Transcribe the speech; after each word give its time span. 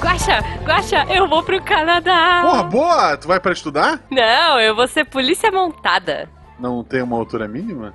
Guaxa, 0.00 0.40
Guaxa, 0.64 1.04
eu 1.10 1.28
vou 1.28 1.42
pro 1.42 1.62
Canadá. 1.62 2.40
Porra, 2.42 2.62
boa! 2.64 3.16
Tu 3.16 3.28
vai 3.28 3.38
pra 3.40 3.52
estudar? 3.52 4.00
Não, 4.10 4.58
eu 4.60 4.74
vou 4.74 4.88
ser 4.88 5.04
polícia 5.04 5.50
montada. 5.50 6.28
Não 6.58 6.82
tem 6.82 7.02
uma 7.02 7.16
altura 7.16 7.46
mínima? 7.48 7.94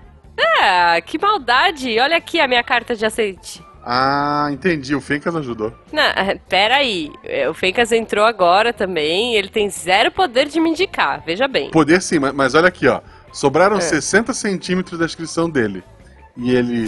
Ah, 0.61 0.99
que 1.01 1.17
maldade. 1.19 1.99
Olha 1.99 2.17
aqui 2.17 2.39
a 2.39 2.47
minha 2.47 2.63
carta 2.63 2.95
de 2.95 3.05
aceite. 3.05 3.63
Ah, 3.83 4.47
entendi. 4.51 4.95
O 4.95 5.01
Fencas 5.01 5.35
ajudou. 5.35 5.71
Não, 5.91 6.03
pera 6.49 6.77
aí. 6.77 7.11
O 7.49 7.53
Fencas 7.53 7.91
entrou 7.91 8.25
agora 8.25 8.73
também. 8.73 9.35
Ele 9.35 9.47
tem 9.49 9.69
zero 9.69 10.11
poder 10.11 10.47
de 10.47 10.59
me 10.59 10.71
indicar. 10.71 11.21
Veja 11.25 11.47
bem. 11.47 11.69
Poder 11.69 12.01
sim, 12.01 12.17
mas, 12.19 12.33
mas 12.33 12.55
olha 12.55 12.67
aqui, 12.67 12.87
ó. 12.87 13.01
Sobraram 13.31 13.77
É. 13.77 13.81
60 13.81 14.33
centímetros 14.33 14.97
da 14.97 15.05
inscrição 15.05 15.49
dele. 15.49 15.83
E 16.37 16.51
ele. 16.55 16.87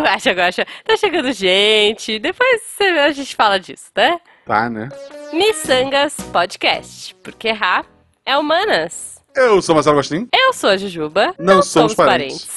Guaxa, 0.00 0.32
Guaxa. 0.32 0.66
Tá 0.84 0.96
chegando 0.96 1.32
gente. 1.32 2.18
Depois 2.18 2.60
a 3.04 3.10
gente 3.12 3.34
fala 3.34 3.58
disso, 3.58 3.90
né? 3.96 4.18
Tá, 4.46 4.68
né? 4.70 4.88
Missangas 5.32 6.14
Podcast. 6.32 7.14
Porque 7.16 7.50
Rá 7.50 7.84
é 8.24 8.36
humanas. 8.36 9.14
Eu 9.34 9.60
sou 9.60 9.74
Marcelo 9.74 9.96
Agostinho, 9.96 10.28
Eu 10.32 10.52
sou 10.52 10.70
a 10.70 10.76
Jujuba. 10.76 11.34
Não 11.38 11.60
somos 11.60 11.94
parentes. 11.94 12.48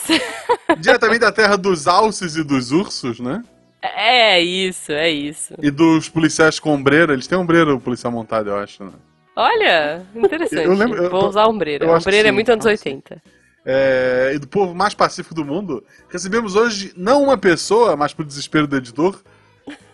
diretamente 0.77 1.19
da 1.21 1.31
terra 1.31 1.57
dos 1.57 1.87
alces 1.87 2.35
e 2.35 2.43
dos 2.43 2.71
ursos, 2.71 3.19
né? 3.19 3.41
é 3.81 4.39
isso, 4.39 4.91
é 4.91 5.09
isso. 5.09 5.55
E 5.61 5.71
dos 5.71 6.07
policiais 6.09 6.59
com 6.59 6.73
ombreira. 6.73 7.13
Eles 7.13 7.25
têm 7.25 7.37
ombreira, 7.37 7.73
o 7.73 7.79
policial 7.79 8.11
montado, 8.11 8.49
eu 8.49 8.57
acho, 8.57 8.83
né? 8.83 8.91
Olha, 9.35 10.05
interessante. 10.15 10.65
Eu 10.65 10.73
lembro- 10.73 11.03
eu 11.03 11.09
Vou 11.09 11.27
usar 11.29 11.47
ombreira. 11.47 11.89
ombreira 11.89 12.29
é 12.29 12.31
muito 12.31 12.51
anos 12.51 12.65
acho 12.65 12.81
que 12.83 12.89
80. 12.89 13.21
É, 13.69 14.31
e 14.33 14.39
do 14.39 14.47
povo 14.47 14.73
mais 14.73 14.93
pacífico 14.93 15.35
do 15.35 15.43
mundo, 15.43 15.83
recebemos 16.09 16.55
hoje 16.55 16.93
não 16.95 17.21
uma 17.21 17.37
pessoa, 17.37 17.97
mas 17.97 18.13
pro 18.13 18.23
desespero 18.23 18.65
do 18.65 18.77
editor, 18.77 19.19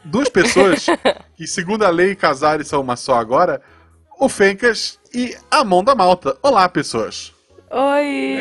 duas 0.03 0.29
pessoas 0.29 0.85
que, 1.35 1.47
segundo 1.47 1.83
a 1.83 1.89
lei, 1.89 2.15
casaram 2.15 2.63
são 2.63 2.81
uma 2.81 2.95
só 2.95 3.15
agora, 3.15 3.59
o 4.19 4.29
Fencas 4.29 4.99
e 5.11 5.35
a 5.49 5.63
Mão 5.63 5.83
da 5.83 5.95
Malta. 5.95 6.37
Olá, 6.43 6.69
pessoas. 6.69 7.33
Oi! 7.71 8.37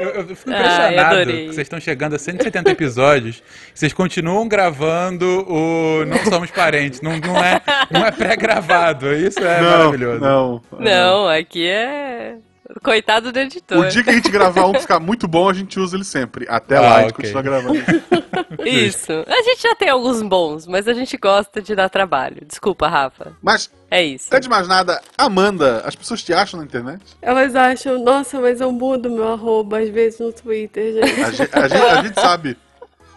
Eu, 0.00 0.08
eu 0.10 0.26
fico 0.34 0.50
impressionado 0.50 0.98
adorei. 0.98 1.46
que 1.46 1.54
vocês 1.54 1.64
estão 1.66 1.80
chegando 1.80 2.16
a 2.16 2.18
170 2.18 2.70
episódios. 2.72 3.42
Vocês 3.72 3.92
continuam 3.92 4.48
gravando 4.48 5.46
o 5.48 6.04
Não 6.04 6.18
Somos 6.24 6.50
Parentes. 6.50 7.00
Não, 7.00 7.16
não 7.16 7.36
é, 7.38 7.62
não 7.92 8.04
é 8.04 8.10
pré-gravado. 8.10 9.14
Isso 9.14 9.38
é 9.38 9.62
não, 9.62 9.70
maravilhoso. 9.70 10.20
não. 10.20 10.62
Não, 10.80 11.28
aqui 11.28 11.64
é. 11.68 12.38
Coitado 12.82 13.32
do 13.32 13.38
editor. 13.38 13.78
O 13.78 13.88
dia 13.88 14.02
que 14.04 14.10
a 14.10 14.12
gente 14.12 14.30
gravar 14.30 14.66
um 14.66 14.74
ficar 14.74 15.00
muito 15.00 15.26
bom, 15.26 15.48
a 15.48 15.54
gente 15.54 15.80
usa 15.80 15.96
ele 15.96 16.04
sempre. 16.04 16.46
Até 16.48 16.76
Ah, 16.76 16.80
lá, 16.80 16.96
a 16.96 17.02
gente 17.02 17.14
continua 17.14 17.42
gravando. 17.42 17.78
Isso. 18.64 19.12
A 19.26 19.42
gente 19.42 19.62
já 19.62 19.74
tem 19.74 19.88
alguns 19.88 20.20
bons, 20.22 20.66
mas 20.66 20.86
a 20.86 20.92
gente 20.92 21.16
gosta 21.16 21.62
de 21.62 21.74
dar 21.74 21.88
trabalho. 21.88 22.38
Desculpa, 22.46 22.86
Rafa. 22.88 23.32
Mas, 23.42 23.70
É 23.90 24.02
isso. 24.04 24.28
antes 24.30 24.42
de 24.46 24.50
mais 24.50 24.68
nada, 24.68 25.00
Amanda, 25.16 25.82
as 25.84 25.94
pessoas 25.96 26.22
te 26.22 26.32
acham 26.32 26.60
na 26.60 26.66
internet? 26.66 27.00
Elas 27.22 27.54
acham, 27.56 28.02
nossa, 28.04 28.38
mas 28.40 28.60
eu 28.60 28.70
mudo 28.70 29.08
meu 29.10 29.32
arroba 29.32 29.78
às 29.80 29.88
vezes 29.88 30.20
no 30.20 30.32
Twitter, 30.32 30.92
gente. 30.92 31.20
A 31.22 31.30
gente, 31.30 31.50
a 31.56 31.68
gente- 31.68 31.82
a 31.82 32.02
gente 32.02 32.20
sabe. 32.20 32.56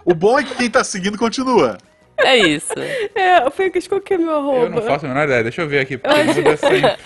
O 0.05 0.13
bom 0.15 0.39
é 0.39 0.43
que 0.43 0.55
quem 0.55 0.69
tá 0.69 0.83
seguindo 0.83 1.17
continua. 1.17 1.77
É 2.17 2.37
isso. 2.37 2.73
É, 3.15 3.45
eu 3.45 3.51
fico, 3.51 3.77
qual 3.89 3.99
que 4.01 4.13
é 4.13 4.17
meu 4.17 4.35
arroba? 4.35 4.57
Eu 4.65 4.69
não 4.69 4.81
faço 4.81 5.05
a 5.05 5.09
menor 5.09 5.25
ideia. 5.25 5.43
Deixa 5.43 5.61
eu 5.61 5.67
ver 5.67 5.79
aqui. 5.79 5.97
Porque 5.97 6.17
Eu 6.19 6.25
muda 6.35 6.57
sempre. 6.57 6.97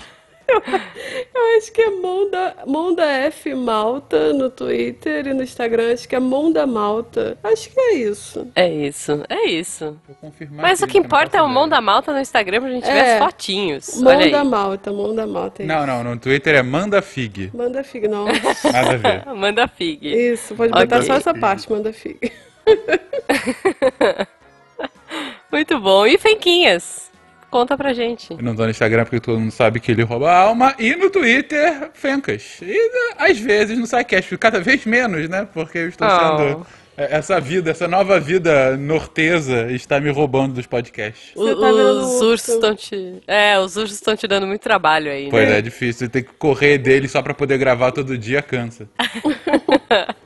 Eu 0.48 1.58
acho 1.58 1.72
que 1.72 1.82
é 1.82 1.90
Monda, 1.90 2.56
Monda 2.68 3.04
F 3.04 3.54
Malta 3.56 4.32
no 4.34 4.50
Twitter 4.50 5.28
e 5.28 5.34
no 5.34 5.42
Instagram, 5.44 5.94
acho 5.94 6.08
que 6.08 6.16
é 6.16 6.20
Monda 6.20 6.68
Malta. 6.68 7.38
Acho 7.44 7.70
que 7.70 7.80
é 7.80 7.94
isso. 7.96 8.48
É 8.56 8.70
isso. 8.70 9.24
É 9.28 9.48
isso. 9.48 10.00
Vou 10.08 10.16
confirmar 10.22 10.62
Mas 10.62 10.84
aqui, 10.84 10.92
o 10.92 10.94
que 11.02 11.08
importa 11.08 11.38
é 11.38 11.42
o 11.42 11.48
mão 11.50 11.66
ideia. 11.66 11.78
da 11.78 11.82
malta 11.82 12.14
no 12.14 12.20
Instagram 12.20 12.62
pra 12.62 12.70
gente 12.70 12.86
ver 12.86 12.92
É. 12.98 13.14
as 13.18 13.24
fotinhos. 13.24 14.04
Olha 14.04 14.26
Monda 14.26 14.42
aí. 14.42 14.48
Malta, 14.48 14.94
Monda 14.94 15.28
Malta. 15.28 15.64
é 15.64 15.66
Não, 15.66 15.78
isso. 15.80 15.88
não. 15.88 16.04
No 16.04 16.18
Twitter 16.20 16.56
é 16.56 16.64
Manda 16.64 17.02
Fig. 17.02 17.52
Manda 17.54 17.84
Fig, 17.84 18.08
não. 18.08 18.26
Nada 18.26 18.92
a 18.92 18.98
ver. 18.98 19.26
Manda 19.36 19.68
fig. 19.68 20.08
Isso, 20.08 20.56
pode 20.56 20.72
Ok. 20.72 20.86
botar 20.86 21.02
só 21.04 21.14
essa 21.16 21.34
parte, 21.34 21.70
Manda 21.72 21.92
Fig. 21.92 22.32
Muito 25.52 25.80
bom. 25.80 26.06
E 26.06 26.18
Fenquinhas? 26.18 27.12
Conta 27.56 27.78
pra 27.78 27.94
gente. 27.94 28.32
Eu 28.34 28.42
não 28.44 28.54
tô 28.54 28.64
no 28.66 28.70
Instagram 28.70 29.06
porque 29.06 29.22
todo 29.22 29.40
mundo 29.40 29.50
sabe 29.52 29.80
que 29.80 29.90
ele 29.90 30.04
rouba 30.04 30.30
a 30.30 30.38
alma. 30.40 30.76
E 30.78 30.94
no 30.94 31.10
Twitter, 31.10 31.90
Fencas. 31.94 32.58
E 32.62 32.78
às 33.18 33.40
vezes 33.40 33.78
no 33.80 33.88
SciCast, 33.88 34.38
cada 34.38 34.60
vez 34.60 34.86
menos, 34.86 35.30
né? 35.30 35.48
Porque 35.54 35.78
eu 35.78 35.88
estou 35.88 36.06
Oh. 36.06 36.12
sendo. 36.38 36.68
é, 36.98 37.16
Essa 37.16 37.40
vida, 37.40 37.72
essa 37.72 37.88
nova 37.88 38.20
vida 38.20 38.76
nortesa 38.76 39.72
está 39.72 40.02
me 40.02 40.10
roubando 40.12 40.56
dos 40.56 40.66
podcasts. 40.68 41.32
O- 41.34 41.46
tá 41.56 41.68
os 41.72 42.22
ursos 42.22 42.22
urso. 42.24 42.52
estão 42.56 42.76
te. 42.76 43.22
É, 43.26 43.58
os 43.58 43.78
ursos 43.78 43.96
estão 43.96 44.18
te 44.18 44.28
dando 44.28 44.46
muito 44.48 44.62
trabalho 44.62 45.10
aí, 45.10 45.30
Pois 45.30 45.48
né? 45.48 45.60
é, 45.60 45.62
difícil. 45.62 46.10
Ter 46.10 46.24
que 46.24 46.34
correr 46.38 46.78
dele 46.78 47.08
só 47.08 47.22
pra 47.22 47.34
poder 47.34 47.58
gravar 47.58 47.94
todo 47.94 48.18
dia 48.18 48.42
cansa. 48.42 48.86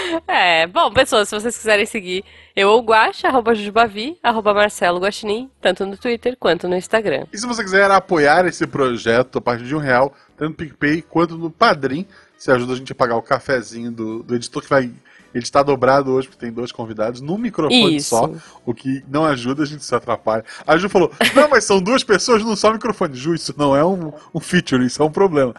É, 0.26 0.66
bom, 0.66 0.92
pessoas, 0.92 1.28
se 1.28 1.34
vocês 1.34 1.56
quiserem 1.56 1.86
seguir 1.86 2.24
eu 2.54 2.68
ou 2.70 2.82
Guaxa, 2.82 3.28
arroba 3.28 3.54
Jujubavi, 3.54 4.18
arroba 4.22 4.54
Marcelo 4.54 5.00
Guaxinim, 5.00 5.50
tanto 5.60 5.84
no 5.86 5.96
Twitter 5.96 6.36
quanto 6.38 6.68
no 6.68 6.76
Instagram. 6.76 7.26
E 7.32 7.38
se 7.38 7.46
você 7.46 7.62
quiser 7.62 7.90
apoiar 7.90 8.46
esse 8.46 8.66
projeto 8.66 9.38
a 9.38 9.40
partir 9.40 9.64
de 9.64 9.74
um 9.74 9.78
real, 9.78 10.14
tanto 10.36 10.50
no 10.50 10.56
PicPay 10.56 11.02
quanto 11.02 11.36
no 11.36 11.50
Padrim, 11.50 12.06
você 12.36 12.52
ajuda 12.52 12.72
a 12.72 12.76
gente 12.76 12.92
a 12.92 12.94
pagar 12.94 13.16
o 13.16 13.22
cafezinho 13.22 13.90
do, 13.90 14.22
do 14.22 14.34
editor 14.34 14.62
que 14.62 14.68
vai 14.68 14.90
editar 15.34 15.62
dobrado 15.62 16.12
hoje, 16.12 16.28
porque 16.28 16.40
tem 16.40 16.52
dois 16.52 16.72
convidados, 16.72 17.20
num 17.20 17.38
microfone 17.38 17.96
Isso. 17.96 18.10
só, 18.10 18.30
o 18.64 18.74
que 18.74 19.02
não 19.08 19.24
ajuda, 19.24 19.62
a 19.62 19.66
gente 19.66 19.84
se 19.84 19.94
atrapalha. 19.94 20.44
A 20.66 20.76
Ju 20.76 20.88
falou, 20.88 21.12
não, 21.34 21.48
mas 21.48 21.64
são 21.64 21.80
duas 21.80 22.02
pessoas 22.02 22.42
num 22.42 22.56
só 22.56 22.72
microfone. 22.72 23.14
Ju, 23.14 23.34
isso 23.34 23.54
não 23.56 23.76
é 23.76 23.84
um, 23.84 24.12
um 24.34 24.40
feature, 24.40 24.84
isso 24.84 25.02
é 25.02 25.04
um 25.04 25.10
problema. 25.12 25.54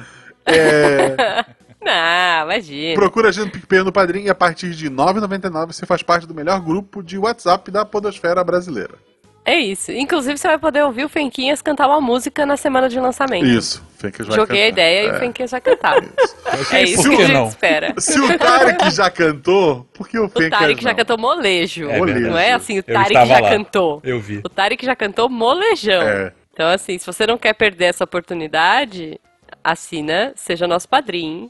É, 0.45 1.45
Não, 1.83 2.43
imagina. 2.45 2.95
procura 2.95 3.29
a 3.29 3.31
gente 3.31 3.45
no 3.45 3.51
PicPay 3.51 3.83
no 3.83 3.91
Padrim 3.91 4.23
e 4.23 4.29
a 4.29 4.35
partir 4.35 4.71
de 4.71 4.85
R$ 4.87 4.93
9,99 4.93 5.67
você 5.73 5.85
faz 5.85 6.03
parte 6.03 6.27
do 6.27 6.33
melhor 6.35 6.59
grupo 6.61 7.01
de 7.01 7.17
WhatsApp 7.17 7.71
da 7.71 7.83
podosfera 7.85 8.43
brasileira. 8.43 8.95
É 9.43 9.55
isso. 9.59 9.91
Inclusive, 9.91 10.37
você 10.37 10.47
vai 10.47 10.59
poder 10.59 10.83
ouvir 10.83 11.03
o 11.03 11.09
Fenquinhas 11.09 11.63
cantar 11.63 11.87
uma 11.87 11.99
música 11.99 12.45
na 12.45 12.55
semana 12.55 12.87
de 12.87 12.99
lançamento. 12.99 13.43
Isso, 13.47 13.83
Fencas 13.97 14.27
vai 14.27 14.35
Joguei 14.35 14.65
a 14.65 14.69
cantar. 14.69 14.81
ideia 14.81 15.03
e 15.03 15.07
É. 15.07 15.11
o 15.15 15.19
Fenquinhas 15.19 15.49
vai 15.51 15.61
cantar. 15.61 15.95
É 16.71 16.83
isso 16.83 17.09
que 17.09 17.15
que 17.15 17.21
a 17.23 17.25
gente 17.25 17.33
não? 17.33 17.47
espera. 17.47 17.93
Se 17.97 18.19
o 18.19 18.37
Tarek 18.37 18.91
já 18.91 19.09
cantou, 19.09 19.87
por 19.93 20.07
que 20.07 20.19
o 20.19 20.25
O 20.25 20.29
Fencas 20.29 20.59
Tarek 20.59 20.83
já 20.83 20.93
cantou 20.93 21.17
molejo. 21.17 21.89
É 21.89 21.99
verdade. 21.99 22.19
não 22.19 22.37
é 22.37 22.51
assim, 22.53 22.77
o 22.77 22.83
Tarek 22.83 23.13
já 23.13 23.39
lá. 23.39 23.49
cantou. 23.49 23.99
Eu 24.03 24.19
vi. 24.19 24.41
O 24.43 24.49
Tarek 24.49 24.85
já 24.85 24.95
cantou 24.95 25.27
molejão. 25.27 26.03
É. 26.03 26.33
Então, 26.53 26.67
assim, 26.69 26.99
se 26.99 27.05
você 27.07 27.25
não 27.25 27.37
quer 27.37 27.53
perder 27.53 27.85
essa 27.85 28.03
oportunidade, 28.03 29.19
assina, 29.63 30.33
seja 30.35 30.67
nosso 30.67 30.87
padrinho. 30.87 31.49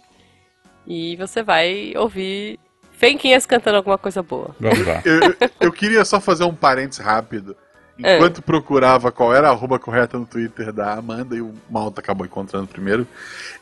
E 0.88 1.16
você 1.16 1.44
vai 1.44 1.94
ouvir 1.96 2.60
Fenquinhas 2.94 3.46
cantando 3.46 3.78
alguma 3.78 3.98
coisa 3.98 4.22
boa. 4.22 4.56
Vamos 4.60 4.86
lá. 4.86 5.02
Eu, 5.06 5.36
eu- 5.60 5.72
queria 5.72 6.04
só 6.06 6.20
fazer 6.20 6.44
um 6.44 6.54
parênteses 6.54 7.04
rápido. 7.04 7.56
Enquanto 7.98 8.42
procurava 8.42 9.12
qual 9.12 9.34
era 9.36 9.48
a 9.48 9.52
arroba 9.52 9.78
correta 9.78 10.18
no 10.18 10.26
Twitter 10.26 10.72
da 10.74 10.94
Amanda 10.94 11.36
e 11.36 11.42
o 11.42 11.54
Malta 11.70 12.02
acabou 12.02 12.26
encontrando 12.26 12.66
primeiro, 12.68 13.06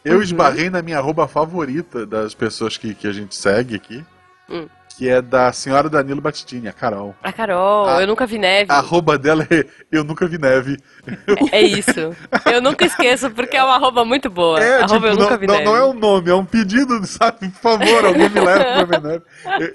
eu 0.05 0.15
Uhum. 0.17 0.21
esbarrei 0.21 0.69
na 0.69 0.81
minha 0.81 0.97
arroba 0.97 1.27
favorita 1.27 2.05
das 2.05 2.33
pessoas 2.33 2.77
que, 2.77 2.93
que 2.95 3.05
a 3.07 3.11
gente 3.11 3.35
segue 3.35 3.75
aqui, 3.75 4.05
Hum. 4.49 4.67
Que 4.97 5.07
é 5.07 5.21
da 5.21 5.51
senhora 5.53 5.89
Danilo 5.89 6.19
Battistini, 6.19 6.67
a 6.67 6.73
Carol. 6.73 7.15
A 7.23 7.31
Carol, 7.31 7.87
Ah, 7.87 8.01
eu 8.01 8.07
nunca 8.07 8.25
vi 8.25 8.37
neve. 8.37 8.69
A 8.71 8.75
arroba 8.79 9.17
dela 9.17 9.47
é 9.49 9.65
Eu 9.91 10.03
Nunca 10.03 10.27
Vi 10.27 10.37
Neve. 10.37 10.77
É 11.51 11.61
isso. 11.61 12.15
Eu 12.51 12.61
nunca 12.61 12.85
esqueço, 12.85 13.29
porque 13.31 13.55
é 13.55 13.63
uma 13.63 13.75
arroba 13.75 14.03
muito 14.03 14.29
boa. 14.29 14.59
É, 14.61 14.81
arroba 14.83 14.93
tipo, 14.95 15.05
eu 15.07 15.15
não, 15.15 15.23
nunca 15.23 15.37
vi 15.37 15.47
não, 15.47 15.53
neve. 15.55 15.65
não 15.65 15.75
é 15.75 15.85
um 15.85 15.93
nome, 15.93 16.29
é 16.29 16.35
um 16.35 16.43
pedido, 16.45 17.05
sabe? 17.07 17.47
Por 17.49 17.61
favor, 17.61 18.05
alguém 18.05 18.27
me 18.29 18.39
leva 18.41 18.85
pra 18.85 18.99
ver 18.99 19.01
neve. 19.01 19.23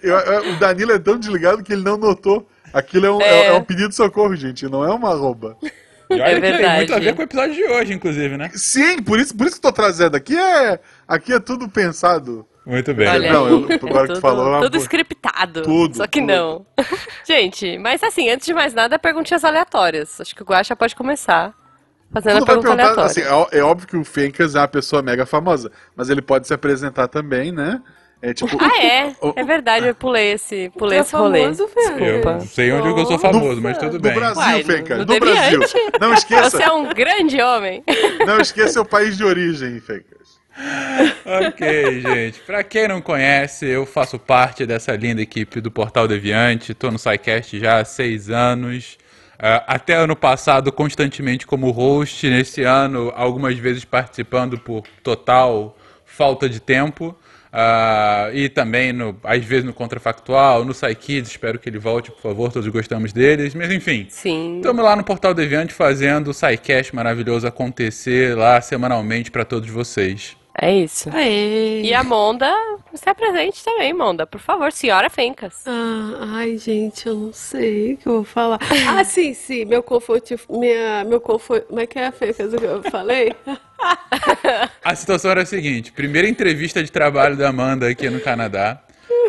Eu- 0.03 0.19
eu- 0.19 0.53
o 0.53 0.57
Danilo 0.59 0.93
é 0.93 0.99
tão 0.99 1.19
desligado 1.19 1.63
que 1.63 1.73
ele 1.73 1.83
não 1.83 1.97
notou. 1.97 2.47
Aquilo 2.73 3.07
é 3.07 3.11
um, 3.13 3.21
É. 3.23 3.47
é 3.47 3.53
um 3.55 3.63
pedido 3.65 3.89
de 3.89 3.95
socorro, 3.95 4.35
gente, 4.37 4.69
não 4.69 4.85
é 4.85 4.93
uma 4.93 5.11
arroba. 5.11 5.57
E 6.11 6.15
olha 6.15 6.23
É 6.23 6.35
que 6.35 6.41
tem 6.43 6.53
verdade. 6.53 6.77
muito 6.77 6.95
a 6.95 6.99
ver 6.99 7.15
com 7.15 7.21
o 7.23 7.25
episódio 7.25 7.55
de 7.55 7.65
hoje, 7.65 7.93
inclusive, 7.95 8.37
né? 8.37 8.51
Sim, 8.55 9.01
por 9.03 9.19
isso, 9.19 9.35
por 9.35 9.47
isso 9.47 9.59
que 9.59 9.67
eu 9.67 9.73
tô 9.73 9.75
trazendo. 9.75 10.17
Aqui 10.17 10.37
é, 10.37 10.79
aqui 11.09 11.33
é 11.33 11.41
tudo 11.41 11.67
pensado. 11.69 12.47
Muito 12.67 12.95
bem. 12.95 13.07
Olha 13.09 13.33
Não, 13.33 13.49
eu- 13.49 13.57
agora 13.71 13.73
que 13.73 13.79
tu 13.79 14.15
tudo, 14.15 14.21
falou, 14.21 14.57
é 14.57 14.61
tudo 14.63 14.71
boa. 14.73 14.83
scriptado. 14.83 15.63
Tudo, 15.63 15.97
Só 15.97 16.07
que 16.07 16.21
tudo. 16.21 16.33
não. 16.33 16.67
Gente, 17.27 17.77
mas 17.79 18.03
assim, 18.03 18.31
antes 18.31 18.47
de 18.47 18.55
mais 18.55 18.73
nada, 18.75 18.99
perguntinhas 18.99 19.45
aleatórias. 19.45 20.21
Acho 20.21 20.35
que 20.35 20.43
o 20.43 20.47
Guaxa 20.47 20.75
pode 20.75 20.97
começar 20.97 21.53
fazendo 22.13 22.37
a 22.37 22.39
Tudo 22.41 22.47
vai 22.47 22.55
pergunta 22.57 22.77
perguntar, 22.77 23.03
aleatória. 23.03 23.39
assim, 23.41 23.55
é 23.55 23.59
é, 23.59 23.63
óbvio 23.63 23.89
que 23.89 23.97
o 23.97 24.05
Fencas 24.05 24.55
é 24.55 24.61
uma 24.61 24.69
pessoa 24.69 25.03
mega 25.03 25.27
famosa, 25.27 25.71
mas 25.97 26.09
ele 26.11 26.23
pode 26.23 26.47
se 26.47 26.55
apresentar 26.55 27.09
também, 27.09 27.53
né? 27.53 27.83
É 28.23 28.33
tipo. 28.33 28.57
Ah, 28.59 28.83
é? 28.83 29.15
É 29.37 29.45
verdade, 29.45 29.87
eu 29.87 29.95
pulei 29.95 30.33
esse, 30.33 30.71
pulei 30.79 30.97
é 30.99 31.01
esse 31.03 31.15
rolê. 31.15 31.43
famoso? 31.43 31.63
Eu 31.65 31.69
Desculpa. 31.99 32.41
sei 32.41 32.73
onde 32.73 32.89
eu 32.89 33.05
sou 33.05 33.19
famoso, 33.19 33.61
mas 33.61 33.77
tudo 33.77 33.95
No 33.95 34.01
bem. 34.01 34.15
Brasil, 34.15 34.43
Uai, 34.43 34.59
no- 34.61 34.65
Fencas, 34.65 34.99
no 34.99 35.05
no, 35.05 35.21
Brasil. 35.21 35.61
Não 36.01 36.15
esqueça, 36.15 36.51
Você 36.57 36.63
é 36.63 36.73
um 36.73 36.89
grande 36.95 37.43
homem. 37.43 37.85
não 38.27 38.41
esqueça 38.41 38.81
o 38.81 38.85
país 38.87 39.19
de 39.19 39.25
origem, 39.25 39.79
Fencas. 39.81 40.24
Ok, 41.25 42.01
gente. 42.01 42.41
Pra 42.41 42.63
quem 42.63 42.89
não 42.89 43.01
conhece, 43.01 43.67
eu 43.67 43.85
faço 43.85 44.19
parte 44.19 44.65
dessa 44.65 44.95
linda 44.95 45.21
equipe 45.21 45.61
do 45.61 45.71
Portal 45.71 46.07
Deviante. 46.07 46.75
Tô 46.75 46.91
no 46.91 46.99
SciCast 46.99 47.59
já 47.59 47.81
há 47.81 47.85
seis 47.85 48.31
anos. 48.31 48.99
Uh, 49.35 49.61
até 49.67 49.95
ano 49.95 50.15
passado, 50.15 50.71
constantemente 50.71 51.47
como 51.47 51.71
host. 51.71 52.29
Nesse 52.29 52.63
ano, 52.63 53.13
algumas 53.17 53.59
vezes 53.59 53.85
participando 53.85 54.59
por 54.59 54.85
total 55.03 55.77
falta 56.05 56.49
de 56.49 56.61
tempo. 56.61 57.17
Uh, 57.55 58.35
e 58.35 58.49
também, 58.49 58.93
no, 58.93 59.17
às 59.23 59.45
vezes, 59.45 59.65
no 59.65 59.73
Contrafactual, 59.73 60.65
no 60.65 60.75
SciKids, 60.75 61.31
espero 61.31 61.57
que 61.57 61.69
ele 61.69 61.79
volte, 61.79 62.11
por 62.11 62.21
favor, 62.21 62.53
todos 62.53 62.69
gostamos 62.69 63.13
deles. 63.13 63.55
Mas 63.55 63.71
enfim, 63.71 64.09
estamos 64.09 64.85
lá 64.85 64.97
no 64.97 65.05
Portal 65.05 65.33
Deviante 65.33 65.73
fazendo 65.73 66.29
o 66.29 66.35
SciCast 66.35 66.95
maravilhoso 66.95 67.47
acontecer 67.47 68.37
lá 68.37 68.61
semanalmente 68.61 69.31
para 69.31 69.45
todos 69.45 69.71
vocês. 69.71 70.37
É 70.61 70.73
isso. 70.73 71.11
Aê. 71.13 71.83
E 71.83 71.93
a 71.93 72.05
Monda 72.05 72.53
se 72.95 73.09
apresente 73.09 73.65
também, 73.65 73.93
Monda. 73.93 74.25
Por 74.25 74.41
favor, 74.41 74.71
senhora 74.71 75.11
Fencas. 75.11 75.65
Ah, 75.67 76.37
ai, 76.37 76.57
gente, 76.57 77.09
eu 77.09 77.15
não 77.15 77.33
sei 77.33 77.95
o 77.95 77.97
que 77.97 78.07
eu 78.07 78.13
vou 78.15 78.25
falar. 78.25 78.59
Ah, 78.87 79.03
sim, 79.03 79.35
sim. 79.35 79.65
Meu 79.65 79.83
conforto. 79.83 80.39
Minha, 80.49 81.05
meu 81.05 81.21
conforto. 81.21 81.67
Como 81.67 81.81
é 81.81 81.87
que 81.87 81.99
é, 81.99 82.13
Fencas, 82.13 82.53
o 82.53 82.57
que 82.57 82.65
eu 82.65 82.83
falei? 82.85 83.35
a 84.85 84.95
situação 84.95 85.33
era 85.33 85.43
a 85.43 85.47
seguinte: 85.47 85.91
primeira 85.91 86.29
entrevista 86.29 86.83
de 86.83 86.93
trabalho 86.93 87.37
da 87.37 87.49
Amanda 87.49 87.89
aqui 87.89 88.09
no 88.09 88.21
Canadá. 88.21 88.81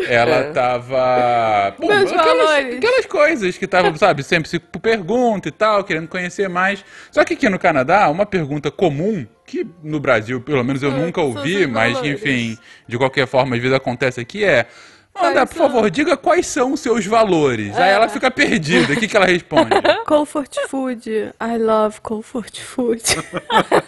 Ela 0.08 0.36
é. 0.36 0.52
tava. 0.52 1.76
Bom, 1.80 1.88
Meus 1.88 2.12
aquelas, 2.12 2.76
aquelas 2.76 3.06
coisas 3.06 3.58
que 3.58 3.66
estavam, 3.66 3.96
sabe, 3.96 4.24
sempre 4.24 4.50
se 4.50 4.60
pergunta 4.60 5.48
e 5.48 5.52
tal, 5.52 5.84
querendo 5.84 6.08
conhecer 6.08 6.50
mais. 6.50 6.84
Só 7.12 7.24
que 7.24 7.34
aqui 7.34 7.50
no 7.50 7.58
Canadá, 7.58 8.10
uma 8.10 8.26
pergunta 8.26 8.70
comum, 8.70 9.26
que 9.64 9.68
no 9.84 10.00
Brasil, 10.00 10.42
pelo 10.42 10.64
menos 10.64 10.84
eu 10.84 10.92
Ah, 10.92 10.98
nunca 10.98 11.22
ouvi, 11.22 11.66
mas 11.68 11.94
valores. 11.94 12.22
enfim, 12.22 12.58
de 12.88 12.98
qualquer 12.98 13.26
forma, 13.28 13.56
às 13.56 13.62
vezes 13.62 13.76
acontece 13.76 14.20
aqui, 14.20 14.44
é. 14.44 14.68
Anda, 15.18 15.46
por 15.46 15.56
favor, 15.56 15.90
diga 15.90 16.18
quais 16.18 16.46
são 16.46 16.74
os 16.74 16.82
seus 16.82 17.06
valores. 17.06 17.76
Aí 17.78 17.90
É. 17.90 17.94
ela 17.94 18.10
fica 18.10 18.30
perdida. 18.30 18.94
O 18.94 18.98
que, 18.98 19.08
que 19.08 19.16
ela 19.16 19.26
responde? 19.26 19.70
Comfort 20.06 20.54
food. 20.68 21.10
I 21.10 21.58
love 21.58 22.02
comfort 22.02 22.60
food. 22.60 23.02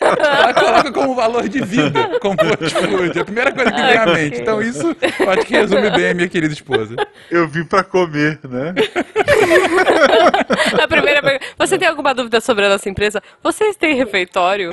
Ela 0.01 0.53
coloca 0.53 0.91
como 0.91 1.13
valor 1.13 1.47
de 1.47 1.63
vida, 1.63 2.19
comfort 2.19 2.71
food. 2.71 3.17
É 3.17 3.21
a 3.21 3.25
primeira 3.25 3.51
coisa 3.51 3.71
que 3.71 3.81
vem 3.81 3.97
à 3.97 4.05
mente. 4.05 4.41
Então 4.41 4.61
isso 4.61 4.95
acho 5.29 5.45
que 5.45 5.53
resume 5.53 5.89
bem 5.91 6.09
a 6.09 6.13
minha 6.15 6.27
querida 6.27 6.53
esposa. 6.53 6.95
Eu 7.29 7.47
vim 7.47 7.63
pra 7.65 7.83
comer, 7.83 8.39
né? 8.43 8.73
A 10.81 10.87
primeira 10.87 11.21
pergunta. 11.21 11.45
Você 11.57 11.77
tem 11.77 11.87
alguma 11.87 12.13
dúvida 12.13 12.41
sobre 12.41 12.65
a 12.65 12.69
nossa 12.69 12.89
empresa? 12.89 13.21
Vocês 13.43 13.75
têm 13.75 13.95
refeitório? 13.95 14.71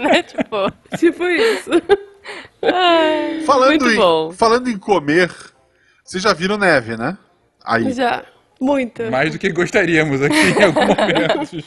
né? 0.00 0.22
Tipo. 0.22 0.72
tipo 0.98 1.24
isso. 1.24 1.70
ai, 2.62 3.42
Falando, 3.46 3.68
muito 3.68 3.90
em, 3.90 3.96
bom. 3.96 4.32
falando 4.32 4.68
em 4.68 4.76
comer, 4.78 5.30
vocês 6.06 6.22
já 6.22 6.32
viram 6.32 6.56
neve, 6.56 6.96
né? 6.96 7.18
Aí. 7.64 7.92
Já. 7.92 8.24
Muita. 8.60 9.10
Mais 9.10 9.32
do 9.32 9.38
que 9.38 9.50
gostaríamos 9.52 10.22
aqui 10.22 10.34
em 10.34 10.62
algum 10.62 10.80
momento. 10.86 11.64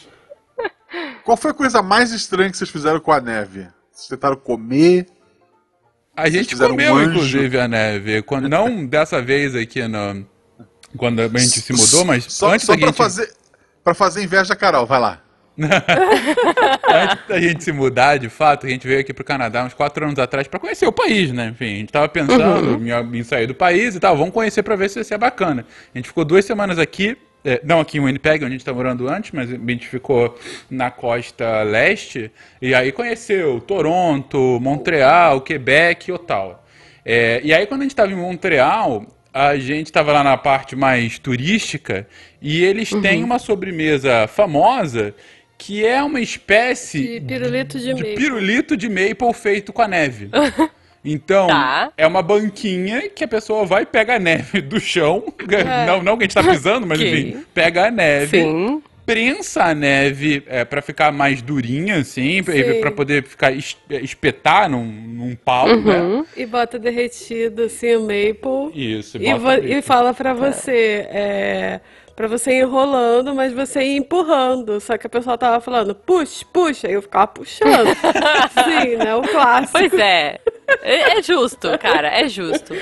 Qual 1.24 1.38
foi 1.38 1.52
a 1.52 1.54
coisa 1.54 1.84
mais 1.84 2.12
estranha 2.12 2.50
que 2.50 2.58
vocês 2.58 2.70
fizeram 2.70 3.00
com 3.00 3.12
a 3.12 3.22
neve? 3.22 3.68
Vocês 3.92 4.08
tentaram 4.08 4.36
comer? 4.38 5.06
A 6.16 6.30
gente 6.30 6.56
um 6.56 6.58
comeu, 6.58 6.96
anjo. 6.96 7.10
inclusive, 7.12 7.60
a 7.60 7.68
neve. 7.68 8.22
Quando, 8.24 8.50
não 8.50 8.86
dessa 8.86 9.22
vez 9.22 9.56
aqui 9.56 9.88
no. 9.88 10.26
Quando 10.98 11.22
a 11.22 11.28
gente 11.28 11.62
se 11.62 11.72
mudou, 11.72 12.04
mas 12.04 12.26
Só, 12.26 12.52
antes 12.54 12.66
só 12.66 12.74
da 12.74 12.80
pra, 12.80 12.88
gente. 12.88 12.98
fazer, 12.98 13.34
pra 13.84 13.94
fazer 13.94 14.24
inveja 14.24 14.56
Carol, 14.56 14.86
vai 14.88 15.00
lá. 15.00 15.22
Antes 16.90 17.28
da 17.28 17.40
gente 17.40 17.64
se 17.64 17.72
mudar, 17.72 18.18
de 18.18 18.30
fato, 18.30 18.66
a 18.66 18.70
gente 18.70 18.88
veio 18.88 19.02
aqui 19.02 19.14
pro 19.14 19.24
Canadá 19.24 19.66
uns 19.66 19.74
quatro 19.74 20.06
anos 20.06 20.18
atrás 20.18 20.48
pra 20.48 20.60
conhecer 20.60 20.88
o 20.88 20.92
país, 20.92 21.32
né? 21.34 21.48
Enfim, 21.48 21.66
a 21.66 21.78
gente 21.78 21.92
tava 21.92 22.08
pensando 22.08 22.82
em, 22.82 23.20
em 23.20 23.24
sair 23.24 23.48
do 23.48 23.54
país 23.54 23.96
e 23.96 24.00
tal, 24.00 24.16
vamos 24.16 24.34
conhecer 24.34 24.64
pra 24.64 24.76
ver 24.76 24.90
se 24.90 25.00
isso 25.00 25.14
é 25.14 25.18
bacana. 25.18 25.66
A 25.94 25.98
gente 25.98 26.08
ficou 26.08 26.24
duas 26.24 26.46
semanas 26.46 26.80
aqui, 26.80 27.18
é, 27.44 27.62
não 27.64 27.80
aqui 27.80 27.98
em 27.98 28.02
Winnipeg, 28.02 28.44
onde 28.44 28.54
a 28.54 28.58
gente 28.58 28.66
tá 28.66 28.74
morando 28.74 29.08
antes, 29.08 29.32
mas 29.32 29.52
a 29.52 29.58
gente 29.58 29.88
ficou 29.88 30.38
na 30.70 30.90
costa 30.90 31.64
leste, 31.64 32.32
e 32.62 32.74
aí 32.74 32.92
conheceu 32.92 33.60
Toronto, 33.60 34.60
Montreal, 34.62 35.42
Quebec 35.42 36.10
e 36.10 36.14
Ottawa. 36.14 36.62
É, 37.06 37.42
e 37.44 37.54
aí 37.54 37.66
quando 37.66 37.82
a 37.82 37.84
gente 37.84 37.96
tava 37.96 38.12
em 38.12 38.16
Montreal, 38.16 39.06
a 39.34 39.56
gente 39.58 39.92
tava 39.92 40.12
lá 40.12 40.24
na 40.24 40.38
parte 40.38 40.76
mais 40.76 41.20
turística, 41.20 42.08
e 42.42 42.64
eles 42.64 42.90
têm 43.02 43.24
uma 43.24 43.40
sobremesa 43.40 44.28
famosa 44.28 45.14
que 45.60 45.86
é 45.86 46.02
uma 46.02 46.20
espécie 46.22 47.20
De 47.20 47.26
pirulito 47.28 47.78
de 47.78 47.86
de 47.94 47.94
maple. 47.94 48.16
pirulito 48.16 48.78
de 48.78 48.90
maple 48.90 49.34
feito 49.34 49.72
com 49.72 49.82
a 49.84 49.88
neve. 49.88 50.30
Então, 51.06 51.48
Tá. 51.48 51.94
é 51.98 52.06
uma 52.06 52.22
banquinha 52.22 53.08
que 53.10 53.24
a 53.24 53.28
pessoa 53.28 53.66
vai 53.66 53.84
e 53.84 53.86
pega 53.86 54.16
a 54.18 54.20
neve 54.20 54.60
do 54.60 54.82
chão. 54.82 55.24
Não, 55.88 56.04
não 56.04 56.18
que 56.18 56.24
a 56.24 56.28
gente 56.28 56.34
tá 56.34 56.44
pisando, 56.44 56.86
mas 56.86 57.00
Ok. 57.00 57.10
enfim, 57.20 57.46
pega 57.54 57.88
a 57.88 57.92
neve, 57.92 58.42
Sim. 58.42 58.84
prensa 59.06 59.64
a 59.64 59.74
neve 59.74 60.44
é, 60.46 60.66
para 60.66 60.82
ficar 60.82 61.14
mais 61.14 61.42
durinha, 61.42 61.96
assim, 62.00 62.44
pra 62.82 62.92
poder 62.92 63.24
ficar 63.24 63.54
es- 63.54 63.78
espetar 63.90 64.70
num, 64.70 64.84
num 64.84 65.36
pau, 65.38 65.68
né? 65.74 66.26
E 66.36 66.46
bota 66.46 66.78
derretido, 66.78 67.64
assim, 67.64 67.96
o 67.96 68.02
maple. 68.02 68.70
Isso, 68.98 69.18
E, 69.18 69.30
ali. 69.32 69.74
e 69.76 69.82
fala 69.82 70.14
pra 70.14 70.34
você, 70.34 71.08
é, 71.10 71.80
pra 72.20 72.28
você 72.28 72.52
ir 72.52 72.64
enrolando, 72.64 73.34
mas 73.34 73.54
você 73.54 73.82
ir 73.82 73.96
empurrando. 73.96 74.82
Só 74.82 74.98
que 74.98 75.08
a 75.08 75.10
pessoa 75.10 75.38
tava 75.38 75.62
falando, 75.62 75.96
puxa, 75.96 76.44
puxa, 76.52 76.86
aí 76.86 76.94
eu 76.96 77.02
ficava 77.02 77.28
puxando. 77.28 77.88
Sim, 78.66 78.98
né? 78.98 79.16
O 79.16 79.22
clássico. 79.22 79.72
Pois 79.72 79.94
é. 79.94 80.38
É 80.82 81.18
é 81.18 81.22
justo, 81.24 81.70
cara, 81.80 82.10
é 82.10 82.28
justo. 82.28 82.74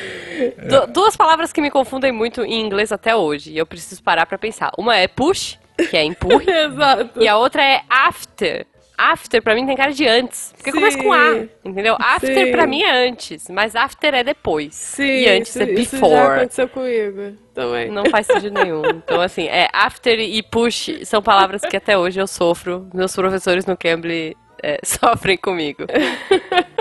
Du- 0.67 0.87
duas 0.91 1.15
palavras 1.15 1.53
que 1.53 1.61
me 1.61 1.69
confundem 1.69 2.11
muito 2.11 2.41
em 2.43 2.59
inglês 2.65 2.91
até 2.91 3.15
hoje, 3.15 3.51
e 3.51 3.57
eu 3.59 3.65
preciso 3.67 4.01
parar 4.01 4.25
pra 4.25 4.39
pensar. 4.39 4.71
Uma 4.75 4.97
é 4.97 5.07
push, 5.07 5.59
que 5.91 5.95
é 5.95 6.03
empurre, 6.03 6.49
Exato. 6.51 7.21
e 7.21 7.27
a 7.27 7.37
outra 7.37 7.63
é 7.63 7.81
after. 7.87 8.65
After 8.97 9.41
pra 9.43 9.53
mim 9.53 9.65
tem 9.67 9.75
cara 9.77 9.91
de 9.93 10.07
antes, 10.07 10.51
porque 10.57 10.71
Sim. 10.71 10.77
começa 10.79 10.97
com 10.97 11.13
A, 11.13 11.45
entendeu? 11.63 11.95
After 11.99 12.45
Sim. 12.47 12.51
pra 12.51 12.65
mim 12.65 12.81
é 12.81 13.07
antes, 13.07 13.47
mas 13.49 13.75
after 13.75 14.11
é 14.13 14.23
depois. 14.23 14.73
Sim, 14.73 15.03
e 15.03 15.29
antes 15.29 15.49
isso, 15.55 15.61
é 15.63 15.65
isso 15.73 15.97
já 15.97 16.05
before. 16.07 16.39
aconteceu 16.39 16.67
comigo 16.67 17.37
também. 17.53 17.91
Não 17.91 18.05
faz 18.07 18.25
sentido 18.25 18.53
nenhum. 18.55 18.99
Então, 19.05 19.21
assim, 19.21 19.45
é 19.47 19.67
after 19.71 20.19
e 20.19 20.41
push 20.41 20.89
são 21.03 21.21
palavras 21.21 21.61
que 21.61 21.77
até 21.77 21.95
hoje 21.97 22.19
eu 22.19 22.25
sofro. 22.25 22.87
Meus 22.91 23.15
professores 23.15 23.67
no 23.67 23.77
Cambly 23.77 24.35
é, 24.63 24.79
sofrem 24.83 25.37
comigo. 25.37 25.85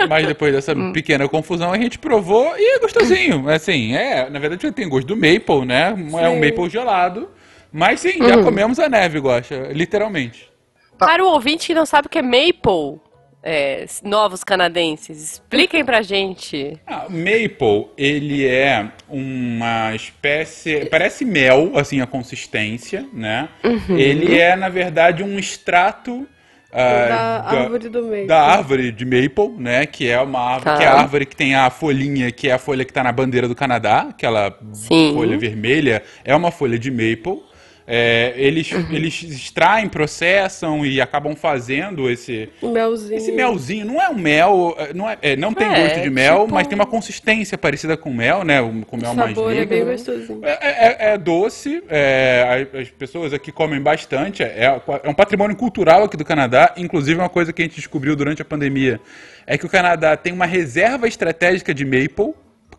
Mas 0.09 0.25
depois 0.27 0.51
dessa 0.53 0.73
Hum. 0.73 0.91
pequena 0.91 1.27
confusão, 1.29 1.71
a 1.71 1.77
gente 1.77 1.99
provou 1.99 2.51
e 2.57 2.75
é 2.77 2.79
gostosinho. 2.79 3.47
Assim, 3.49 3.95
é, 3.95 4.27
na 4.29 4.39
verdade 4.39 4.63
já 4.63 4.71
tem 4.71 4.89
gosto 4.89 5.07
do 5.07 5.15
maple, 5.15 5.65
né? 5.65 5.89
É 6.19 6.29
um 6.29 6.39
maple 6.39 6.67
gelado. 6.69 7.29
Mas 7.71 7.99
sim, 7.99 8.21
Uhum. 8.21 8.27
já 8.27 8.37
comemos 8.43 8.79
a 8.79 8.89
neve, 8.89 9.19
gosta, 9.19 9.55
literalmente. 9.71 10.49
Para 10.97 11.23
o 11.23 11.27
ouvinte 11.27 11.67
que 11.67 11.73
não 11.73 11.85
sabe 11.85 12.07
o 12.07 12.09
que 12.09 12.17
é 12.19 12.21
maple, 12.21 12.99
é, 13.43 13.85
novos 14.03 14.43
canadenses, 14.43 15.21
expliquem 15.33 15.85
pra 15.85 16.01
gente. 16.01 16.77
Ah, 16.85 17.05
maple, 17.09 17.87
ele 17.97 18.45
é 18.45 18.91
uma 19.07 19.95
espécie. 19.95 20.85
Parece 20.87 21.23
mel, 21.23 21.71
assim, 21.75 22.01
a 22.01 22.07
consistência, 22.07 23.05
né? 23.13 23.47
Uhum. 23.63 23.97
Ele 23.97 24.37
é, 24.39 24.55
na 24.55 24.69
verdade, 24.69 25.23
um 25.23 25.37
extrato. 25.39 26.27
ah, 26.73 27.39
Da 27.49 27.59
árvore 27.61 27.89
do 27.89 28.03
maple. 28.03 28.27
Da 28.27 28.41
árvore 28.41 28.91
de 28.91 29.05
maple, 29.05 29.49
né? 29.57 29.85
Que 29.85 30.09
é 30.09 30.19
uma 30.19 30.39
árvore, 30.41 30.63
Tá. 30.65 30.77
que 30.77 30.83
é 30.83 30.87
a 30.87 30.93
árvore 30.99 31.25
que 31.25 31.35
tem 31.35 31.55
a 31.55 31.69
folhinha, 31.69 32.31
que 32.31 32.49
é 32.49 32.53
a 32.53 32.57
folha 32.59 32.83
que 32.83 32.91
tá 32.91 33.03
na 33.03 33.11
bandeira 33.13 33.47
do 33.47 33.55
Canadá, 33.55 34.07
aquela 34.09 34.57
Sim. 34.73 35.13
folha 35.13 35.37
vermelha, 35.37 36.03
é 36.25 36.35
uma 36.35 36.51
folha 36.51 36.77
de 36.77 36.91
maple. 36.91 37.41
É, 37.89 38.33
eles, 38.35 38.69
eles 38.91 39.23
extraem, 39.23 39.87
processam 39.87 40.85
e 40.85 40.99
acabam 40.99 41.33
fazendo 41.37 42.09
esse, 42.09 42.49
melzinho. 42.61 43.15
esse 43.17 43.31
melzinho. 43.31 43.85
Não 43.85 44.01
é 44.01 44.09
um 44.09 44.15
mel, 44.15 44.75
não, 44.93 45.09
é, 45.09 45.17
é, 45.21 45.35
não 45.37 45.53
tem 45.53 45.67
É, 45.67 45.83
gosto 45.83 46.01
de 46.01 46.09
mel, 46.09 46.41
tipo- 46.41 46.53
mas 46.53 46.67
tem 46.67 46.75
uma 46.75 46.85
consistência 46.85 47.57
parecida 47.57 47.95
com 47.95 48.13
mel, 48.13 48.43
né? 48.43 48.61
Com 48.85 48.97
O 48.97 49.01
mel 49.01 49.13
mais 49.13 49.33
sabor 49.35 49.55
é 49.55 49.65
bem 49.65 49.85
gostosinho. 49.85 50.41
É, 50.43 50.49
é- 50.51 51.13
é 51.13 51.17
doce, 51.17 51.81
é, 51.89 52.67
as 52.73 52.81
as 52.81 52.89
pessoas 52.89 53.33
aqui 53.33 53.51
comem 53.53 53.79
bastante, 53.79 54.43
é, 54.43 54.81
é 55.03 55.09
um 55.09 55.13
patrimônio 55.13 55.55
cultural 55.55 56.03
aqui 56.03 56.17
do 56.17 56.25
Canadá, 56.25 56.73
inclusive 56.75 57.17
uma 57.19 57.29
coisa 57.29 57.53
que 57.53 57.61
a 57.61 57.65
gente 57.65 57.75
descobriu 57.77 58.15
durante 58.17 58.41
a 58.41 58.45
pandemia, 58.45 58.99
é 59.45 59.57
que 59.57 59.65
o 59.65 59.69
Canadá 59.69 60.17
tem 60.17 60.33
uma 60.33 60.45
reserva 60.45 61.07
estratégica 61.07 61.73
de 61.73 61.85
maple, 61.85 62.33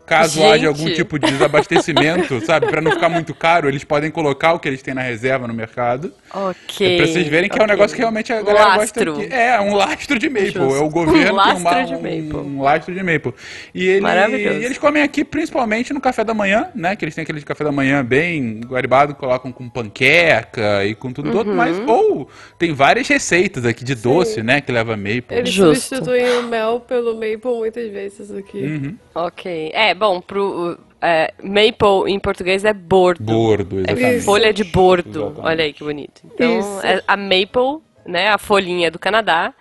caso 0.08 0.40
Gente. 0.40 0.52
haja 0.52 0.68
algum 0.68 0.90
tipo 0.92 1.18
de 1.18 1.30
desabastecimento, 1.30 2.40
sabe? 2.46 2.66
Pra 2.66 2.80
não 2.80 2.90
ficar 2.92 3.08
muito 3.08 3.34
caro, 3.34 3.68
eles 3.68 3.84
podem 3.84 4.10
colocar 4.10 4.54
o 4.54 4.58
que 4.58 4.66
eles 4.68 4.82
têm 4.82 4.94
na 4.94 5.02
reserva 5.02 5.46
no 5.46 5.54
mercado. 5.54 6.12
Ok. 6.34 6.96
pra 6.98 7.06
vocês 7.06 7.26
verem 7.28 7.48
que 7.48 7.58
é 7.58 7.62
um 7.62 7.66
negócio 7.66 7.94
que 7.94 8.00
realmente 8.02 8.32
a 8.32 8.40
Um 8.40 8.44
galera 8.44 8.76
lastro. 8.76 9.12
gosta. 9.14 9.28
Que 9.28 9.34
é, 9.34 9.60
um 9.60 9.74
lastro 9.74 10.18
de 10.18 10.28
maple. 10.28 10.50
Justo. 10.50 10.76
É 10.76 10.80
o 10.80 10.88
governo 10.88 11.30
Um 11.30 11.34
uma- 11.34 11.52
lastro 11.52 11.86
de 11.86 11.94
um, 11.94 11.96
maple. 12.02 12.36
um 12.36 12.62
lastro 12.62 12.94
de 12.94 13.02
maple. 13.02 13.34
E, 13.74 13.86
ele, 13.86 14.00
Maravilhoso. 14.00 14.58
e 14.60 14.64
eles 14.64 14.78
comem 14.78 15.02
aqui 15.02 15.24
principalmente 15.24 15.92
no 15.92 16.00
café 16.00 16.24
da 16.24 16.34
manhã, 16.34 16.68
né? 16.74 16.96
Que 16.96 17.04
eles 17.04 17.14
têm 17.14 17.22
aquele 17.22 17.40
café 17.42 17.64
da 17.64 17.72
manhã 17.72 18.04
bem 18.04 18.60
guaribado, 18.66 19.14
colocam 19.14 19.50
com 19.52 19.68
panqueca 19.68 20.84
e 20.84 20.94
com 20.94 21.12
tudo 21.12 21.30
todo, 21.30 21.52
mas 21.54 21.76
Uhum. 21.78 21.86
ou 21.90 22.28
tem 22.58 22.72
várias 22.72 23.08
receitas 23.08 23.64
aqui 23.64 23.84
de 23.84 23.94
doce, 23.94 24.42
né? 24.42 24.60
Que 24.60 24.70
leva 24.72 24.96
maple. 24.96 25.24
Eles 25.30 25.50
Justo. 25.50 25.96
substituem 25.96 26.38
o 26.38 26.42
mel 26.44 26.80
pelo 26.80 27.14
maple 27.14 27.38
muitas 27.58 27.90
vezes 27.90 28.30
aqui. 28.34 28.58
Uhum. 28.58 28.96
Ok. 29.14 29.70
É, 29.74 29.94
bom, 29.99 30.21
pro. 30.21 30.78
é, 31.02 31.33
maple 31.43 32.11
em 32.12 32.19
português 32.19 32.64
é 32.64 32.73
bordo. 32.73 33.23
Bordo, 33.25 33.78
É 33.81 33.93
exatamente. 33.93 34.25
folha 34.25 34.52
de 34.52 34.64
bordo. 34.64 35.09
Exatamente. 35.21 35.40
Olha 35.47 35.64
aí 35.64 35.73
que 35.73 35.85
bonito. 35.85 36.23
Então, 36.25 36.81
é 36.83 37.02
a 37.07 37.17
maple, 37.17 37.83
né, 38.07 38.28
a 38.28 38.38
folhinha 38.38 38.90
do 38.90 38.99
Canadá, 38.99 39.52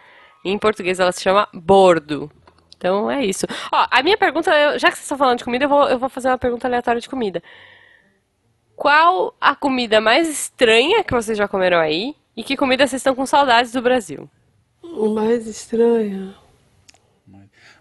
em 0.45 0.57
português 0.57 0.99
ela 0.99 1.11
se 1.11 1.21
chama 1.21 1.47
bordo. 1.53 2.31
Então 2.77 3.09
é 3.09 3.25
isso. 3.25 3.45
Ó, 3.73 3.87
a 3.89 4.03
minha 4.03 4.17
pergunta, 4.17 4.51
eu- 4.51 4.77
já 4.79 4.89
que 4.89 4.95
vocês 4.95 5.03
estão 5.05 5.17
falando 5.17 5.39
de 5.39 5.43
comida, 5.43 5.65
eu 5.65 5.69
vou, 5.69 5.89
eu 5.89 5.97
vou 5.99 6.09
fazer 6.09 6.27
uma 6.29 6.37
pergunta 6.37 6.67
aleatória 6.67 7.01
de 7.01 7.09
comida. 7.09 7.41
Qual 8.75 9.35
a 9.41 9.55
comida 9.55 9.99
mais 9.99 10.29
estranha 10.29 11.03
que 11.03 11.13
vocês 11.13 11.37
já 11.37 11.47
comeram 11.47 11.79
aí? 11.79 12.15
E 12.35 12.43
que 12.43 12.55
comida 12.55 12.85
vocês 12.85 12.99
estão 12.99 13.15
com 13.15 13.25
saudades 13.25 13.71
do 13.71 13.81
Brasil? 13.81 14.29
O 14.83 15.09
mais 15.09 15.47
estranho. 15.47 16.33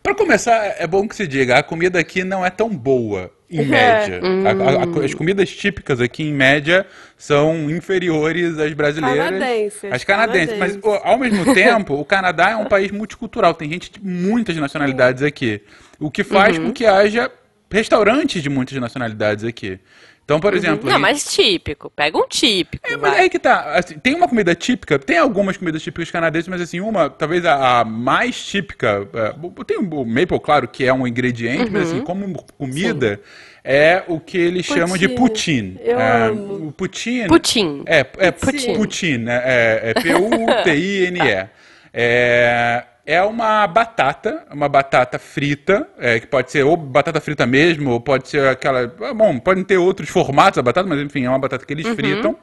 Pra 0.06 0.14
começar, 0.14 0.76
é 0.78 0.86
bom 0.86 1.08
que 1.08 1.16
se 1.16 1.26
diga, 1.26 1.58
a 1.58 1.64
comida 1.64 1.98
aqui 1.98 2.22
não 2.22 2.46
é 2.46 2.48
tão 2.48 2.68
boa, 2.68 3.28
em 3.50 3.58
É. 3.58 3.64
média. 3.64 4.20
A- 4.22 4.50
a- 4.50 5.02
a- 5.02 5.04
as 5.04 5.12
comidas 5.14 5.50
típicas 5.50 6.00
aqui, 6.00 6.22
em 6.22 6.32
média, 6.32 6.86
são 7.18 7.68
inferiores 7.68 8.56
às 8.56 8.72
brasileiras. 8.72 9.18
Canadenses, 9.30 9.92
As 9.92 10.04
canadenses. 10.04 10.58
Mas, 10.60 10.76
canadenses. 10.76 11.02
ó, 11.04 11.10
ao 11.10 11.18
mesmo 11.18 11.52
tempo, 11.52 11.94
o 11.94 12.04
Canadá 12.04 12.50
é 12.50 12.56
um 12.56 12.66
país 12.66 12.92
multicultural. 12.92 13.52
Tem 13.52 13.68
gente 13.68 13.90
de 13.90 13.98
muitas 14.00 14.56
nacionalidades 14.56 15.24
aqui. 15.24 15.60
O 15.98 16.08
que 16.08 16.22
faz 16.22 16.56
com 16.56 16.70
que 16.72 16.86
haja 16.86 17.28
restaurantes 17.68 18.40
de 18.40 18.48
muitas 18.48 18.78
nacionalidades 18.78 19.42
aqui. 19.42 19.80
Então, 20.26 20.40
por 20.40 20.54
exemplo... 20.54 20.90
Não, 20.90 20.98
em- 20.98 21.00
mas 21.00 21.22
típico. 21.24 21.88
Pega 21.88 22.18
um 22.18 22.26
típico. 22.26 22.84
é, 22.84 22.96
mas 22.96 23.12
vai. 23.12 23.20
aí 23.20 23.30
que 23.30 23.38
tá. 23.38 23.74
assim, 23.76 23.96
tem 23.96 24.12
uma 24.16 24.26
comida 24.26 24.56
típica, 24.56 24.98
tem 24.98 25.18
algumas 25.18 25.56
comidas 25.56 25.80
típicas 25.80 26.10
canadenses, 26.10 26.48
mas 26.48 26.60
assim, 26.60 26.80
uma, 26.80 27.08
talvez 27.08 27.44
a, 27.44 27.78
a 27.80 27.84
mais 27.84 28.44
típica. 28.44 29.08
é, 29.14 29.32
tem 29.64 29.78
o 29.78 30.04
maple, 30.04 30.40
claro, 30.40 30.66
que 30.66 30.84
é 30.84 30.92
um 30.92 31.06
ingrediente, 31.06 31.70
mas 31.70 31.84
Uhum. 31.90 31.96
assim, 31.98 32.04
como 32.04 32.44
comida, 32.58 33.20
é 33.62 34.02
o 34.08 34.18
que 34.18 34.36
eles 34.36 34.66
chamam 34.66 34.98
de 34.98 35.08
Poutine. 35.08 35.78
poutine. 35.78 35.80
Eu 35.88 36.00
É, 36.00 36.26
amo. 36.26 36.68
O 36.68 36.72
poutine. 36.72 37.28
Putin. 37.28 37.82
É, 37.86 38.04
é 38.18 38.30
Poutine. 38.32 38.74
poutine, 38.76 39.18
né? 39.18 39.42
É, 39.44 39.80
é 39.90 39.94
P-U-T-I-N-E. 40.02 41.48
É, 41.92 42.84
é 43.06 43.22
uma 43.22 43.66
batata, 43.66 44.44
uma 44.52 44.68
batata 44.68 45.18
frita, 45.18 45.88
é, 45.96 46.18
que 46.18 46.26
pode 46.26 46.50
ser 46.50 46.64
ou 46.64 46.76
batata 46.76 47.20
frita 47.20 47.46
mesmo, 47.46 47.92
ou 47.92 48.00
pode 48.00 48.28
ser 48.28 48.48
aquela. 48.48 48.86
Bom, 49.14 49.38
podem 49.38 49.62
ter 49.62 49.78
outros 49.78 50.08
formatos 50.08 50.56
da 50.56 50.62
batata, 50.62 50.88
mas 50.88 51.00
enfim, 51.00 51.24
é 51.24 51.28
uma 51.28 51.38
batata 51.38 51.64
que 51.64 51.72
eles 51.72 51.86
fritam. 51.94 52.36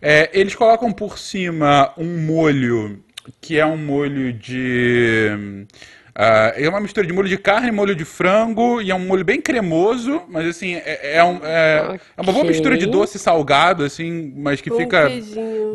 É, 0.00 0.30
eles 0.32 0.54
colocam 0.54 0.92
por 0.92 1.18
cima 1.18 1.92
um 1.98 2.18
molho 2.24 3.02
que 3.40 3.58
é 3.58 3.66
um 3.66 3.76
molho 3.76 4.32
de. 4.32 5.66
Ah, 6.14 6.52
é 6.56 6.68
uma 6.68 6.80
mistura 6.80 7.06
de 7.06 7.12
molho 7.12 7.28
de 7.28 7.36
carne, 7.38 7.70
molho 7.70 7.94
de 7.94 8.04
frango, 8.04 8.80
e 8.80 8.90
é 8.90 8.94
um 8.94 9.00
molho 9.00 9.24
bem 9.24 9.40
cremoso, 9.40 10.22
mas 10.28 10.46
assim, 10.46 10.74
é, 10.76 11.16
é 11.16 11.24
um- 11.24 11.40
é- 11.42 11.98
é 12.16 12.20
uma 12.20 12.32
boa 12.32 12.44
mistura 12.44 12.76
de 12.78 12.86
doce 12.86 13.16
e 13.16 13.20
salgado, 13.20 13.82
assim, 13.84 14.32
mas 14.36 14.60
que 14.60 14.70
Com 14.70 14.76
fica 14.78 15.08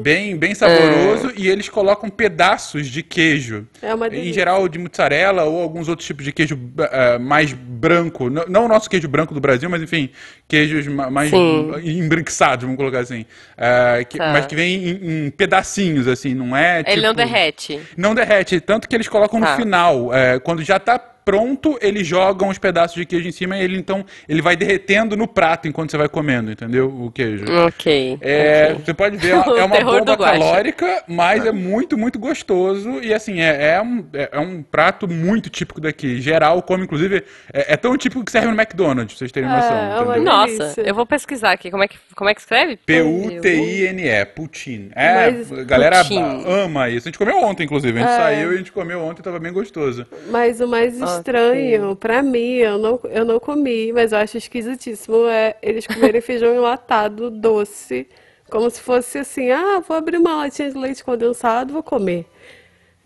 bem, 0.02 0.36
bem 0.38 0.56
saboroso, 0.56 1.32
e 1.36 1.48
eles 1.50 1.68
colocam 1.68 2.10
pedaços 2.10 2.88
de 2.88 3.04
queijo. 3.04 3.68
É 3.82 3.94
uma 3.94 4.08
Em 4.08 4.32
geral 4.34 4.68
de 4.70 4.80
mussarela 4.80 5.44
ou 5.44 5.62
alguns 5.62 5.88
outros 5.88 6.08
tipos 6.08 6.24
de 6.24 6.32
queijo 6.32 6.58
ah, 6.92 7.20
mais 7.20 7.52
branco. 7.54 8.28
N- 8.30 8.46
Não 8.48 8.66
o 8.66 8.68
nosso 8.68 8.90
queijo 8.90 9.08
branco 9.08 9.34
do 9.34 9.40
Brasil, 9.40 9.70
mas 9.70 9.82
enfim, 9.82 10.10
queijos 10.48 10.88
ma- 10.88 11.10
mais 11.10 11.30
Sim. 11.30 11.72
embranquiçados, 11.84 12.64
vamos 12.64 12.78
colocar 12.78 13.00
assim. 13.00 13.26
Ah, 13.58 14.04
que- 14.08 14.18
Tá. 14.20 14.34
Mas 14.34 14.46
que 14.46 14.56
vem 14.56 14.76
em, 14.90 15.26
em 15.28 15.30
pedacinhos, 15.32 16.08
assim, 16.08 16.34
não 16.34 16.56
é 16.56 16.84
Ele 16.86 17.02
não 17.02 17.14
tipo- 17.14 17.26
derrete. 17.26 17.80
não 17.96 18.14
derrete, 18.14 18.60
tanto 18.60 18.88
que 18.88 18.96
eles 18.96 19.08
colocam 19.08 19.40
Tá. 19.40 19.52
no 19.52 19.56
final. 19.58 20.14
é, 20.14 20.29
quando 20.38 20.62
já 20.64 20.80
tá 20.80 21.00
pronto, 21.30 21.78
eles 21.80 22.08
jogam 22.08 22.50
os 22.50 22.58
pedaços 22.58 22.96
de 22.96 23.06
queijo 23.06 23.28
em 23.28 23.32
cima 23.32 23.56
e 23.56 23.62
ele 23.64 23.78
então 23.78 24.04
ele 24.28 24.42
vai 24.42 24.56
derretendo 24.56 25.16
no 25.16 25.28
prato 25.28 25.68
enquanto 25.68 25.92
você 25.92 25.98
vai 25.98 26.10
comendo, 26.10 26.52
entendeu? 26.52 26.88
O 26.88 27.12
queijo. 27.12 27.46
Ok. 27.68 28.18
É, 28.20 28.70
ok. 28.72 28.84
Você 28.86 28.94
pode 28.96 29.18
ver, 29.18 29.36
é 29.38 29.60
é 29.60 29.64
uma 29.64 29.80
bomba 29.80 30.18
calórica, 30.18 31.04
mas 31.08 31.46
é 31.46 31.52
muito, 31.52 31.96
muito 31.96 32.18
gostoso. 32.18 33.00
E 33.04 33.14
assim, 33.14 33.42
é, 33.42 33.74
é 33.76 33.82
um, 33.82 34.04
é, 34.12 34.30
é 34.32 34.40
um 34.40 34.64
prato 34.64 35.08
muito 35.08 35.52
típico 35.52 35.80
daqui. 35.80 36.20
Geral, 36.20 36.64
como 36.64 36.84
inclusive, 36.84 37.24
é, 37.54 37.74
é 37.74 37.78
tão 37.78 37.96
típico 37.96 38.26
que 38.26 38.32
serve 38.32 38.48
no 38.48 38.60
McDonald's, 38.60 39.14
pra 39.14 39.20
vocês 39.20 39.32
terem 39.32 39.48
É, 39.50 39.54
noção. 39.56 40.14
é? 40.16 40.20
Nossa, 40.20 40.82
eu 40.82 40.96
vou 40.96 41.06
pesquisar 41.06 41.52
aqui. 41.52 41.70
Como 41.70 41.84
é 41.84 41.88
que, 41.88 41.98
como 42.16 42.28
é 42.28 42.34
que 42.34 42.42
escreve? 42.42 42.78
P-U-T-I-N-E, 42.88 44.26
poutine. 44.26 44.90
É, 44.96 45.32
Mas- 45.32 45.52
a 45.52 45.64
galera 45.64 45.98
Poutine. 45.98 46.44
ama 46.48 46.90
isso. 46.90 47.08
A 47.08 47.10
gente 47.12 47.20
comeu 47.20 47.38
ontem, 47.44 47.66
inclusive. 47.66 48.00
A 48.00 48.02
gente 48.02 48.12
É. 48.14 48.18
saiu 48.18 48.52
e 48.52 48.56
a 48.56 48.58
gente 48.58 48.72
comeu 48.72 49.00
ontem, 49.02 49.22
tava 49.22 49.38
bem 49.40 49.54
gostoso. 49.54 50.06
Mas 50.32 50.60
o 50.60 50.68
mais 50.68 51.00
Ok. 51.02 51.19
Estranho, 51.20 51.96
pra 51.96 52.22
mim, 52.24 52.56
eu 52.56 52.78
não, 52.78 53.00
eu 53.06 53.24
não 53.26 53.40
comi, 53.40 53.92
mas 53.94 54.12
eu 54.12 54.18
acho 54.18 54.38
esquisitíssimo, 54.38 55.28
é 55.28 55.56
eles 55.62 55.86
comerem 55.88 56.22
feijão 56.22 56.54
enlatado 56.56 57.30
doce, 57.30 58.08
como 58.50 58.70
se 58.70 58.82
fosse 58.82 59.20
assim, 59.20 59.52
ah, 59.52 59.80
vou 59.88 59.96
abrir 59.96 60.18
uma 60.18 60.36
latinha 60.36 60.72
de 60.72 60.78
leite 60.78 61.04
condensado, 61.04 61.72
vou 61.74 61.84
comer. 61.84 62.26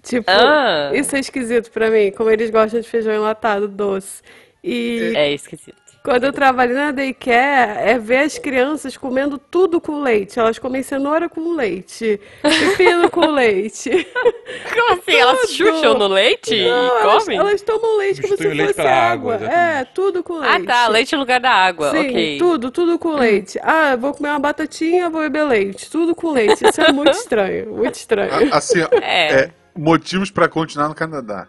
Tipo, 0.01 0.29
Ah. 0.29 0.91
isso 0.93 1.15
é 1.15 1.20
esquisito 1.20 1.72
pra 1.72 1.89
mim, 1.89 2.12
como 2.12 2.29
eles 2.29 2.50
gostam 2.50 2.79
de 2.82 2.89
feijão 2.89 3.13
enlatado 3.13 3.67
doce. 3.67 4.22
E 4.63 5.12
É 5.15 5.32
esquisito. 5.34 5.83
Quando 6.03 6.25
eu 6.25 6.33
trabalhei 6.33 6.75
na 6.75 6.91
daycare, 6.91 7.79
é 7.79 7.98
ver 7.98 8.17
as 8.19 8.38
crianças 8.38 8.98
comendo 8.98 9.38
tudo 9.38 9.79
com 9.79 10.01
leite. 10.01 10.38
Elas 10.38 10.60
comem 10.60 10.83
cenoura 10.83 11.29
com 11.29 11.55
leite, 11.55 12.19
pepino 12.41 13.10
com 13.10 13.31
leite. 13.31 13.89
Como 14.74 14.93
assim? 15.00 15.15
Elas 15.15 15.50
chucham 15.51 15.98
no 15.98 16.07
leite 16.07 16.53
e 16.53 16.67
Não, 16.67 17.00
elas, 17.00 17.24
comem? 17.24 17.38
elas 17.38 17.62
tomam 17.62 17.98
leite 17.98 18.22
como 18.22 18.36
se 18.38 18.48
leite 18.48 18.74
fosse 18.74 18.81
água, 18.81 19.36
água. 19.36 19.48
É, 19.48 19.86
tudo 19.86 20.22
com 20.24 20.39
leite. 20.39 20.55
Ah, 20.55 20.65
tá. 20.65 20.88
Leite 20.89 21.13
no 21.13 21.19
lugar 21.22 21.39
da 21.39 21.51
água. 21.51 21.91
Sim, 21.91 22.10
ok. 22.10 22.38
tudo, 22.38 22.72
tudo 22.72 23.00
com 23.00 23.13
leite. 23.15 23.57
Ah, 23.63 23.95
vou 23.95 24.13
comer 24.13 24.29
uma 24.29 24.39
batatinha, 24.39 25.10
vou 25.10 25.22
beber 25.22 25.43
leite. 25.45 25.89
Tudo 25.89 26.13
com 26.13 26.31
leite. 26.31 26.67
Isso 26.67 26.81
é 26.81 26.91
muito 26.91 27.12
estranho, 27.15 27.72
muito 27.75 27.95
estranho. 27.95 28.53
Assim, 28.53 28.81
É. 29.01 29.33
é, 29.43 29.51
motivos 29.75 30.29
pra 30.29 30.50
continuar 30.50 30.89
no 30.89 30.95
Canadá. 30.95 31.48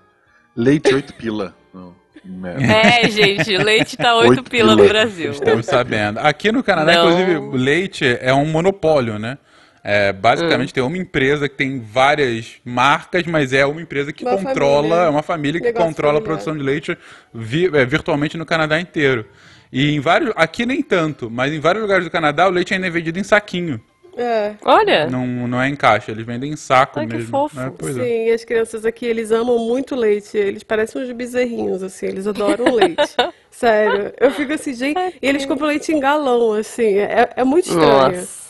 Leite 0.57 0.95
8 0.95 1.15
pila. 1.15 1.55
Não, 1.73 1.95
merda. 2.25 2.63
É, 2.65 3.09
gente, 3.11 3.57
leite 3.57 3.97
tá 3.97 4.15
8 4.17 4.31
Oito 4.31 4.43
pila 4.45 4.75
no. 4.77 4.87
Brasil. 4.89 5.31
Estamos 5.33 5.67
sabendo. 5.67 6.19
Aqui 6.21 6.51
no 6.53 6.63
Canadá, 6.63 6.93
Não. 6.95 7.05
inclusive, 7.11 7.37
o 7.37 7.51
leite 7.57 8.05
é 8.21 8.33
um 8.33 8.47
monopólio, 8.47 9.19
né? 9.19 9.39
É, 9.87 10.13
basicamente 10.15 10.71
Hum. 10.71 10.75
tem 10.75 10.83
uma 10.83 10.97
empresa 10.97 11.47
que 11.49 11.57
tem 11.57 11.79
várias 11.79 12.55
marcas, 12.65 13.25
mas 13.27 13.53
é 13.53 13.67
uma 13.67 13.83
empresa 13.83 14.13
que 14.15 14.25
Uma 14.25 14.39
controla, 14.39 15.05
é 15.05 15.09
uma 15.11 15.23
família 15.23 15.61
que 15.61 15.67
Negócio 15.67 15.87
controla 15.89 16.13
a 16.19 16.23
familiar. 16.23 16.25
produção 16.41 16.57
de 16.57 16.63
leite 16.63 16.99
vi- 17.35 17.71
é, 17.77 17.85
virtualmente 17.85 18.39
no 18.39 18.47
Canadá 18.47 18.81
inteiro. 18.81 19.27
E 19.71 19.91
em 19.95 20.01
vários, 20.01 20.33
aqui 20.37 20.65
nem 20.65 20.81
tanto, 20.83 21.31
mas 21.31 21.53
em 21.53 21.61
vários 21.61 21.83
lugares 21.83 22.05
do 22.05 22.11
Canadá 22.11 22.47
o 22.47 22.51
leite 22.51 22.73
ainda 22.73 22.87
é 22.87 22.91
vendido 22.91 23.19
em 23.19 23.25
saquinho, 23.25 23.79
É. 24.17 24.55
Olha. 24.63 25.07
não, 25.09 25.27
não 25.27 25.61
é 25.61 25.69
em 25.69 25.77
caixa, 25.77 26.13
eles 26.13 26.25
vendem 26.25 26.53
em 26.53 26.57
saco 26.57 27.01
Ai, 27.01 27.07
que 27.07 27.15
mesmo. 27.15 27.31
fofo. 27.31 27.61
É, 27.61 27.71
pois 27.77 27.97
é. 27.97 28.03
Sim, 28.03 28.27
e 28.27 28.33
as 28.33 28.45
crianças 28.45 28.85
aqui, 28.85 29.07
eles 29.07 29.31
amam 29.31 29.59
muito 29.59 29.95
leite. 29.95 30.37
Eles 30.37 30.63
parecem 30.63 31.03
uns 31.03 31.11
bezerrinhos, 31.13 31.83
assim, 31.83 32.07
eles 32.07 32.27
adoram 32.27 32.75
leite. 32.75 33.03
Sério. 33.51 34.13
Eu 34.21 34.31
fico 34.33 34.53
assim, 34.53 34.75
gente. 34.75 34.99
E 34.99 35.27
eles 35.27 35.47
compram 35.47 35.69
leite 35.69 35.93
em 35.93 36.01
galão, 36.01 36.53
assim. 36.55 36.99
É, 36.99 37.31
é 37.37 37.45
muito 37.45 37.69
estranho. 37.69 38.17
Nossa. 38.17 38.45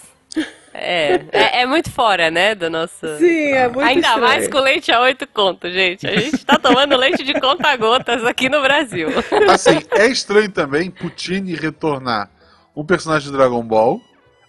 É, 0.77 1.21
é, 1.31 1.61
é 1.61 1.67
muito 1.67 1.89
fora, 1.89 2.33
né, 2.33 2.53
da 2.53 2.69
nossa... 2.69 3.17
Sim, 3.19 3.53
é 3.53 3.69
muito 3.69 3.87
Ainda 3.87 4.09
estranho. 4.09 4.27
mais 4.27 4.49
com 4.49 4.59
leite 4.59 4.91
a 4.91 5.01
8 5.03 5.25
conto, 5.29 5.71
gente. 5.71 6.05
A 6.05 6.19
gente 6.19 6.45
tá 6.45 6.59
tomando 6.59 6.97
leite 6.97 7.23
de 7.23 7.33
conta-gotas 7.39 8.25
aqui 8.25 8.49
no 8.49 8.61
Brasil. 8.61 9.09
Assim, 9.49 9.79
é 9.93 10.09
estranho 10.09 10.51
também 10.51 10.91
Putin 10.91 11.55
retornar 11.55 12.29
um 12.75 12.85
personagem 12.85 13.31
de 13.31 13.37
Dragon 13.37 13.63
Ball, 13.63 14.01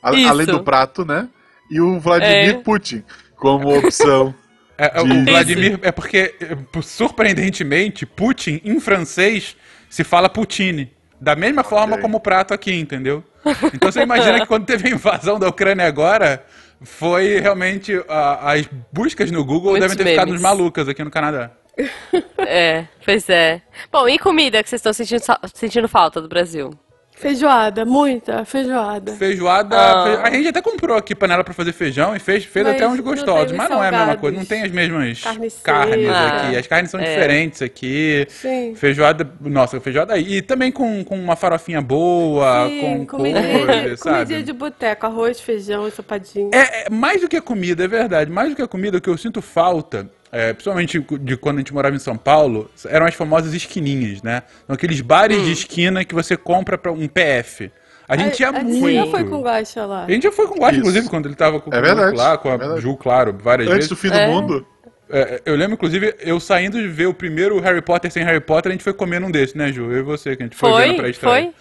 a- 0.10 0.14
Isso. 0.14 0.30
além 0.30 0.46
do 0.46 0.64
prato, 0.64 1.04
né? 1.06 1.28
E 1.70 1.82
o 1.82 2.00
Vladimir 2.00 2.50
É. 2.50 2.54
Putin 2.54 3.04
como 3.36 3.78
opção. 3.78 4.34
É, 4.78 5.00
é, 5.00 5.04
de- 5.06 5.12
o 5.14 5.24
Vladimir 5.26 5.80
é 5.84 5.90
porque, 5.90 6.36
é, 6.42 6.82
surpreendentemente, 6.82 8.06
Putin 8.06 8.60
em 8.64 8.78
francês 8.80 9.56
se 9.90 10.04
fala 10.04 10.28
Poutine. 10.28 10.92
Da 11.20 11.34
mesma 11.34 11.64
forma 11.64 11.98
como 11.98 12.18
o 12.18 12.20
prato 12.20 12.54
aqui, 12.54 12.74
entendeu? 12.76 13.24
Então 13.74 13.90
você 13.90 14.02
imagina 14.02 14.42
que 14.42 14.46
quando 14.46 14.66
teve 14.66 14.90
a 14.90 14.92
invasão 14.92 15.40
da 15.40 15.48
Ucrânia 15.48 15.86
agora, 15.88 16.44
foi 16.82 17.40
realmente. 17.40 17.94
a- 18.10 18.52
as 18.52 18.68
buscas 18.92 19.32
no 19.32 19.46
Google 19.46 19.72
Muitos 19.72 19.92
devem 19.92 20.04
ter 20.06 20.10
ficado 20.12 20.28
memes. 20.28 20.42
malucas 20.42 20.90
aqui 20.90 21.04
no 21.06 21.10
Canadá. 21.10 21.52
É, 22.40 22.86
pois 23.06 23.30
é. 23.30 23.62
Bom, 23.92 24.10
e 24.10 24.20
comida 24.20 24.62
que 24.62 24.70
vocês 24.70 24.80
estão 24.80 24.92
sentindo, 24.92 25.22
sentindo 25.54 25.88
falta 25.88 26.22
do 26.22 26.28
Brasil? 26.28 26.72
Feijoada, 27.16 27.86
muita 27.86 28.44
feijoada. 28.44 29.14
Feijoada. 29.14 29.76
Ah. 29.78 30.04
fe- 30.04 30.28
A 30.28 30.32
gente 30.32 30.48
até 30.50 30.62
comprou 30.62 30.98
aqui 30.98 31.16
panela 31.16 31.44
pra 31.44 31.54
fazer 31.54 31.72
feijão 31.72 32.14
e 32.16 32.20
fez, 32.20 32.44
fez 32.44 32.66
Mas 32.66 32.76
até 32.76 32.88
uns 32.88 33.00
gostosos, 33.00 33.52
mas 33.54 33.70
não 33.70 33.84
é 33.84 33.88
a 33.88 33.92
mesma 33.92 34.18
coisa. 34.18 34.38
Não 34.38 34.46
tem 34.46 34.64
as 34.64 34.72
mesmas 34.72 35.22
Carne 35.22 35.50
carnes 35.64 36.06
seca. 36.08 36.28
aqui. 36.38 36.58
As 36.58 36.68
carnes 36.68 36.92
são 36.92 37.00
É. 37.00 37.04
diferentes 37.04 37.62
aqui. 37.62 38.28
Sim. 38.30 38.76
Feijoada, 38.76 39.28
nossa, 39.42 39.80
feijoada 39.80 40.14
aí. 40.14 40.36
E 40.38 40.42
também 40.42 40.72
com, 40.72 41.04
com 41.06 41.18
uma 41.18 41.36
farofinha 41.38 41.82
boa, 41.82 42.68
Sim, 42.68 42.82
com 42.82 43.18
comidinha, 43.18 43.60
couve, 43.66 43.90
de, 43.90 43.98
sabe? 43.98 44.14
comidinha 44.16 44.44
de 44.44 44.54
boteco, 44.54 45.06
arroz, 45.06 45.40
feijão, 45.40 45.88
ensopadinho. 45.88 46.52
É, 46.54 46.88
é 46.88 46.90
mais 46.90 47.22
do 47.22 47.30
que 47.30 47.38
a 47.38 47.42
comida, 47.42 47.86
é 47.86 47.88
verdade. 47.88 48.30
Mais 48.30 48.50
do 48.50 48.56
que 48.58 48.62
a 48.62 48.68
comida, 48.68 48.98
o 48.98 49.02
que 49.02 49.10
eu 49.10 49.18
sinto 49.18 49.42
falta, 49.42 50.10
é, 50.38 50.52
principalmente 50.52 51.00
de 51.22 51.38
quando 51.38 51.56
a 51.58 51.60
gente 51.60 51.74
morava 51.74 51.96
em 51.96 52.00
São 52.00 52.18
Paulo, 52.18 52.70
eram 52.88 53.06
as 53.06 53.14
famosas 53.16 53.54
esquininhas, 53.54 54.22
né? 54.22 54.44
São 54.68 54.74
aqueles 54.76 55.00
bares 55.00 55.42
de 55.46 55.52
esquina 55.54 56.04
que 56.04 56.14
você 56.14 56.36
compra 56.36 56.78
pra 56.78 56.92
um 56.92 57.08
PF. 57.08 57.72
A 58.08 58.18
gente 58.18 58.42
ia 58.42 58.50
a, 58.50 58.60
a 58.60 58.64
muito. 58.64 58.86
gente 58.88 58.96
já 58.96 59.06
foi 59.08 59.24
com 59.24 59.42
Guaxa 59.42 59.86
lá. 59.86 60.04
A 60.06 60.12
gente 60.12 60.24
já 60.24 60.32
foi 60.32 60.46
com 60.48 60.56
o 60.56 60.60
Guaxa, 60.60 60.78
inclusive, 60.78 61.08
quando 61.10 61.26
ele 61.28 61.36
tava 61.36 61.60
com 61.62 61.74
É 61.74 61.80
o 61.80 61.82
verdade, 61.82 62.16
lá, 62.18 62.38
com 62.38 62.50
a 62.50 62.54
é. 62.78 62.82
Ju, 62.82 62.96
claro, 62.98 63.36
várias 63.42 63.68
Antes 63.68 63.76
vezes. 63.88 63.90
do 63.90 63.96
fim 63.96 64.10
do 64.10 64.18
É. 64.18 64.28
mundo. 64.28 64.66
É, 65.10 65.42
eu 65.46 65.56
lembro, 65.56 65.76
inclusive, 65.76 66.14
eu 66.20 66.40
saindo 66.40 66.82
de 66.82 66.88
ver 66.88 67.06
o 67.06 67.14
primeiro 67.14 67.60
Harry 67.62 67.82
Potter 67.82 68.12
sem 68.12 68.24
Harry 68.24 68.42
Potter, 68.42 68.72
a 68.72 68.74
gente 68.74 68.84
foi 68.84 68.94
comer 68.94 69.20
num 69.22 69.32
desses, 69.32 69.56
né, 69.56 69.72
Ju? 69.72 69.92
Eu 69.92 70.00
e 70.00 70.02
você, 70.02 70.36
que 70.36 70.44
a 70.44 70.46
gente 70.46 70.58
foi, 70.58 70.70
Foi, 70.72 70.88
vendo 70.88 70.96
pra 70.98 71.10
estreia. 71.10 71.44
foi. 71.44 71.54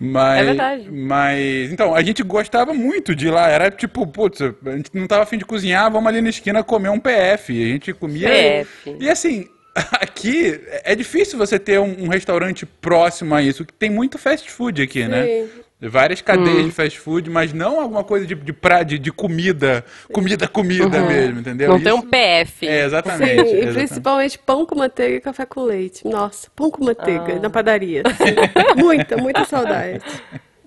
Mas, 0.00 0.40
É 0.40 0.44
verdade. 0.44 0.90
Mas, 0.90 1.70
então, 1.70 1.94
a 1.94 2.02
gente 2.02 2.22
gostava 2.22 2.72
muito 2.72 3.14
de 3.14 3.26
ir 3.26 3.30
lá. 3.30 3.48
Era 3.50 3.70
tipo, 3.70 4.06
putz, 4.06 4.40
a 4.40 4.76
gente 4.76 4.90
não 4.94 5.06
tava 5.06 5.24
afim 5.24 5.36
de 5.36 5.44
cozinhar, 5.44 5.90
vamos 5.92 6.08
ali 6.08 6.22
na 6.22 6.30
esquina 6.30 6.64
comer 6.64 6.88
um 6.88 6.98
PF. 6.98 7.62
A 7.62 7.66
gente 7.66 7.92
comia. 7.92 8.28
PF. 8.28 8.96
E 8.98 9.10
assim, 9.10 9.46
aqui 9.92 10.58
é 10.84 10.94
difícil 10.94 11.38
você 11.38 11.58
ter 11.58 11.78
um, 11.78 12.04
um 12.04 12.08
restaurante 12.08 12.64
próximo 12.64 13.34
a 13.34 13.42
isso, 13.42 13.66
que 13.66 13.74
tem 13.74 13.90
muito 13.90 14.16
fast 14.16 14.50
food 14.50 14.80
aqui, 14.80 15.06
né? 15.06 15.46
Várias 15.82 16.20
cadeias 16.20 16.64
de 16.66 16.70
fast 16.70 16.98
food, 17.00 17.30
mas 17.30 17.52
não 17.54 17.80
alguma 17.80 18.04
coisa 18.04 18.26
de, 18.26 18.34
de, 18.34 18.52
pra, 18.52 18.82
de, 18.82 18.98
de 18.98 19.10
comida, 19.10 19.82
comida, 20.12 20.46
comida 20.46 21.00
mesmo, 21.00 21.40
entendeu? 21.40 21.70
Não 21.70 21.80
tem 21.80 21.92
um 21.92 22.00
Isso- 22.00 22.06
PF. 22.08 22.66
É, 22.68 22.80
Sim, 22.80 22.84
exatamente. 22.86 23.30
e 23.32 23.40
exatamente. 23.40 23.72
principalmente 23.74 24.38
pão 24.38 24.66
com 24.66 24.74
manteiga 24.74 25.16
e 25.16 25.20
café 25.20 25.46
com 25.46 25.62
leite. 25.62 26.06
Nossa, 26.06 26.48
pão 26.54 26.70
com 26.70 26.84
manteiga 26.84 27.36
Ah. 27.36 27.40
na 27.40 27.48
padaria. 27.48 28.02
Sim. 28.18 28.34
muita, 28.76 29.16
muita 29.16 29.44
saudade. 29.46 30.00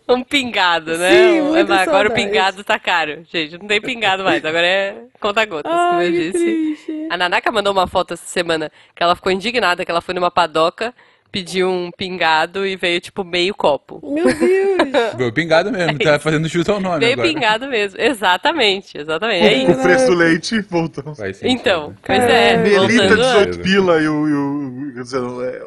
Um 0.09 0.21
pingado, 0.23 0.97
né? 0.97 1.09
Sim, 1.11 1.41
Um- 1.41 1.73
agora 1.73 2.09
o 2.09 2.11
pingado 2.11 2.63
tá 2.63 2.77
caro. 2.79 3.23
Gente, 3.31 3.57
não 3.57 3.67
tem 3.67 3.79
pingado 3.79 4.23
mais. 4.23 4.43
Agora 4.43 4.65
é 4.65 4.95
conta-gotas, 5.19 5.71
como 5.71 5.91
Ai, 5.93 6.07
eu 6.07 6.11
disse. 6.11 6.31
triste. 6.43 7.07
A 7.09 7.15
Nanaka 7.15 7.51
mandou 7.51 7.71
uma 7.71 7.87
foto 7.87 8.15
essa 8.15 8.25
semana 8.25 8.71
que 8.95 9.01
ela 9.01 9.15
ficou 9.15 9.31
indignada 9.31 9.85
que 9.85 9.91
ela 9.91 10.01
foi 10.01 10.13
numa 10.13 10.29
padoca, 10.31 10.93
pediu 11.33 11.67
um 11.67 11.89
pingado 11.91 12.63
e 12.63 12.75
veio 12.75 13.01
tipo 13.01 13.23
meio 13.23 13.55
copo. 13.55 13.99
Meu 14.03 14.25
Deus. 14.25 15.13
Foi 15.17 15.27
o 15.27 15.33
pingado 15.33 15.71
mesmo, 15.71 15.97
tá 15.97 16.19
fazendo 16.19 16.47
jus 16.47 16.69
ao 16.69 16.79
nome 16.79 16.99
Meio 16.99 17.13
agora. 17.13 17.27
pingado 17.27 17.67
mesmo. 17.67 17.99
Exatamente, 17.99 18.97
exatamente. 18.99 19.65
É 19.65 19.71
o 19.71 19.81
preço 19.81 20.05
do 20.05 20.13
leite, 20.13 20.61
voltamos. 20.69 21.17
Sentido. 21.17 21.47
Então, 21.47 21.95
pois 22.05 22.19
é. 22.21 22.57
Melita, 22.57 22.79
voltando 23.07 23.23
a- 23.23 23.45
18 23.45 23.59
pila 23.59 23.99
e 23.99 24.07
o. 24.07 24.27
E 24.29 24.33
o 24.33 24.93
quer 24.93 25.01
dizer, 25.01 25.21
é, 25.43 25.61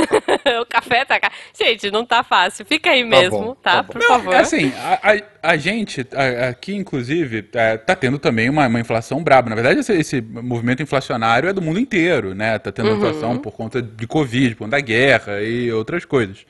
o 0.62 0.66
café 0.66 1.04
tá 1.04 1.18
caro. 1.20 1.32
Gente, 1.58 1.90
não 1.90 2.04
tá 2.04 2.22
fácil. 2.22 2.64
Fica 2.64 2.90
aí 2.90 3.04
mesmo, 3.04 3.38
bom, 3.38 3.54
tá? 3.54 3.82
tá. 3.82 3.84
Por 3.84 4.02
favor. 4.02 4.34
É 4.34 4.38
assim, 4.40 4.72
a, 4.78 5.12
a- 5.12 5.50
a 5.52 5.56
gente, 5.56 6.06
a- 6.14 6.48
aqui 6.48 6.74
inclusive, 6.74 7.48
é, 7.54 7.76
tá 7.76 7.94
tendo 7.96 8.18
também 8.18 8.48
uma, 8.50 8.66
uma 8.66 8.80
inflação 8.80 9.22
braba. 9.22 9.48
Na 9.48 9.54
verdade, 9.56 9.80
esse, 9.80 9.92
esse 9.92 10.20
movimento 10.20 10.82
inflacionário 10.82 11.48
é 11.48 11.52
do 11.52 11.62
mundo 11.62 11.78
inteiro, 11.78 12.34
né? 12.34 12.58
Tá 12.58 12.70
tendo 12.72 12.90
inflação 12.96 13.38
por 13.38 13.52
conta 13.52 13.80
de 13.82 14.06
Covid, 14.06 14.54
por 14.54 14.64
conta 14.64 14.76
da 14.76 14.80
guerra 14.80 15.40
e 15.42 15.72
outras 15.72 16.04
coisas. 16.04 16.44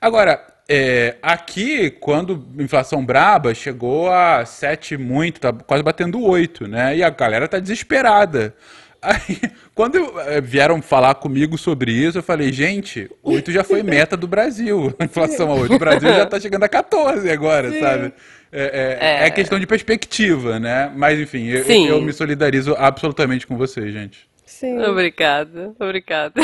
Agora, 0.00 0.40
é, 0.68 1.16
aqui, 1.20 1.90
quando 1.90 2.46
inflação 2.58 3.04
braba, 3.04 3.52
chegou 3.54 4.08
a 4.10 4.44
7 4.46 4.96
muito, 4.96 5.40
tá 5.40 5.52
quase 5.52 5.82
batendo 5.82 6.22
8, 6.22 6.68
né? 6.68 6.96
E 6.96 7.02
a 7.02 7.10
galera 7.10 7.48
tá 7.48 7.58
desesperada. 7.58 8.54
Aí, 9.02 9.40
quando 9.74 9.98
eh, 10.20 10.40
vieram 10.40 10.80
falar 10.82 11.14
comigo 11.14 11.56
sobre 11.56 11.90
isso, 11.92 12.18
eu 12.18 12.22
falei, 12.22 12.52
gente, 12.52 13.10
8 13.22 13.50
já 13.50 13.64
foi 13.64 13.82
meta 13.82 14.16
do 14.16 14.26
Brasil, 14.26 14.94
a 14.98 15.04
inflação 15.04 15.50
a 15.50 15.54
8. 15.54 15.74
O 15.74 15.78
Brasil 15.78 16.08
já 16.08 16.26
tá 16.26 16.38
chegando 16.40 16.64
a 16.64 16.68
14 16.68 17.30
agora, 17.30 17.70
sabe? 17.80 18.12
É, 18.52 18.98
é- 19.00 19.24
É. 19.24 19.26
é 19.26 19.30
questão 19.30 19.58
de 19.58 19.66
perspectiva, 19.66 20.58
né? 20.58 20.92
Mas 20.94 21.18
enfim, 21.18 21.46
eu, 21.46 21.64
Sim. 21.64 21.86
eu 21.88 22.00
me 22.00 22.12
solidarizo 22.12 22.74
absolutamente 22.78 23.46
com 23.46 23.56
vocês, 23.56 23.92
gente. 23.92 24.28
Sim. 24.44 24.78
Obrigada, 24.82 25.72
obrigada. 25.78 26.34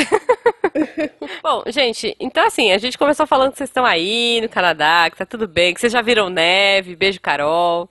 Bom, 1.43 1.63
gente, 1.67 2.15
então 2.19 2.45
assim, 2.45 2.71
a 2.71 2.77
gente 2.77 2.97
começou 2.97 3.25
falando 3.25 3.51
que 3.51 3.57
vocês 3.57 3.69
estão 3.69 3.85
aí 3.85 4.39
no 4.41 4.49
Canadá, 4.49 5.09
que 5.09 5.17
tá 5.17 5.25
tudo 5.25 5.47
bem, 5.47 5.73
que 5.73 5.79
vocês 5.79 5.93
já 5.93 6.01
viram 6.01 6.29
neve, 6.29 6.95
beijo 6.95 7.19
Carol. 7.21 7.89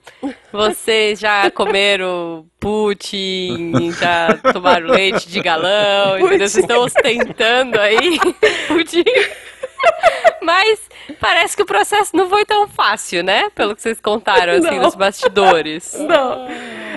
Vocês 0.53 1.19
já 1.19 1.51
comeram 1.51 2.47
putin, 2.61 3.93
já 3.93 4.39
tomaram 4.53 4.89
leite 4.89 5.29
de 5.29 5.41
galão, 5.41 6.19
entendeu? 6.19 6.49
Vocês 6.49 6.65
estão 6.65 6.83
ostentando 6.83 7.79
aí 7.81 8.19
pudim. 8.69 9.05
Mas 10.43 10.81
parece 11.21 11.57
que 11.57 11.63
o 11.63 11.67
processo 11.67 12.17
não 12.17 12.29
foi 12.29 12.45
tão 12.45 12.69
fácil, 12.69 13.23
né? 13.25 13.49
Pelo 13.55 13.75
que 13.75 13.83
vocês 13.83 14.01
contaram, 14.01 14.53
assim, 14.55 14.77
Não. 14.77 14.83
nos 14.83 14.95
bastidores. 14.95 15.95
Não. 15.99 16.47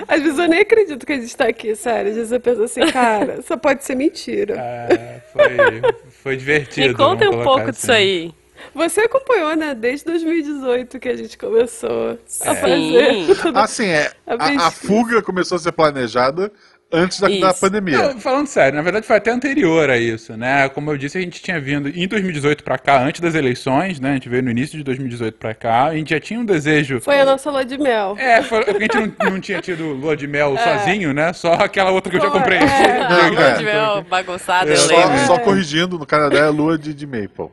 Às 0.06 0.22
vezes 0.22 0.38
eu 0.38 0.48
nem 0.48 0.60
acredito 0.60 1.04
que 1.06 1.12
a 1.12 1.20
gente 1.20 1.36
tá 1.36 1.44
aqui, 1.46 1.74
sério. 1.74 2.10
Às 2.10 2.16
vezes 2.16 2.32
eu 2.32 2.40
penso 2.40 2.62
assim, 2.62 2.80
cara, 2.90 3.42
só 3.42 3.56
pode 3.56 3.84
ser 3.84 3.94
mentira. 3.94 4.56
Ah, 4.58 5.20
foi, 5.32 5.82
foi 6.22 6.36
divertido. 6.36 6.88
Me 6.88 6.94
contem 6.94 7.28
um 7.28 7.32
vamos 7.32 7.44
pouco 7.44 7.58
colocar 7.60 7.72
disso 7.72 7.90
assim. 7.92 8.00
aí. 8.00 8.34
Você 8.74 9.00
acompanhou, 9.00 9.56
né? 9.56 9.74
Desde 9.74 10.04
2018 10.06 10.98
que 10.98 11.08
a 11.08 11.16
gente 11.16 11.36
começou 11.36 12.10
a 12.12 12.16
Sim. 12.26 12.54
fazer. 12.54 13.36
tudo. 13.40 13.58
Assim, 13.58 13.88
é. 13.88 14.12
A 14.26 14.66
A, 14.66 14.70
fuga 14.70 15.22
começou 15.22 15.56
a 15.56 15.58
ser 15.58 15.72
planejada 15.72 16.52
antes 16.92 17.20
da, 17.20 17.28
da 17.28 17.54
pandemia. 17.54 17.98
Não, 17.98 18.20
falando 18.20 18.46
sério, 18.46 18.76
na 18.76 18.82
verdade 18.82 19.06
foi 19.06 19.16
até 19.16 19.30
anterior 19.30 19.88
a 19.90 19.98
isso, 19.98 20.36
né? 20.36 20.68
Como 20.68 20.90
eu 20.90 20.96
disse, 20.96 21.18
a 21.18 21.20
gente 21.20 21.42
tinha 21.42 21.60
vindo 21.60 21.88
em 21.88 22.06
2018 22.08 22.64
pra 22.64 22.78
cá, 22.78 23.02
antes 23.02 23.20
das 23.20 23.34
eleições, 23.34 24.00
né? 24.00 24.10
A 24.10 24.14
gente 24.14 24.28
veio 24.28 24.42
no 24.42 24.50
início 24.50 24.76
de 24.76 24.84
2018 24.84 25.34
pra 25.38 25.54
cá, 25.54 25.86
a 25.86 25.94
gente 25.94 26.10
já 26.10 26.20
tinha 26.20 26.40
um 26.40 26.44
desejo. 26.44 27.00
Foi 27.00 27.20
a 27.20 27.24
nossa 27.24 27.50
lua 27.50 27.64
de 27.64 27.78
mel. 27.78 28.16
É, 28.18 28.42
foi, 28.42 28.64
porque 28.64 28.76
a 28.76 28.80
gente 28.80 28.96
não, 29.18 29.30
não 29.30 29.40
tinha 29.40 29.60
tido 29.60 29.84
lua 29.92 30.16
de 30.16 30.26
mel 30.26 30.56
sozinho, 30.62 31.12
né? 31.12 31.32
Só 31.32 31.52
aquela 31.54 31.90
outra 31.90 32.10
que 32.10 32.16
eu 32.16 32.22
já 32.22 32.30
comprei. 32.30 32.58
é. 32.58 32.62
É. 32.62 33.28
lua 33.30 33.52
de 33.58 33.64
mel 33.64 34.02
bagunçada, 34.02 34.70
eu 34.70 34.76
Só, 34.76 34.96
lembro. 34.96 35.26
só 35.26 35.38
corrigindo, 35.38 35.98
no 35.98 36.06
Canadá 36.06 36.38
é 36.38 36.48
lua 36.48 36.76
de, 36.78 36.92
de 36.94 37.06
maple. 37.06 37.50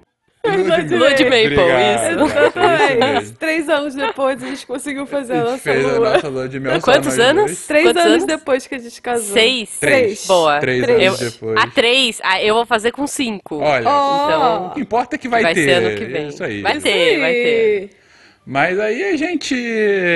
Lua 0.98 1.14
de 1.14 1.24
maple, 1.26 1.58
Obrigado. 1.60 2.22
isso. 2.26 2.38
Exatamente. 2.38 3.32
Três 3.40 3.70
anos 3.70 3.96
depois 3.96 4.42
a 4.44 4.48
gente 4.48 4.66
conseguiu 4.66 5.06
fazer 5.06 5.34
a 5.34 5.42
A 5.42 5.44
nossa 5.44 5.58
fez 5.60 5.86
a 5.86 5.92
lua. 5.94 6.10
nossa 6.14 6.28
lua 6.28 6.48
de 6.50 6.60
mel 6.60 6.82
Quantos 6.82 7.20
anos? 7.20 7.46
dois. 7.46 7.68
Três 7.68 7.84
Quantos 7.86 8.02
anos, 8.02 8.14
anos? 8.16 8.26
depois 8.26 8.68
que 8.68 8.76
a 8.76 8.80
gente 8.80 9.02
casou. 9.02 9.34
Seis? 9.34 9.78
Três. 9.80 10.26
Boa. 10.26 10.60
Três 10.60 10.84
Três. 10.84 11.08
anos 11.08 11.22
Eu- 11.22 11.30
depois. 11.32 11.58
A 11.58 11.68
três, 11.68 12.20
ah, 12.24 12.42
eu 12.44 12.54
vou 12.56 12.66
fazer 12.66 12.92
com 12.92 13.06
cinco. 13.08 13.58
Olha, 13.60 13.88
Oh. 13.90 14.26
Então, 14.26 14.68
o 14.68 14.70
que 14.72 14.82
importa 14.82 15.16
é 15.16 15.18
que 15.20 15.28
vai, 15.28 15.44
vai 15.44 15.54
ter. 15.54 15.64
ser 15.66 15.72
ano 15.72 15.98
que 15.98 16.06
vem. 16.06 16.28
Isso 16.30 16.44
aí. 16.44 16.62
Vai 16.62 16.80
ter, 16.80 17.20
vai 17.20 17.34
ter. 17.34 17.90
Mas 18.46 18.80
aí 18.80 19.04
a 19.04 19.18
gente 19.18 19.54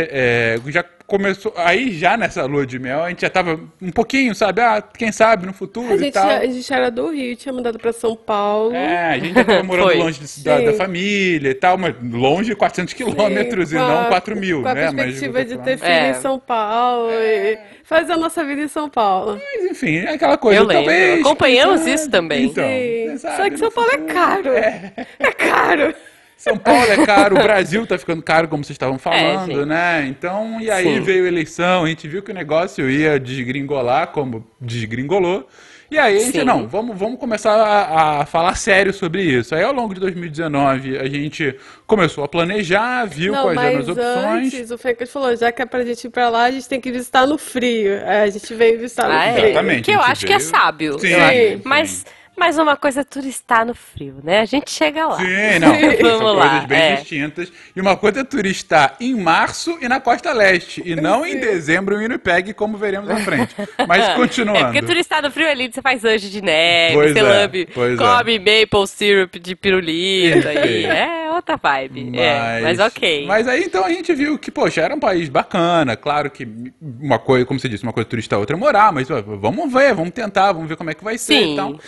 é, 0.09 0.57
já 0.67 0.85
começou. 1.11 1.53
Aí 1.57 1.91
já 1.91 2.15
nessa 2.15 2.45
lua 2.45 2.65
de 2.65 2.79
mel, 2.79 3.03
a 3.03 3.09
gente 3.09 3.21
já 3.21 3.29
tava 3.29 3.59
um 3.81 3.91
pouquinho, 3.91 4.33
sabe? 4.33 4.61
Ah, 4.61 4.81
quem 4.81 5.11
sabe 5.11 5.45
no 5.45 5.51
futuro 5.53 5.91
A 5.91 5.95
e 5.95 5.99
gente, 5.99 6.13
tal. 6.13 6.23
já- 6.29 6.37
a 6.39 6.45
gente 6.45 6.73
era 6.73 6.89
do 6.89 7.09
Rio, 7.11 7.35
tinha 7.35 7.51
mudado 7.53 7.77
pra 7.77 7.91
São 7.91 8.15
Paulo. 8.15 8.73
É, 8.73 9.09
a 9.11 9.17
gente 9.19 9.33
já 9.33 9.43
tava 9.43 9.61
morando 9.63 9.97
longe 9.97 10.19
de- 10.19 10.43
da, 10.43 10.57
Sim. 10.59 10.65
da 10.65 10.73
família 10.73 11.49
e 11.49 11.53
tal, 11.53 11.77
mas 11.77 11.93
longe 12.01 12.55
400 12.55 12.93
quilômetros 12.93 13.73
e 13.73 13.75
com 13.75 13.81
não 13.81 14.01
a- 14.01 14.05
4 14.05 14.35
mil, 14.35 14.61
Com 14.61 14.69
a 14.69 14.73
né? 14.73 14.85
Mas, 14.85 14.95
perspectiva 14.95 15.45
de 15.45 15.57
ter 15.57 15.77
filho 15.77 15.91
É. 15.91 16.09
em 16.11 16.13
São 16.15 16.39
Paulo 16.39 17.11
e 17.11 17.57
fazer 17.83 18.13
a 18.13 18.17
nossa 18.17 18.43
vida 18.45 18.61
em 18.61 18.67
São 18.69 18.89
Paulo. 18.89 19.37
mas, 19.53 19.71
enfim, 19.71 19.97
é 19.97 20.13
aquela 20.13 20.37
coisa. 20.37 20.59
Eu 20.61 20.65
lembro. 20.65 20.85
talvez, 20.85 21.19
Acompanhamos 21.21 21.81
isso 21.85 21.97
sabe, 22.05 22.11
também. 22.11 22.45
Então, 22.45 22.63
Sim. 22.63 22.69
quem 22.69 23.17
Só 23.17 23.29
sabe 23.35 23.51
que 23.51 23.57
São 23.57 23.71
Paulo 23.71 23.89
é 23.91 23.97
caro. 23.97 24.49
É, 24.53 24.93
caro. 25.37 25.93
São 26.41 26.57
Paulo 26.57 26.91
é 26.91 27.05
caro, 27.05 27.35
o 27.35 27.43
Brasil 27.43 27.85
tá 27.85 27.97
ficando 27.99 28.21
caro, 28.23 28.47
como 28.47 28.63
vocês 28.63 28.73
estavam 28.75 28.97
falando, 28.97 29.51
gente. 29.53 29.65
né? 29.65 30.05
Então, 30.07 30.59
e 30.59 30.71
aí 30.71 30.95
Sim. 30.95 31.01
veio 31.01 31.25
a 31.25 31.27
eleição, 31.27 31.83
a 31.83 31.87
gente 31.87 32.07
viu 32.07 32.23
que 32.23 32.31
o 32.31 32.33
negócio 32.33 32.89
ia 32.89 33.19
desgringolar, 33.19 34.07
como 34.07 34.45
desgringolou. 34.59 35.47
E 35.91 35.99
aí 35.99 36.15
a 36.15 36.19
gente, 36.19 36.39
Sim. 36.39 36.45
não, 36.45 36.67
vamos, 36.69 36.97
vamos 36.97 37.19
começar 37.19 37.51
a, 37.53 38.21
a 38.21 38.25
falar 38.25 38.55
sério 38.55 38.93
sobre 38.93 39.23
isso. 39.23 39.53
Aí 39.53 39.61
ao 39.61 39.73
longo 39.73 39.93
de 39.93 39.99
2019 39.99 40.97
a 40.97 41.05
gente 41.07 41.53
começou 41.85 42.23
a 42.23 42.29
planejar, 42.29 43.05
viu 43.05 43.33
Não, 43.33 43.43
quais 43.43 43.59
eram 43.59 43.79
as 43.81 43.87
opções. 43.89 44.53
antes, 44.53 44.71
o 44.71 44.77
Fencas 44.77 45.11
falou, 45.11 45.35
já 45.35 45.51
que 45.51 45.61
é 45.61 45.65
pra 45.65 45.83
gente 45.83 46.05
ir 46.07 46.09
pra 46.09 46.29
lá, 46.29 46.45
a 46.45 46.51
gente 46.51 46.67
tem 46.67 46.79
que 46.79 46.91
visitar 46.93 47.27
no 47.27 47.37
frio. 47.37 47.91
É, 47.91 48.21
a 48.23 48.29
gente 48.29 48.53
veio 48.55 48.79
visitar 48.79 49.07
no 49.09 49.13
Ah, 49.13 49.25
é. 49.25 49.33
frio. 49.33 49.45
Exatamente, 49.49 49.81
Que 49.83 49.91
eu 49.91 49.99
acho 50.01 50.25
que 50.25 50.31
é 50.33 50.37
veio- 50.37 50.49
sábio. 50.49 50.93
Sim, 50.99 51.07
sim. 51.09 51.61
Mas, 51.65 52.05
Mas 52.37 52.57
uma 52.57 52.75
coisa 52.75 53.01
é 53.01 53.03
turistar 53.03 53.65
no 53.65 53.75
frio, 53.75 54.15
né? 54.23 54.39
A 54.39 54.45
gente 54.45 54.71
chega 54.71 55.05
lá. 55.05 55.17
Sim, 55.17 55.59
não. 55.59 55.71
Vamos 56.01 56.17
são 56.17 56.33
lá, 56.33 56.49
coisas 56.49 56.65
bem 56.65 56.79
é. 56.79 56.95
distintas. 56.95 57.51
E 57.75 57.81
uma 57.81 57.95
coisa 57.95 58.21
é 58.21 58.23
turistar 58.23 58.95
em 58.99 59.15
março 59.15 59.77
e 59.81 59.87
na 59.87 59.99
costa 59.99 60.31
leste. 60.33 60.81
E 60.85 60.95
não 60.95 61.25
em 61.25 61.39
dezembro 61.39 61.95
em 61.95 61.99
Winnipeg, 61.99 62.53
como 62.53 62.77
veremos 62.77 63.09
à 63.09 63.17
frente. 63.17 63.55
Mas 63.87 64.07
continuando. 64.15 64.59
É 64.59 64.63
porque 64.63 64.81
turistar 64.81 65.21
no 65.21 65.29
frio 65.29 65.49
ali, 65.49 65.71
você 65.71 65.81
faz 65.81 66.03
anjo 66.03 66.29
de 66.29 66.41
neve, 66.41 66.93
Pois 66.95 67.13
você 67.13 67.19
é, 67.19 67.23
lambe, 67.23 67.67
é. 67.69 67.95
come 67.97 68.39
maple 68.39 68.87
syrup 68.87 69.35
de 69.35 69.55
pirulita 69.55 70.53
e 70.53 70.85
é 70.85 71.31
outra 71.31 71.57
vibe. 71.57 72.17
É, 72.17 72.61
mas 72.61 72.79
ok. 72.79 73.25
Mas 73.25 73.47
aí 73.47 73.63
então 73.63 73.85
a 73.85 73.89
gente 73.89 74.13
viu 74.13 74.37
que, 74.37 74.49
poxa, 74.49 74.81
era 74.81 74.95
um 74.95 74.99
país 74.99 75.29
bacana. 75.29 75.95
Claro 75.95 76.29
que 76.29 76.47
uma 76.81 77.19
coisa, 77.19 77.45
como 77.45 77.59
você 77.59 77.69
disse, 77.69 77.83
uma 77.83 77.93
coisa 77.93 78.07
é 78.07 78.09
turistar, 78.09 78.39
outra 78.39 78.55
é 78.55 78.59
morar, 78.59 78.91
mas 78.91 79.09
ó, 79.11 79.21
vamos 79.21 79.71
ver, 79.71 79.93
vamos 79.93 80.11
tentar, 80.11 80.53
vamos 80.53 80.67
ver 80.67 80.75
como 80.75 80.89
é 80.89 80.93
que 80.93 81.03
vai 81.03 81.17
ser 81.17 81.33
Sim. 81.33 81.53
e 81.53 81.55
tal. 81.55 81.79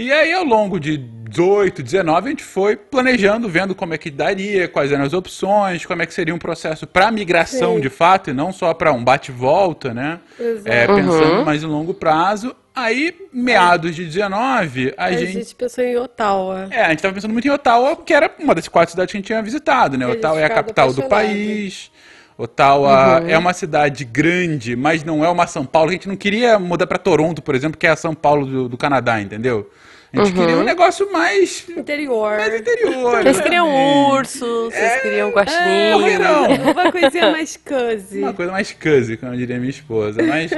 E 0.00 0.12
aí, 0.12 0.32
ao 0.32 0.44
longo 0.44 0.78
de 0.78 0.96
18, 0.96 1.82
19, 1.82 2.26
a 2.28 2.30
gente 2.30 2.44
foi 2.44 2.76
planejando, 2.76 3.48
vendo 3.48 3.74
como 3.74 3.92
é 3.94 3.98
que 3.98 4.10
daria, 4.12 4.68
quais 4.68 4.92
eram 4.92 5.04
as 5.04 5.12
opções, 5.12 5.84
como 5.84 6.00
é 6.00 6.06
que 6.06 6.14
seria 6.14 6.32
um 6.32 6.38
processo 6.38 6.86
para 6.86 7.10
migração 7.10 7.74
Sim. 7.74 7.80
de 7.80 7.88
fato, 7.90 8.30
e 8.30 8.32
não 8.32 8.52
só 8.52 8.72
para 8.72 8.92
um 8.92 9.02
bate-volta, 9.02 9.92
né? 9.92 10.20
Exato. 10.38 10.68
É, 10.68 10.88
Uhum. 10.88 10.94
pensando 10.96 11.44
mais 11.44 11.62
em 11.64 11.66
longo 11.66 11.92
prazo. 11.92 12.54
Aí, 12.74 13.12
meados 13.32 13.96
de 13.96 14.04
19, 14.04 14.94
a 14.96 15.06
A 15.06 15.12
gente 15.12 15.32
gente 15.32 15.54
pensou 15.56 15.82
em 15.82 15.96
Ottawa. 15.96 16.68
é, 16.70 16.82
a 16.82 16.90
gente 16.90 17.02
tava 17.02 17.14
pensando 17.14 17.32
muito 17.32 17.48
em 17.48 17.50
Ottawa, 17.50 17.96
que 17.96 18.14
era 18.14 18.30
uma 18.38 18.54
das 18.54 18.68
quatro 18.68 18.92
cidades 18.92 19.10
que 19.10 19.16
a 19.16 19.18
gente 19.18 19.26
tinha 19.26 19.42
visitado, 19.42 19.98
né? 19.98 20.04
A 20.04 20.10
Ottawa 20.10 20.38
é 20.40 20.44
a 20.44 20.50
capital 20.50 20.92
do 20.92 21.02
país. 21.02 21.90
Ottawa 22.38 23.20
Uhum. 23.20 23.28
é 23.30 23.36
uma 23.36 23.52
cidade 23.52 24.04
grande, 24.04 24.76
mas 24.76 25.02
não 25.02 25.24
é 25.24 25.28
uma 25.28 25.48
São 25.48 25.66
Paulo. 25.66 25.90
A 25.90 25.92
gente 25.92 26.06
não 26.08 26.14
queria 26.14 26.56
mudar 26.56 26.86
pra 26.86 26.96
Toronto, 26.96 27.42
por 27.42 27.56
exemplo, 27.56 27.76
que 27.76 27.84
é 27.84 27.90
a 27.90 27.96
São 27.96 28.14
Paulo 28.14 28.46
do, 28.46 28.68
do 28.68 28.76
Canadá, 28.76 29.20
entendeu? 29.20 29.68
A 30.10 30.24
gente 30.24 30.32
queria 30.34 30.56
um 30.56 30.64
negócio 30.64 31.12
mais, 31.12 31.66
Interior. 31.68 32.38
mais 32.38 32.54
interior. 32.60 33.22
Vocês 33.22 33.40
queriam 33.42 33.66
exatamente. 33.66 34.12
urso, 34.12 34.64
vocês 34.70 35.02
queriam 35.02 35.30
por 35.30 35.44
que 35.44 35.50
guaxinim. 35.50 36.18
não? 36.18 36.72
Uma 36.72 36.90
coisinha 36.92 37.30
mais 37.30 37.56
cozy. 37.58 38.18
Uma 38.20 38.32
coisa 38.32 38.52
mais 38.52 38.72
cozy, 38.72 39.16
como 39.18 39.36
diria 39.36 39.58
minha 39.58 39.68
esposa. 39.70 40.22
Mas. 40.22 40.50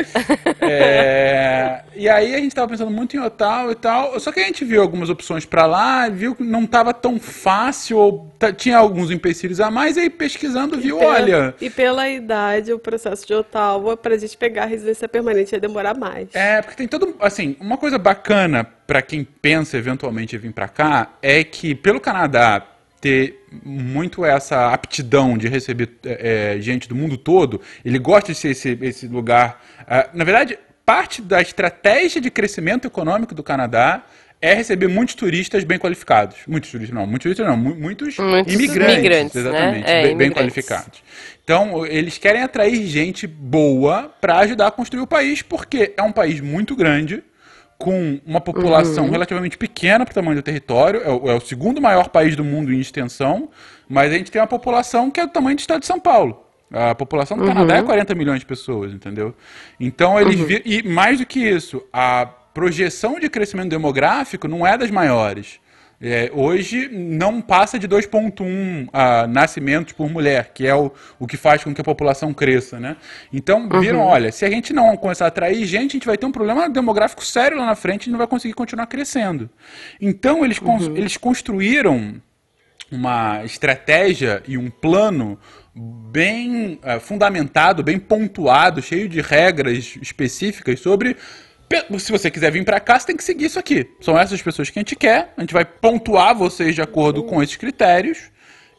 é, 0.61 1.83
E 1.97 2.09
aí 2.09 2.35
a 2.35 2.39
gente 2.39 2.55
tava 2.55 2.69
pensando 2.69 2.91
muito 2.91 3.17
em 3.17 3.21
Ottawa 3.21 3.73
e 3.73 3.75
tal. 3.75 4.19
Só 4.21 4.31
que 4.33 4.41
a 4.41 4.45
gente 4.45 4.65
viu 4.65 4.81
algumas 4.81 5.11
opções 5.11 5.45
pra 5.45 5.67
lá, 5.67 6.09
viu 6.09 6.35
que 6.35 6.43
não 6.45 6.65
tava 6.67 6.95
tão 6.95 7.19
fácil, 7.19 7.99
ou 7.99 8.33
tinha 8.57 8.79
alguns 8.79 9.11
empecilhos 9.11 9.61
a 9.61 9.71
mais, 9.71 9.97
e 9.97 10.01
aí 10.01 10.11
pesquisando 10.11 10.79
viu, 10.79 10.99
Pela- 10.99 11.13
olha. 11.15 11.55
E 11.61 11.69
pela 11.69 12.09
idade, 12.09 12.73
o 12.73 12.79
processo 12.79 13.27
de 13.27 13.35
Ottawa, 13.35 13.97
pra 13.97 14.17
gente 14.17 14.37
pegar 14.37 14.63
a 14.63 14.67
residência 14.67 15.09
permanente, 15.09 15.55
ia 15.55 15.61
demorar 15.61 15.97
mais. 15.97 16.29
É, 16.35 16.63
porque 16.63 16.77
tem 16.77 16.87
todo. 16.89 17.15
Assim, 17.21 17.57
uma 17.61 17.77
coisa 17.77 17.99
bacana 17.99 18.67
pra 18.91 19.01
quem 19.01 19.23
pensa 19.23 19.77
eventualmente 19.79 20.35
em 20.35 20.39
vir 20.41 20.53
pra 20.53 20.67
cá 20.67 21.11
é 21.23 21.45
que, 21.45 21.77
pelo 21.77 22.01
Canadá 22.01 22.67
ter 23.01 23.47
muito 23.65 24.25
essa 24.25 24.73
aptidão 24.73 25.39
de 25.39 25.47
receber 25.47 25.91
é, 26.05 26.57
é, 26.57 26.61
gente 26.61 26.89
do 26.89 26.97
mundo 26.97 27.17
todo, 27.17 27.61
ele 27.85 28.01
gosta 28.01 28.33
de 28.33 28.39
ser 28.39 28.49
esse, 28.51 28.77
esse 28.83 29.07
lugar. 29.07 29.63
ah, 29.87 30.09
na 30.13 30.25
verdade, 30.25 30.59
parte 30.85 31.23
da 31.23 31.41
estratégia 31.41 32.21
de 32.21 32.33
crescimento 32.33 32.85
econômico 32.89 33.33
do 33.33 33.45
Canadá 33.45 34.03
é 34.43 34.55
receber 34.55 34.89
muitos 34.89 35.15
turistas 35.15 35.63
bem 35.63 35.79
qualificados. 35.79 36.39
Muitos 36.49 36.73
turistas, 36.73 36.93
não, 36.93 37.07
muitos 37.07 37.23
turistas 37.23 37.47
não, 37.47 37.57
mu- 37.57 37.77
muitos, 37.77 38.17
Muitos 38.19 38.53
imigrantes, 38.53 38.95
imigrantes, 38.97 39.35
né? 39.37 39.41
exatamente, 39.41 39.89
É, 39.89 40.03
bem, 40.03 40.03
bem 40.03 40.27
imigrantes. 40.27 40.35
qualificados. 40.35 41.03
Então, 41.45 41.87
eles 41.87 42.19
querem 42.19 42.43
atrair 42.43 42.85
gente 42.87 43.25
boa 43.29 44.13
para 44.21 44.39
ajudar 44.39 44.67
a 44.67 44.71
construir 44.73 45.03
o 45.03 45.07
país, 45.07 45.43
porque 45.43 45.95
é 45.97 46.03
um 46.03 46.11
país 46.11 46.41
muito 46.41 46.75
grande, 46.75 47.23
com 47.81 48.21
uma 48.27 48.41
população 48.43 49.05
Uhum. 49.07 49.11
relativamente 49.11 49.57
pequena 49.57 50.05
para 50.05 50.13
o 50.13 50.15
tamanho 50.15 50.37
do 50.37 50.43
território, 50.43 51.01
é 51.03 51.09
o, 51.11 51.31
é 51.31 51.35
o 51.35 51.41
segundo 51.41 51.81
maior 51.81 52.09
país 52.11 52.37
do 52.37 52.45
mundo 52.45 52.71
em 52.73 52.79
extensão, 52.79 53.49
mas 53.89 54.13
a 54.13 54.19
gente 54.19 54.31
tem 54.31 54.41
uma 54.41 54.47
população 54.47 55.11
que 55.11 55.19
é 55.19 55.27
do 55.27 55.33
tamanho 55.33 55.57
do 55.57 55.61
estado 55.61 55.81
de 55.81 55.87
São 55.87 55.99
Paulo. 55.99 56.45
A 56.71 56.95
população 56.95 57.37
do 57.39 57.45
Canadá 57.47 57.75
Uhum. 57.75 57.81
é 57.81 57.83
40 57.83 58.15
milhões 58.15 58.41
de 58.41 58.47
pessoas, 58.47 58.93
entendeu? 58.93 59.35
Então 59.81 60.21
eles 60.21 60.39
vi- 60.39 60.63
e 60.65 60.83
mais 60.87 61.19
do 61.19 61.25
que 61.27 61.41
isso, 61.41 61.83
a 61.93 62.27
projeção 62.27 63.19
de 63.19 63.29
crescimento 63.31 63.71
demográfico 63.71 64.47
não 64.47 64.67
é 64.67 64.77
das 64.77 64.91
maiores. 64.91 65.59
É, 66.03 66.31
hoje 66.33 66.89
não 66.89 67.43
passa 67.43 67.79
de 67.79 67.87
2,1 67.87 68.89
ah, 68.91 69.27
nascimentos 69.27 69.93
por 69.93 70.09
mulher, 70.09 70.51
que 70.55 70.67
é 70.67 70.75
o, 70.75 70.91
o 71.19 71.27
que 71.27 71.37
faz 71.37 71.63
com 71.63 71.75
que 71.75 71.81
a 71.83 71.85
população 71.85 72.33
cresça, 72.33 72.81
né? 72.81 72.97
Então, 73.31 73.69
viram, 73.81 74.01
olha, 74.01 74.33
se 74.33 74.45
a 74.47 74.51
gente 74.51 74.73
não 74.73 74.97
começar 74.97 75.27
a 75.27 75.29
atrair 75.29 75.67
gente, 75.67 75.91
a 75.91 75.93
gente 75.97 76.07
vai 76.07 76.17
ter 76.17 76.25
um 76.25 76.33
problema 76.33 76.71
demográfico 76.71 77.23
sério 77.23 77.59
lá 77.59 77.67
na 77.67 77.75
frente 77.75 78.07
e 78.07 78.11
não 78.11 78.17
vai 78.17 78.27
conseguir 78.27 78.55
continuar 78.55 78.87
crescendo. 78.87 79.51
Então, 80.01 80.43
eles, 80.43 80.59
cons- 80.59 80.91
eles 80.95 81.19
construíram 81.19 82.15
uma 82.91 83.45
estratégia 83.45 84.43
e 84.49 84.57
um 84.57 84.71
plano 84.71 85.39
bem 85.75 86.79
eh, 86.83 86.99
fundamentado, 86.99 87.83
bem 87.83 87.99
pontuado, 87.99 88.83
cheio 88.83 89.09
de 89.09 89.21
regras 89.21 89.97
específicas 90.01 90.81
sobre 90.81 91.17
se 91.99 92.11
você 92.11 92.31
quiser 92.31 92.51
vir 92.51 92.65
pra 92.65 92.81
cá, 92.81 92.99
você 92.99 93.07
tem 93.07 93.17
que 93.17 93.23
seguir 93.23 93.45
isso 93.45 93.59
aqui. 93.59 93.89
São 94.01 94.19
essas 94.19 94.43
pessoas 94.43 94.71
que 94.71 94.79
a 94.79 94.83
gente 94.83 94.97
quer, 94.97 95.33
a 95.37 95.41
gente 95.41 95.55
vai 95.55 95.65
pontuar 95.65 96.35
vocês 96.35 96.75
de 96.75 96.83
acordo 96.83 97.23
com 97.23 97.43
esses 97.43 97.57
critérios. 97.57 98.31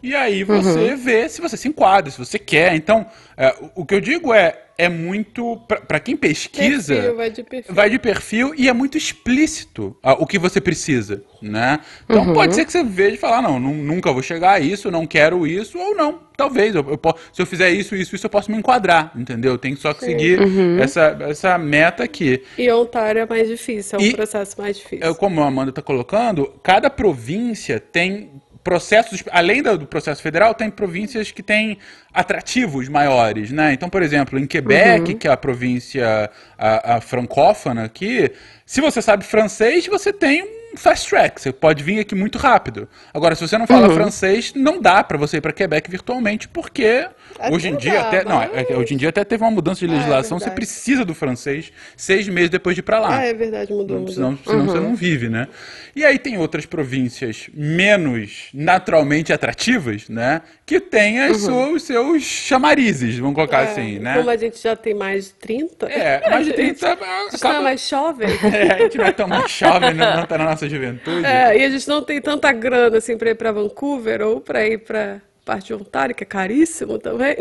E 0.04 0.16
aí 0.16 0.44
você 0.44 0.96
vê 0.96 1.30
se 1.30 1.42
você 1.42 1.56
se 1.58 1.68
enquadra, 1.68 2.10
se 2.12 2.18
você 2.18 2.40
quer. 2.40 2.74
Então, 2.76 3.06
eh, 3.38 3.56
o- 3.76 3.86
que 3.86 3.94
eu 3.96 4.02
digo 4.02 4.34
é, 4.34 4.58
é 4.78 4.90
muito 4.90 5.58
pra 5.88 6.00
quem 6.00 6.18
pesquisa, 6.18 6.96
Perfil, 6.96 7.16
vai 7.16 7.30
de 7.30 7.44
perfil. 7.44 7.76
vai 7.76 7.90
de 7.90 8.00
perfil 8.00 8.54
e 8.58 8.68
é 8.68 8.74
muito 8.74 8.98
explícito 8.98 9.96
ah, 10.02 10.14
o 10.14 10.26
que 10.26 10.40
você 10.40 10.60
precisa, 10.60 11.24
né? 11.40 11.80
Então 12.10 12.34
pode 12.34 12.56
ser 12.56 12.66
que 12.66 12.72
você 12.72 12.84
veja 12.84 13.14
e 13.14 13.18
falar, 13.18 13.44
não, 13.44 13.60
nu- 13.60 13.76
nunca 13.76 14.12
vou 14.12 14.24
chegar 14.24 14.54
a 14.54 14.60
isso, 14.60 14.90
não 14.90 15.06
quero 15.06 15.46
isso, 15.46 15.78
ou 15.78 15.94
não, 15.96 16.20
talvez, 16.36 16.74
eu, 16.74 16.82
eu 16.90 17.00
se 17.32 17.40
eu 17.42 17.46
fizer 17.46 17.70
isso, 17.70 17.96
isso, 17.96 18.16
isso, 18.16 18.26
eu 18.26 18.30
posso 18.30 18.50
me 18.50 18.58
enquadrar, 18.58 19.12
entendeu? 19.16 19.52
Eu 19.52 19.58
tenho 19.60 19.78
só 19.78 19.94
que 19.94 20.04
seguir 20.04 20.40
essa, 20.80 21.16
essa 21.30 21.58
meta 21.60 22.04
aqui. 22.04 22.42
E 22.58 22.72
Ontário 22.72 23.22
é 23.22 23.26
mais 23.28 23.48
difícil, 23.48 24.00
é 24.00 24.02
um 24.02 24.06
E- 24.06 24.16
processo 24.16 24.60
mais 24.60 24.78
difícil. 24.78 25.08
É, 25.08 25.14
como 25.14 25.42
a 25.44 25.46
Amanda 25.48 25.70
está 25.70 25.82
colocando, 25.84 26.52
cada 26.64 26.90
província 26.90 27.80
tem 27.80 28.41
processos, 28.64 29.24
além 29.32 29.62
do 29.62 29.86
processo 29.88 30.22
federal, 30.22 30.54
tem 30.54 30.70
províncias 30.70 31.32
que 31.32 31.42
têm 31.42 31.78
atrativos 32.14 32.88
maiores, 32.88 33.52
né? 33.52 33.74
Então, 33.74 33.90
por 33.90 34.02
exemplo, 34.02 34.38
em 34.38 34.46
Quebec, 34.46 35.16
que 35.16 35.28
é 35.28 35.32
a 35.32 35.38
província 35.38 36.30
a, 36.58 36.98
a 36.98 37.02
francófona 37.02 37.86
aqui, 37.86 38.32
se 38.66 38.80
você 38.82 39.02
sabe 39.02 39.24
francês, 39.24 39.88
você 39.88 40.14
tem 40.14 40.44
um 40.44 40.61
fast 40.76 41.10
track, 41.10 41.42
você 41.42 41.52
pode 41.52 41.84
vir 41.84 42.00
aqui 42.00 42.16
muito 42.16 42.38
rápido. 42.38 42.88
Agora, 43.14 43.36
se 43.36 43.48
você 43.48 43.58
não 43.58 43.68
fala 43.68 43.90
francês, 43.94 44.54
não 44.56 44.82
dá 44.82 45.04
para 45.04 45.18
você 45.18 45.38
ir 45.38 45.42
para 45.42 45.52
Quebec 45.54 45.90
virtualmente, 45.90 46.48
porque 46.48 47.08
Até 47.40 47.54
hoje 47.54 47.70
em 47.70 47.76
dia 47.76 47.94
dá, 47.94 48.02
até, 48.08 48.24
não, 48.24 48.38
mas- 48.38 48.52
é- 48.54 48.74
é- 48.74 48.78
hoje 48.78 48.94
em 48.94 48.98
dia 48.98 49.10
até 49.10 49.24
teve 49.24 49.44
uma 49.44 49.52
mudança 49.52 49.80
de 49.86 49.92
Ah, 49.92 49.96
é 49.96 49.98
legislação, 49.98 50.40
você 50.40 50.50
precisa 50.52 51.04
do 51.06 51.14
francês 51.14 51.72
seis 51.96 52.28
meses 52.28 52.50
depois 52.50 52.76
de 52.76 52.80
ir 52.80 52.84
para 52.84 53.00
lá. 53.00 53.18
Ah, 53.18 53.26
é 53.26 53.34
verdade, 53.34 53.72
mudou. 53.74 54.00
mudou. 54.00 54.14
Senão, 54.14 54.38
senão 54.46 54.66
você 54.66 54.80
não 54.80 54.96
vive, 54.96 55.30
né? 55.30 55.48
E 55.96 56.06
aí 56.06 56.18
tem 56.18 56.38
outras 56.38 56.66
províncias 56.66 57.50
menos 57.54 58.50
naturalmente 58.54 59.34
atrativas, 59.34 60.08
né? 60.10 60.42
Que 60.66 60.80
tem 60.80 61.20
as 61.22 61.38
suas- 61.42 61.72
os 61.74 61.84
seus 61.84 62.24
chamarizes, 62.24 63.18
vamos 63.18 63.36
colocar 63.36 63.62
É, 63.62 63.72
assim, 63.72 64.00
né? 64.00 64.16
Como 64.18 64.30
a 64.30 64.38
gente 64.38 64.62
já 64.62 64.76
tem 64.76 64.94
mais 64.94 65.26
de 65.26 65.34
30. 65.34 65.88
É, 65.88 66.22
mais 66.30 66.46
de 66.46 66.54
a 66.54 66.56
gente- 66.56 66.80
30 66.80 66.88
A 66.88 66.90
gente 66.92 67.00
não 67.02 67.08
é 67.08 67.36
acaba... 67.36 67.62
mais 67.62 67.88
jovem. 67.90 68.30
É, 68.62 68.74
a 68.74 68.78
gente 68.80 68.98
não 68.98 69.06
é 69.06 69.12
tão 69.12 69.28
mais 69.28 69.52
jovem, 69.52 69.94
não, 69.94 70.18
não 70.18 70.26
tá 70.26 70.38
na 70.38 70.46
nossa 70.46 70.61
juventude. 70.70 71.26
É, 71.26 71.58
e 71.58 71.66
a 71.66 71.70
gente 71.70 71.88
não 71.88 72.02
tem 72.02 72.22
tanta 72.22 72.52
grana 72.52 72.98
assim 72.98 73.18
pra 73.18 73.30
ir 73.32 73.36
pra 73.36 73.52
Vancouver 73.52 74.22
ou 74.22 74.42
pra 74.42 74.66
ir 74.68 74.80
pra 74.80 75.22
parte 75.44 75.68
de 75.68 75.74
Ontário, 75.74 76.14
que 76.16 76.24
é 76.24 76.26
caríssimo 76.28 77.00
também. 77.00 77.36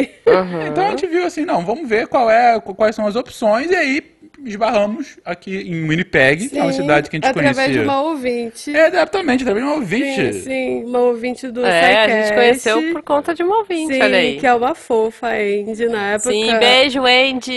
Então 0.69 0.87
a 0.87 0.91
gente 0.91 1.07
viu 1.07 1.25
assim, 1.25 1.45
não, 1.45 1.65
vamos 1.65 1.89
ver 1.89 2.07
qual 2.07 2.31
é, 2.31 2.59
quais 2.61 2.97
são 2.97 3.07
as 3.07 3.15
opções, 3.15 3.71
e 3.71 3.75
aí 3.77 4.03
esbarramos 4.45 5.19
aqui 5.23 5.55
em 5.55 5.87
Winnipeg, 5.87 6.49
que 6.49 6.59
é 6.59 6.63
uma 6.63 6.73
Sim, 6.73 6.81
cidade 6.81 7.11
que 7.11 7.17
a 7.17 7.19
gente 7.19 7.27
através 7.27 7.55
conhecia. 7.57 7.75
de 7.79 7.85
uma 7.87 8.03
ouvinte. 8.03 8.75
É, 8.75 8.89
exatamente, 8.89 9.43
através 9.43 9.65
de 9.67 9.71
uma 9.71 9.79
ouvinte. 9.79 10.33
Sim, 10.33 10.41
sim, 10.41 10.85
uma 10.85 10.99
ouvinte 11.01 11.49
do 11.51 11.65
É, 11.65 12.05
a 12.05 12.09
gente 12.23 12.35
conheceu 12.35 12.93
por 12.93 13.03
conta 13.03 13.35
de 13.35 13.43
uma 13.43 13.59
ouvinte, 13.59 13.93
Sim, 13.95 14.03
olha 14.03 14.17
aí. 14.19 14.39
que 14.39 14.47
é 14.47 14.55
uma 14.55 14.75
fofa, 14.75 15.27
a 15.29 15.33
Andy, 15.35 15.87
na 15.89 16.13
época. 16.13 16.31
Sim, 16.31 16.59
beijo, 16.59 17.03
Andy. 17.05 17.51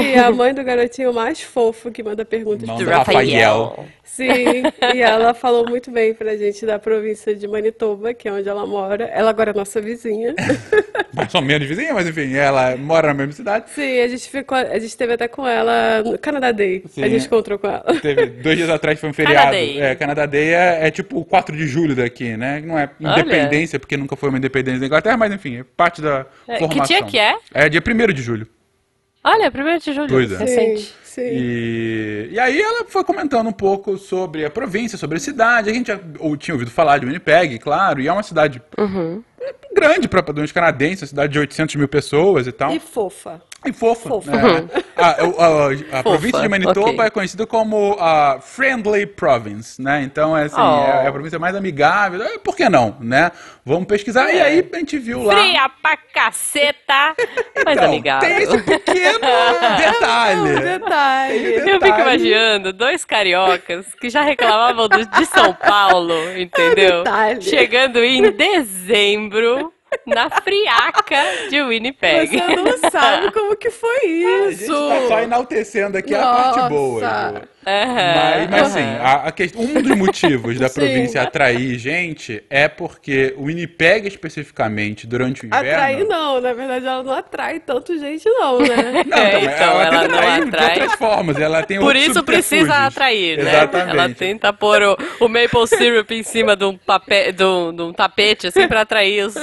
Sim, 0.00 0.16
a 0.18 0.30
mãe 0.32 0.52
do 0.52 0.64
garotinho 0.64 1.12
mais 1.14 1.40
fofo 1.40 1.90
que 1.92 2.02
manda 2.02 2.24
perguntas 2.24 2.66
Não, 2.66 2.76
Do 2.76 2.84
do 2.84 2.90
Rafael. 2.90 3.86
Sim, 4.08 4.62
e 4.94 5.00
ela 5.00 5.32
falou 5.34 5.68
muito 5.68 5.90
bem 5.90 6.12
pra 6.12 6.36
gente 6.36 6.64
da 6.66 6.78
província 6.78 7.34
de 7.36 7.46
Manitoba, 7.46 8.12
que 8.12 8.26
é 8.26 8.32
onde 8.32 8.48
ela 8.48 8.66
mora. 8.66 9.04
Ela 9.04 9.30
agora 9.30 9.50
é 9.50 9.54
nossa 9.54 9.80
vizinha. 9.80 10.34
Mais 11.14 11.32
ou 11.34 11.42
menos 11.42 11.68
vizinha, 11.68 11.94
mas 11.94 12.06
enfim, 12.08 12.34
ela 12.34 12.76
mora 12.76 13.08
na 13.08 13.14
mesma 13.14 13.32
cidade. 13.32 13.70
Sim, 13.70 14.00
a 14.00 14.08
gente 14.08 14.28
ficou, 14.28 14.56
a 14.58 14.64
gente 14.78 14.86
esteve 14.86 15.12
até 15.12 15.28
com 15.28 15.46
ela 15.46 16.02
no 16.02 16.18
Canadá 16.18 16.50
Day. 16.52 16.82
Sim. 16.88 17.04
A 17.04 17.08
gente 17.08 17.26
encontrou 17.26 17.58
com 17.58 17.68
ela. 17.68 17.84
Teve 18.02 18.26
dois 18.26 18.56
dias 18.56 18.70
atrás 18.70 18.98
foi 18.98 19.08
um 19.10 19.12
feriado. 19.12 19.46
Canadá 19.46 19.56
Day. 19.56 19.80
É, 19.80 19.94
Canadá 19.94 20.26
Day 20.26 20.48
é, 20.54 20.86
é 20.86 20.90
tipo 20.90 21.18
o 21.20 21.24
4 21.24 21.56
de 21.56 21.66
julho 21.66 21.94
daqui, 21.94 22.36
né? 22.36 22.60
Não 22.64 22.78
é 22.78 22.90
Olha. 23.02 23.20
independência, 23.20 23.78
porque 23.78 23.96
nunca 23.96 24.16
foi 24.16 24.30
uma 24.30 24.38
independência 24.38 24.80
da 24.80 24.86
Inglaterra, 24.86 25.16
mas 25.16 25.32
enfim, 25.32 25.58
é 25.58 25.64
parte 25.76 26.02
da 26.02 26.26
É, 26.48 26.54
que 26.54 26.58
formação. 26.60 26.84
dia 26.86 27.02
que 27.04 27.18
é? 27.18 27.36
É 27.54 27.68
dia 27.68 27.82
1 27.86 28.12
de 28.12 28.22
julho. 28.22 28.48
Olha, 29.22 29.48
1 29.54 29.78
de 29.78 29.92
julho, 29.92 30.08
Pois 30.08 30.32
é. 30.32 30.36
recente. 30.38 30.80
Sim, 31.02 31.07
sim. 31.18 31.30
E, 31.32 32.28
e 32.32 32.38
aí 32.38 32.60
ela 32.60 32.84
foi 32.86 33.04
comentando 33.04 33.48
um 33.48 33.52
pouco 33.52 33.98
sobre 33.98 34.44
a 34.44 34.50
província, 34.50 34.96
sobre 34.96 35.16
a 35.16 35.20
cidade. 35.20 35.70
A 35.70 35.72
gente 35.72 35.88
já 35.88 35.98
ou, 36.18 36.36
tinha 36.36 36.54
ouvido 36.54 36.70
falar 36.70 36.98
de 36.98 37.06
Winnipeg, 37.06 37.58
claro, 37.58 38.00
e 38.00 38.08
é 38.08 38.12
uma 38.12 38.22
cidade 38.22 38.62
grande 39.74 40.08
para 40.08 40.22
padrões 40.22 40.52
canadenses, 40.52 41.02
uma 41.02 41.08
cidade 41.08 41.32
de 41.32 41.38
800 41.38 41.76
mil 41.76 41.88
pessoas 41.88 42.46
e 42.46 42.52
tal. 42.52 42.72
E 42.72 42.80
fofa. 42.80 43.40
E 43.66 43.72
fofa. 43.72 44.08
Fofa. 44.08 44.30
né? 44.30 44.68
A, 44.96 45.06
a- 45.06 45.14
a- 45.96 45.98
a 45.98 46.02
província 46.02 46.40
de 46.40 46.48
Manitoba 46.48 46.90
ok. 46.90 47.00
é 47.06 47.10
conhecida 47.10 47.44
como 47.46 47.96
a 47.98 48.38
Friendly 48.40 49.04
Province, 49.04 49.82
né? 49.82 50.00
Então, 50.02 50.36
é 50.36 50.44
assim, 50.44 50.56
Oh. 50.60 50.84
é, 50.84 51.04
é 51.04 51.08
a 51.08 51.12
província 51.12 51.38
mais 51.40 51.56
amigável. 51.56 52.22
É, 52.22 52.38
Por 52.38 52.56
que 52.56 52.68
não, 52.68 52.96
né? 53.00 53.30
Vamos 53.66 53.86
pesquisar. 53.88 54.32
E 54.32 54.40
aí 54.40 54.66
a 54.72 54.76
gente 54.78 54.96
viu 54.98 55.22
lá... 55.24 55.34
Fria 55.36 55.68
pra 55.82 55.96
caceta, 55.96 57.14
mas 57.64 57.76
Então, 57.76 57.84
amigável. 57.88 58.28
tem 58.28 58.42
esse 58.44 58.58
pequeno 58.62 59.18
detalhe. 59.76 60.40
Um 60.40 60.60
detalhe. 60.60 61.54
Eu 61.54 61.60
fico 61.62 61.78
detalhe. 61.80 62.02
imaginando 62.02 62.72
dois 62.72 63.04
cariocas 63.04 63.86
que 64.00 64.08
já 64.08 64.22
reclamavam 64.22 64.88
do- 64.88 65.04
de 65.04 65.26
São 65.26 65.52
Paulo, 65.52 66.14
entendeu? 66.38 66.98
detalhe. 67.02 67.42
Chegando 67.42 67.98
em 67.98 68.30
dezembro 68.30 69.72
na 70.06 70.30
friaca 70.30 71.22
de 71.50 71.62
Winnipeg. 71.62 72.28
Você 72.28 72.56
não 72.56 72.90
sabe 72.90 73.32
como 73.32 73.56
que 73.56 73.70
foi 73.70 74.24
A 74.24 74.50
gente 74.50 74.64
isso. 74.64 74.88
tá 74.88 75.08
só 75.08 75.20
enaltecendo 75.20 75.98
aqui 75.98 76.14
a 76.14 76.22
parte 76.22 76.68
boa. 76.68 77.00
Nossa. 77.00 77.40
Ju. 77.40 77.57
Mas, 77.68 78.50
mas 78.50 78.62
assim, 78.62 78.96
a, 79.00 79.28
a 79.28 79.32
questão, 79.32 79.60
um 79.62 79.82
dos 79.82 79.96
motivos 79.96 80.58
da 80.58 80.68
Sim. 80.70 80.80
província 80.80 81.22
atrair 81.22 81.78
gente 81.78 82.42
é 82.48 82.68
porque 82.68 83.34
o 83.36 83.44
Winnipeg, 83.44 84.08
especificamente, 84.08 85.06
durante 85.06 85.44
o 85.44 85.46
inverno... 85.46 85.70
Atrair 85.70 86.06
não, 86.06 86.40
na 86.40 86.52
verdade 86.52 86.86
ela 86.86 87.02
não 87.02 87.12
atrai 87.12 87.60
tanto 87.60 87.98
gente 87.98 88.28
não, 88.28 88.58
né? 88.60 89.04
Não, 89.08 89.16
É, 89.18 89.28
então, 89.28 89.40
então, 89.40 89.80
ela, 89.80 89.84
ela 89.84 90.08
não 90.08 90.18
atrair 90.18 90.42
atrai. 90.48 90.74
de 90.74 90.80
outras 90.80 90.98
formas. 90.98 91.38
Ela 91.38 91.62
tem 91.62 91.78
Por 91.78 91.96
isso 91.96 92.22
precisa 92.22 92.74
atrair, 92.86 93.38
né? 93.38 93.50
Exatamente. 93.50 93.90
Ela 93.90 94.08
tenta 94.10 94.52
pôr 94.52 94.82
o, 94.82 94.96
o 95.20 95.28
maple 95.28 95.66
syrup 95.66 96.10
em 96.10 96.22
cima 96.22 96.56
de 96.56 96.64
um, 96.64 96.76
papel, 96.76 97.32
de 97.32 97.44
um, 97.44 97.74
de 97.74 97.82
um 97.82 97.92
tapete, 97.92 98.46
assim, 98.48 98.66
pra 98.68 98.82
atrair 98.82 99.24
os, 99.26 99.34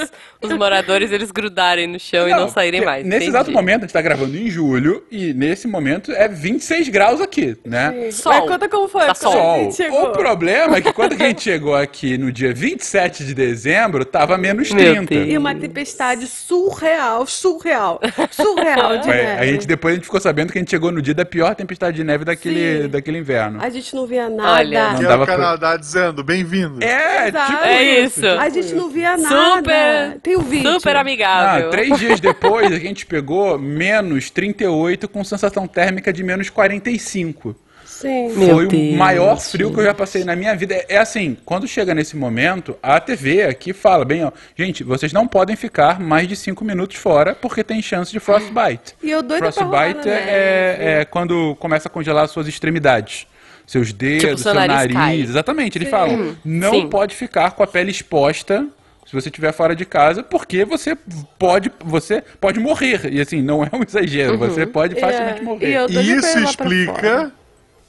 os 0.42 0.52
moradores 0.52 1.10
eles 1.12 1.30
grudarem 1.30 1.86
no 1.86 1.98
chão 1.98 2.28
e 2.28 2.30
não 2.30 2.48
saírem 2.48 2.84
mais. 2.84 3.04
Nesse 3.04 3.16
Entendi. 3.16 3.30
exato 3.30 3.50
momento, 3.50 3.78
a 3.78 3.86
gente 3.86 3.92
tá 3.92 4.02
gravando 4.02 4.36
em 4.36 4.48
julho, 4.50 5.04
e 5.10 5.32
nesse 5.34 5.66
momento 5.66 6.12
é 6.12 6.28
26 6.28 6.88
graus 6.88 7.20
aqui, 7.20 7.56
né? 7.64 8.10
Sol. 8.16 8.32
Mas 8.32 8.48
conta 8.50 8.68
como 8.68 8.88
foi. 8.88 9.02
Tá 9.06 9.14
quando 9.14 9.32
a 9.34 9.36
Sol. 9.42 9.56
gente 9.64 9.76
chegou. 9.76 10.04
O 10.08 10.12
problema 10.12 10.76
é 10.76 10.80
que 10.80 10.92
quando 10.92 11.12
a 11.12 11.16
gente 11.16 11.42
chegou 11.42 11.74
aqui 11.74 12.16
no 12.18 12.32
dia 12.32 12.52
27 12.52 13.24
de 13.24 13.34
dezembro, 13.34 14.04
tava 14.04 14.36
menos 14.38 14.70
Meu 14.72 14.94
30. 14.94 15.14
Deus. 15.14 15.28
E 15.28 15.38
uma 15.38 15.54
tempestade 15.54 16.26
surreal, 16.26 17.26
surreal, 17.26 18.00
surreal 18.30 18.98
de 18.98 19.06
neve. 19.08 19.40
a 19.40 19.46
gente 19.46 19.66
depois 19.66 19.92
a 19.92 19.96
gente 19.96 20.04
ficou 20.04 20.20
sabendo 20.20 20.52
que 20.52 20.58
a 20.58 20.60
gente 20.60 20.70
chegou 20.70 20.90
no 20.90 21.00
dia 21.02 21.14
da 21.14 21.24
pior 21.24 21.54
tempestade 21.54 21.96
de 21.96 22.04
neve 22.04 22.24
daquele, 22.24 22.82
Sim. 22.84 22.88
daquele 22.88 23.18
inverno. 23.18 23.58
A 23.62 23.68
gente 23.70 23.94
não 23.94 24.06
via 24.06 24.28
nada. 24.28 24.52
Olha. 24.52 24.94
Que 24.96 25.02
Não 25.02 25.08
dava 25.10 25.22
o 25.22 25.26
pra- 25.26 25.36
Canadá 25.36 25.76
dizendo, 25.76 26.22
bem-vindo. 26.24 26.82
É, 26.82 27.28
Exato. 27.28 27.52
tipo 27.52 27.64
É 27.64 27.82
isso. 28.00 28.26
A 28.26 28.48
gente 28.48 28.74
não 28.74 28.88
via 28.90 29.16
nada. 29.16 29.56
Super, 29.56 30.20
Tem 30.22 30.36
o 30.36 30.40
vídeo. 30.40 30.72
super 30.72 30.96
Ah, 30.96 31.00
amigável. 31.00 31.70
três 31.70 31.98
dias 31.98 32.20
depois 32.20 32.72
a 32.72 32.78
gente 32.78 33.04
pegou 33.06 33.58
menos 33.58 34.30
38 34.30 35.08
com 35.08 35.22
sensação 35.24 35.66
térmica 35.66 36.12
de 36.12 36.22
menos 36.22 36.48
45. 36.50 37.54
Sim. 38.00 38.28
Meu 38.36 38.54
Foi 38.56 38.66
Deus, 38.68 38.94
o 38.94 38.96
maior 38.96 39.40
frio 39.40 39.72
que 39.72 39.80
eu 39.80 39.84
já 39.84 39.94
passei 39.94 40.22
na 40.24 40.36
minha 40.36 40.54
vida. 40.54 40.74
É, 40.74 40.86
é 40.90 40.98
assim, 40.98 41.36
quando 41.44 41.66
chega 41.66 41.94
nesse 41.94 42.16
momento, 42.16 42.76
a 42.82 43.00
TV 43.00 43.42
aqui 43.44 43.72
fala 43.72 44.04
bem, 44.04 44.24
ó, 44.24 44.30
gente, 44.56 44.84
vocês 44.84 45.12
não 45.12 45.26
podem 45.26 45.56
ficar 45.56 45.98
mais 45.98 46.28
de 46.28 46.36
5 46.36 46.62
minutos 46.64 46.96
fora 46.96 47.34
porque 47.34 47.64
tem 47.64 47.80
chance 47.80 48.12
de 48.12 48.20
frostbite. 48.20 48.94
E 49.02 49.10
eu 49.10 49.24
pra 49.24 49.38
rolar 49.38 49.52
Frostbite 49.52 50.06
na 50.08 50.14
é, 50.14 50.76
neve. 50.76 50.84
é 51.00 51.04
quando 51.06 51.56
começa 51.58 51.88
a 51.88 51.90
congelar 51.90 52.24
as 52.24 52.30
suas 52.30 52.46
extremidades. 52.46 53.26
Seus 53.66 53.92
dedos, 53.92 54.22
Tipo, 54.22 54.36
seu 54.38 54.52
seu 54.52 54.54
nariz 54.54 54.76
nariz. 54.76 54.94
cai. 54.94 55.20
Exatamente. 55.20 55.78
Eles 55.78 55.88
falam, 55.88 56.36
não 56.44 56.70
Sim. 56.72 56.88
pode 56.88 57.16
ficar 57.16 57.50
com 57.52 57.62
a 57.62 57.66
pele 57.66 57.90
exposta 57.90 58.66
se 59.06 59.12
você 59.12 59.28
estiver 59.28 59.52
fora 59.52 59.74
de 59.74 59.84
casa, 59.84 60.22
porque 60.22 60.64
você 60.64 60.96
pode, 61.38 61.70
você 61.84 62.22
pode 62.40 62.58
morrer. 62.60 63.12
E 63.12 63.20
assim, 63.20 63.40
não 63.40 63.64
é 63.64 63.70
um 63.72 63.82
exagero. 63.86 64.36
Você 64.38 64.66
pode 64.66 65.00
facilmente 65.00 65.40
É, 65.40 65.42
morrer. 65.42 65.86
e 65.88 65.96
E 65.96 66.12
isso 66.16 66.38
explica 66.40 66.92
fora. 66.94 67.32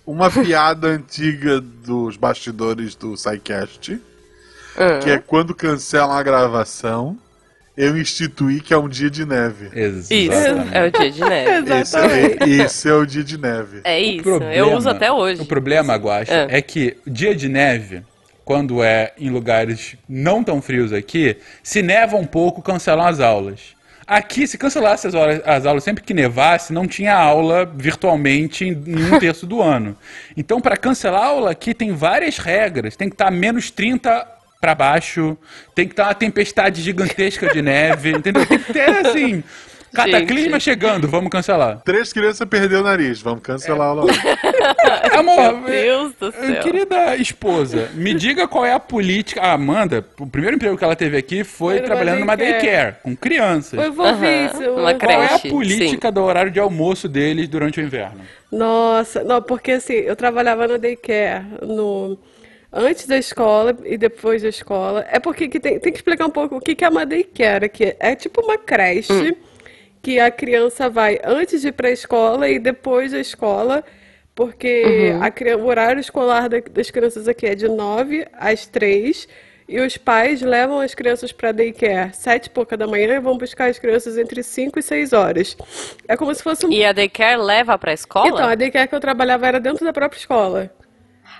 Uma 0.07 0.31
piada 0.31 0.87
antiga 0.87 1.59
dos 1.61 2.15
bastidores 2.17 2.95
do 2.95 3.15
SciCast, 3.17 3.99
que 5.03 5.09
é 5.11 5.17
quando 5.19 5.53
cancelam 5.53 6.11
a 6.13 6.23
gravação, 6.23 7.17
eu 7.75 7.95
instituí 7.97 8.59
que 8.59 8.73
é 8.73 8.77
um 8.77 8.87
dia 8.89 9.09
de 9.09 9.23
neve. 9.25 9.67
Isso, 9.77 10.11
Exatamente. 10.13 10.75
é 10.75 10.83
o 10.85 10.91
dia 10.91 11.11
de 11.11 11.21
neve. 11.21 11.73
Esse 11.79 11.97
é, 11.97 12.49
esse 12.65 12.89
é 12.89 12.93
o 12.93 13.05
dia 13.05 13.23
de 13.23 13.37
neve. 13.37 13.81
É 13.83 13.97
O 13.97 14.01
isso, 14.01 14.23
problema- 14.23 14.53
eu 14.55 14.73
uso 14.75 14.89
até 14.89 15.11
hoje. 15.11 15.41
O 15.41 15.45
problema, 15.45 15.95
Guaxa, 15.95 16.33
É. 16.49 16.57
é 16.57 16.61
que 16.61 16.97
dia 17.05 17.35
de 17.35 17.47
neve, 17.47 18.01
quando 18.45 18.81
é 18.81 19.13
em 19.19 19.29
lugares 19.29 19.95
não 20.09 20.43
tão 20.43 20.59
frios 20.61 20.91
aqui, 20.93 21.37
se 21.61 21.81
neva 21.83 22.15
um 22.15 22.25
pouco, 22.25 22.61
cancelam 22.63 23.05
as 23.05 23.19
aulas. 23.19 23.75
Aqui, 24.07 24.47
se 24.47 24.57
cancelasse 24.57 25.05
as, 25.05 25.13
horas- 25.13 25.41
as 25.45 25.65
aulas 25.65 25.83
sempre 25.83 26.01
que 26.03 26.13
nevasse, 26.13 26.71
não 26.71 26.87
tinha 26.87 27.13
aula 27.13 27.65
virtualmente 27.65 28.63
em, 28.65 28.73
um 29.13 29.19
terço 29.19 29.45
do 29.45 29.61
ano. 29.61 29.97
Então, 30.35 30.61
para 30.61 30.77
cancelar 30.77 31.21
a 31.23 31.25
aula 31.25 31.51
aqui, 31.51 31.73
tem 31.73 31.91
várias 31.93 32.37
regras. 32.37 32.95
Tem 32.95 33.09
que 33.09 33.15
estar 33.15 33.29
menos 33.29 33.69
30 33.69 34.25
para 34.61 34.73
baixo, 34.73 35.37
tem 35.75 35.85
que 35.85 35.93
estar 35.93 36.05
uma 36.05 36.15
tempestade 36.15 36.81
gigantesca 36.81 37.47
de 37.53 37.61
neve, 37.61 38.11
entendeu? 38.11 38.45
Tem 38.45 38.57
que 38.57 38.73
ter, 38.73 39.05
assim, 39.05 39.43
cataclisma 40.05 40.59
chegando, 40.59 41.07
vamos 41.07 41.29
cancelar. 41.29 41.81
Três 41.83 42.13
crianças 42.13 42.47
perderam 42.47 42.81
o 42.81 42.85
nariz, 42.85 43.21
vamos 43.21 43.41
cancelar 43.41 43.87
aula. 43.89 44.03
hoje. 44.09 44.19
Amor, 45.11 45.61
Meu 45.61 45.63
Deus 45.69 46.13
do 46.19 46.27
Eh, 46.27 46.31
céu. 46.53 46.63
Querida 46.63 47.15
esposa, 47.17 47.89
me 47.93 48.13
diga 48.13 48.47
qual 48.47 48.65
é 48.65 48.73
a 48.73 48.79
política. 48.79 49.41
A 49.41 49.53
Amanda, 49.53 50.05
o 50.19 50.27
primeiro 50.27 50.55
emprego 50.55 50.77
que 50.77 50.83
ela 50.83 50.95
teve 50.95 51.17
aqui 51.17 51.43
foi 51.43 51.67
Foi 51.67 51.75
numa 51.75 51.85
trabalhando 51.85 52.19
numa 52.19 52.35
daycare. 52.37 52.61
daycare, 52.65 52.95
com 53.03 53.15
crianças. 53.15 53.79
Eu 53.83 53.91
vou 53.93 54.15
ver 54.15 54.45
isso. 54.45 54.63
uma 54.71 54.93
Qual 54.93 55.11
é 55.11 55.25
a 55.25 55.27
creche, 55.29 55.49
política 55.49 56.11
do 56.11 56.23
horário 56.23 56.51
de 56.51 56.59
almoço 56.59 57.07
deles 57.07 57.47
durante 57.47 57.79
o 57.79 57.83
inverno? 57.83 58.21
Nossa, 58.51 59.23
não, 59.23 59.41
porque 59.41 59.71
assim, 59.73 59.93
eu 59.93 60.15
trabalhava 60.15 60.67
na 60.67 60.77
daycare 60.77 61.43
no 61.61 62.17
antes 62.71 63.07
da 63.07 63.17
escola 63.17 63.75
e 63.85 63.97
depois 63.97 64.41
da 64.43 64.49
escola. 64.49 65.05
É 65.11 65.19
porque 65.19 65.47
que 65.47 65.59
tem, 65.59 65.79
tem 65.79 65.91
que 65.91 65.97
explicar 65.97 66.25
um 66.25 66.29
pouco 66.29 66.57
o 66.57 66.61
que 66.61 66.75
que 66.75 66.85
é 66.85 66.89
uma 66.89 67.05
daycare 67.05 67.65
aqui. 67.65 67.95
É 67.99 68.15
tipo 68.15 68.41
uma 68.41 68.57
creche 68.57 69.35
que 70.07 70.21
a 70.21 70.31
criança 70.31 70.89
vai 70.89 71.19
antes 71.21 71.59
de 71.59 71.67
ir 71.67 71.73
para 71.73 71.89
a 71.89 71.91
escola 71.91 72.47
e 72.47 72.57
depois 72.59 73.11
da 73.11 73.19
escola, 73.19 73.83
porque 74.33 75.13
a 75.21 75.29
cri- 75.29 75.53
o 75.55 75.65
horário 75.65 75.99
escolar 75.99 76.47
da- 76.47 76.61
das 76.71 76.89
crianças 76.89 77.27
aqui 77.27 77.45
é 77.45 77.53
de 77.53 77.67
9 77.67 78.25
às 78.31 78.65
3. 78.65 79.27
E 79.67 79.81
os 79.81 79.97
pais 79.97 80.41
levam 80.41 80.79
as 80.79 80.95
crianças 80.95 81.33
para 81.33 81.51
daycare 81.51 82.15
sete 82.15 82.45
e 82.45 82.49
pouca 82.49 82.77
da 82.77 82.87
manhã 82.87 83.15
e 83.15 83.19
vão 83.19 83.37
buscar 83.37 83.69
as 83.69 83.77
crianças 83.77 84.17
entre 84.17 84.41
5 84.41 84.79
e 84.79 84.81
6 84.81 85.11
horas. 85.11 85.57
É 86.07 86.15
como 86.15 86.33
se 86.33 86.41
fosse 86.41 86.65
um 86.65 86.71
E 86.71 86.85
a 86.85 86.93
daycare 86.93 87.35
leva 87.41 87.77
pra 87.77 87.91
escola? 87.91 88.29
então, 88.29 88.47
a 88.47 88.55
daycare 88.55 88.87
que 88.87 88.95
eu 88.95 89.01
trabalhava 89.01 89.45
era 89.45 89.59
dentro 89.59 89.83
da 89.83 89.91
própria 89.91 90.17
escola. 90.19 90.71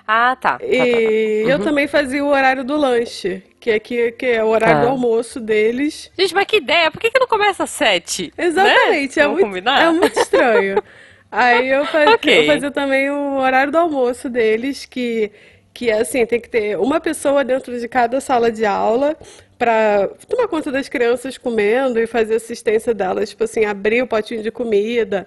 Ah, 0.06 0.36
tá. 0.40 0.52
tá, 0.52 0.58
tá, 0.58 0.58
tá. 0.58 0.64
E 0.74 1.42
Uhum. 1.44 1.50
eu 1.50 1.58
também 1.60 1.86
fazia 1.86 2.24
o 2.24 2.28
horário 2.28 2.64
do 2.64 2.76
lanche, 2.76 3.42
que 3.60 3.70
aqui 3.70 4.12
que 4.12 4.26
é 4.26 4.44
o 4.44 4.48
horário 4.48 4.76
Tá. 4.76 4.82
do 4.84 4.88
almoço 4.88 5.38
deles. 5.40 6.10
Gente, 6.18 6.34
mas 6.34 6.46
que 6.46 6.56
ideia? 6.56 6.90
Por 6.90 7.00
que, 7.00 7.10
que 7.10 7.18
não 7.18 7.26
começa 7.26 7.64
às 7.64 7.70
sete? 7.70 8.32
Exatamente, 8.36 9.18
Né? 9.18 9.24
é, 9.24 9.28
muito, 9.28 9.44
combinar? 9.44 9.82
é 9.84 9.90
muito 9.90 10.18
estranho. 10.18 10.82
Aí 11.30 11.68
eu 11.68 11.84
fazia, 11.86 12.14
Ok. 12.16 12.40
eu 12.42 12.46
fazia 12.46 12.70
também 12.70 13.10
o 13.10 13.36
horário 13.38 13.70
do 13.70 13.78
almoço 13.78 14.30
deles, 14.30 14.86
que, 14.86 15.30
que 15.74 15.90
é 15.90 16.00
assim, 16.00 16.24
tem 16.24 16.40
que 16.40 16.48
ter 16.48 16.78
uma 16.78 17.00
pessoa 17.00 17.44
dentro 17.44 17.78
de 17.78 17.86
cada 17.86 18.20
sala 18.20 18.50
de 18.50 18.64
aula 18.64 19.14
para 19.58 20.08
tomar 20.28 20.48
conta 20.48 20.70
das 20.72 20.88
crianças 20.88 21.36
comendo 21.36 21.98
e 22.00 22.06
fazer 22.06 22.36
assistência 22.36 22.94
delas, 22.94 23.28
tipo 23.30 23.44
assim, 23.44 23.64
abrir 23.64 24.02
o 24.02 24.06
potinho 24.06 24.42
de 24.42 24.50
comida. 24.50 25.26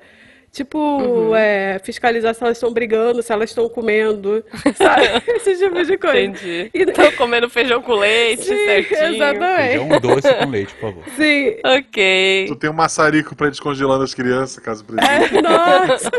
Tipo, 0.52 0.78
Uhum. 0.78 1.34
é, 1.36 1.80
fiscalizar 1.82 2.36
se 2.36 2.44
elas 2.44 2.58
estão 2.58 2.74
brigando, 2.74 3.24
se 3.24 3.32
elas 3.32 3.50
estão 3.52 3.70
comendo, 3.70 4.44
sabe? 4.76 5.04
Esse 5.36 5.58
tipo 5.58 5.82
de 5.82 5.98
coisa. 5.98 6.20
Entendi. 6.20 6.70
E- 6.74 6.86
Tô 6.88 7.10
comendo 7.14 7.50
feijão 7.50 7.82
com 7.82 7.94
leite, 7.94 8.44
Sim, 8.44 8.58
certinho. 8.66 9.16
exatamente. 9.16 9.68
Feijão 9.70 9.86
um 9.90 10.00
doce 10.02 10.34
com 10.34 10.50
leite, 10.50 10.74
por 10.74 10.82
favor. 10.92 11.04
Sim. 11.16 11.56
Ok. 11.64 12.46
Tu 12.50 12.56
tem 12.58 12.70
um 12.70 12.74
maçarico 12.74 13.34
pra 13.34 13.48
ir 13.48 13.52
descongelando 13.52 14.04
as 14.04 14.14
crianças, 14.14 14.62
caso 14.62 14.84
precise. 14.84 15.38
É, 15.38 15.40
nossa! 15.42 16.12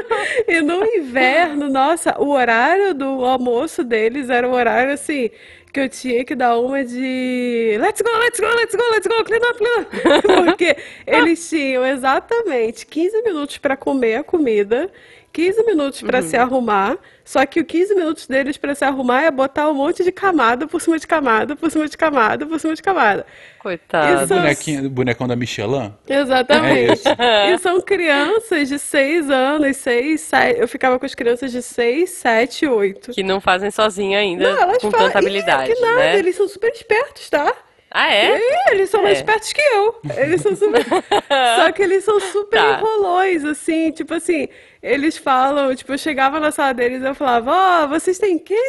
E 0.48 0.62
no 0.62 0.82
inverno, 0.82 1.68
nossa, 1.68 2.18
o 2.18 2.30
horário 2.30 2.94
do 2.94 3.04
almoço 3.26 3.84
deles 3.84 4.30
era 4.30 4.48
um 4.48 4.52
horário 4.54 4.94
assim 4.94 5.28
que 5.72 5.80
eu 5.80 5.88
tinha 5.88 6.24
que 6.24 6.34
dar 6.34 6.58
uma 6.58 6.84
de 6.84 7.78
let's 7.80 8.02
go, 8.02 8.10
let's 8.18 8.38
go, 8.38 8.46
let's 8.46 8.76
go, 8.76 8.82
let's 8.90 9.06
go, 9.06 9.24
clean 9.24 9.42
up, 9.42 9.58
clean 9.58 9.80
up. 9.80 9.88
Porque 10.44 10.76
eles 11.06 11.48
tinham 11.48 11.84
exatamente 11.86 12.86
15 12.86 13.22
minutos 13.22 13.56
para 13.56 13.76
comer 13.76 14.16
a 14.16 14.22
comida, 14.22 14.90
15 15.32 15.64
minutos 15.64 16.02
pra 16.02 16.20
se 16.20 16.36
arrumar, 16.36 16.98
só 17.24 17.46
que 17.46 17.58
o 17.60 17.64
15 17.64 17.94
minutos 17.94 18.26
deles 18.26 18.58
pra 18.58 18.74
se 18.74 18.84
arrumar 18.84 19.22
é 19.22 19.30
botar 19.30 19.68
um 19.70 19.74
monte 19.74 20.04
de 20.04 20.12
camada 20.12 20.66
por 20.66 20.80
cima 20.80 20.98
de 20.98 21.06
camada, 21.06 21.56
por 21.56 21.70
cima 21.70 21.88
de 21.88 21.96
camada, 21.96 22.44
por 22.44 22.60
cima 22.60 22.74
de 22.74 22.82
camada. 22.82 23.24
Coitado. 23.58 24.24
Isso- 24.24 24.34
Bonequinho, 24.34 24.90
bonecão 24.90 25.26
da 25.26 25.34
Michelin? 25.34 25.92
Exatamente. 26.08 27.02
É 27.18 27.52
e 27.52 27.58
são 27.58 27.80
crianças 27.80 28.68
de 28.68 28.78
6 28.78 29.30
anos, 29.30 29.76
6, 29.78 30.20
7. 30.20 30.60
Eu 30.60 30.68
ficava 30.68 30.98
com 30.98 31.06
as 31.06 31.14
crianças 31.14 31.50
de 31.50 31.62
6, 31.62 32.10
7, 32.10 32.66
8. 32.66 33.12
Que 33.12 33.22
não 33.22 33.40
fazem 33.40 33.70
sozinho 33.70 34.18
ainda, 34.18 34.52
Não, 34.52 34.62
elas 34.62 34.78
com 34.78 34.90
falam. 34.90 35.06
tanta 35.06 35.18
habilidade, 35.18 35.70
Ih, 35.70 35.74
que 35.74 35.80
nada, 35.80 35.96
né? 35.98 36.18
eles 36.18 36.36
são 36.36 36.46
super 36.48 36.70
espertos, 36.72 37.30
tá? 37.30 37.54
Ah, 37.94 38.14
é? 38.14 38.40
Eles 38.70 38.88
são 38.90 39.02
mais 39.02 39.18
É. 39.18 39.20
espertos 39.20 39.52
que 39.52 39.60
eu. 39.60 39.94
Eles 40.16 40.40
são 40.40 40.56
super. 40.56 40.82
Só 41.56 41.72
que 41.72 41.82
eles 41.82 42.04
são 42.04 42.18
super 42.20 42.58
Tá. 42.60 42.78
enrolões, 42.78 43.44
assim, 43.44 43.90
tipo 43.90 44.14
assim, 44.14 44.48
eles 44.82 45.16
falam, 45.18 45.74
tipo, 45.74 45.92
eu 45.92 45.98
chegava 45.98 46.40
na 46.40 46.50
sala 46.50 46.72
deles 46.72 47.02
e 47.02 47.06
eu 47.06 47.14
falava, 47.14 47.50
ó, 47.52 47.86
vocês 47.88 48.18
têm 48.18 48.38
15 48.38 48.60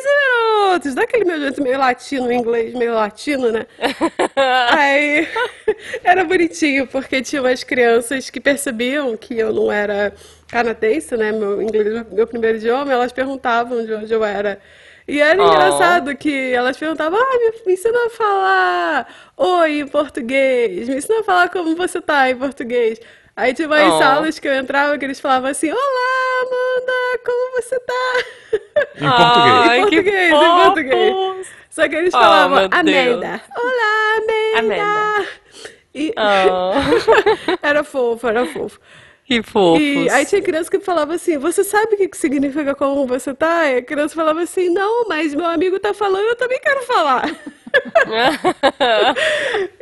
minutos, 0.68 0.94
daquele 0.96 1.26
meu 1.26 1.40
jeito 1.40 1.62
meio 1.64 1.78
latino, 1.80 2.32
inglês 2.32 2.74
meio 2.74 2.94
latino, 2.94 3.52
né? 3.52 3.66
Aí 4.70 5.28
era 6.04 6.24
bonitinho, 6.24 6.86
porque 6.88 7.22
tinha 7.22 7.42
umas 7.42 7.64
crianças 7.64 8.30
que 8.30 8.40
percebiam 8.42 9.16
que 9.16 9.38
eu 9.40 9.54
não 9.54 9.72
era 9.72 10.14
canadense, 10.50 11.16
né? 11.18 11.32
Meu 11.32 11.62
inglês, 11.62 12.06
meu 12.12 12.28
primeiro 12.28 12.58
idioma, 12.58 12.92
elas 12.92 13.12
perguntavam 13.12 13.86
de 13.86 13.94
onde 13.94 14.14
eu 14.14 14.24
era. 14.24 14.60
E 15.08 15.20
era 15.20 15.42
Oh. 15.44 15.48
engraçado 15.48 16.16
que 16.16 16.54
elas 16.54 16.78
perguntavam, 16.78 17.20
ah, 17.20 17.38
me, 17.66 17.74
ensina 17.74 18.06
a 18.06 18.10
falar 18.10 19.08
oi 19.38 19.80
em 19.80 19.88
português, 19.88 20.88
me 20.88 20.96
ensina 20.96 21.20
a 21.20 21.24
falar 21.24 21.50
como 21.50 21.76
você 21.76 22.00
tá 22.02 22.30
em 22.30 22.36
português. 22.38 23.00
Aí 23.36 23.54
tinha 23.54 23.68
umas 23.68 23.94
Oh. 23.94 23.98
salas 24.00 24.40
que 24.40 24.48
eu 24.48 24.54
entrava 24.56 24.98
que 24.98 25.04
eles 25.06 25.20
falavam 25.20 25.50
assim, 25.50 25.72
olá, 25.72 26.42
Amanda, 26.42 27.24
como 27.26 27.62
você 27.62 27.80
tá? 27.80 28.24
Em 28.96 29.10
português. 29.10 29.70
Ai, 29.70 29.78
em 29.80 29.82
português, 29.82 30.34
em 30.34 30.64
português. 30.64 31.48
Só 31.70 31.90
que 31.90 31.96
eles 31.96 32.14
Oh, 32.14 32.20
falavam. 32.20 32.58
Amanda, 32.72 33.42
olá, 33.58 34.18
Amanda. 34.60 34.84
Amanda. 34.84 35.28
E 35.96 36.14
Oh, 36.18 37.58
era 37.62 37.84
fofo, 37.84 38.28
era 38.28 38.46
fofo. 38.46 38.80
Que 39.26 39.42
fofos. 39.42 39.82
E 39.82 40.10
aí 40.10 40.26
tinha 40.26 40.42
criança 40.42 40.70
que 40.70 40.80
falava 40.80 41.14
assim, 41.16 41.38
você 41.38 41.64
sabe 41.64 41.96
o 41.96 41.98
que 41.98 42.18
significa 42.18 42.76
como 42.76 43.08
você 43.08 43.34
tá? 43.34 43.70
E 43.70 43.78
a 43.78 43.82
criança 43.82 44.16
falava 44.16 44.42
assim, 44.42 44.70
não, 44.70 45.08
mas 45.08 45.34
meu 45.34 45.46
amigo 45.46 45.80
tá 45.80 45.94
falando, 45.94 46.26
eu 46.28 46.36
também 46.36 46.60
quero 46.60 46.82
falar. 46.84 47.30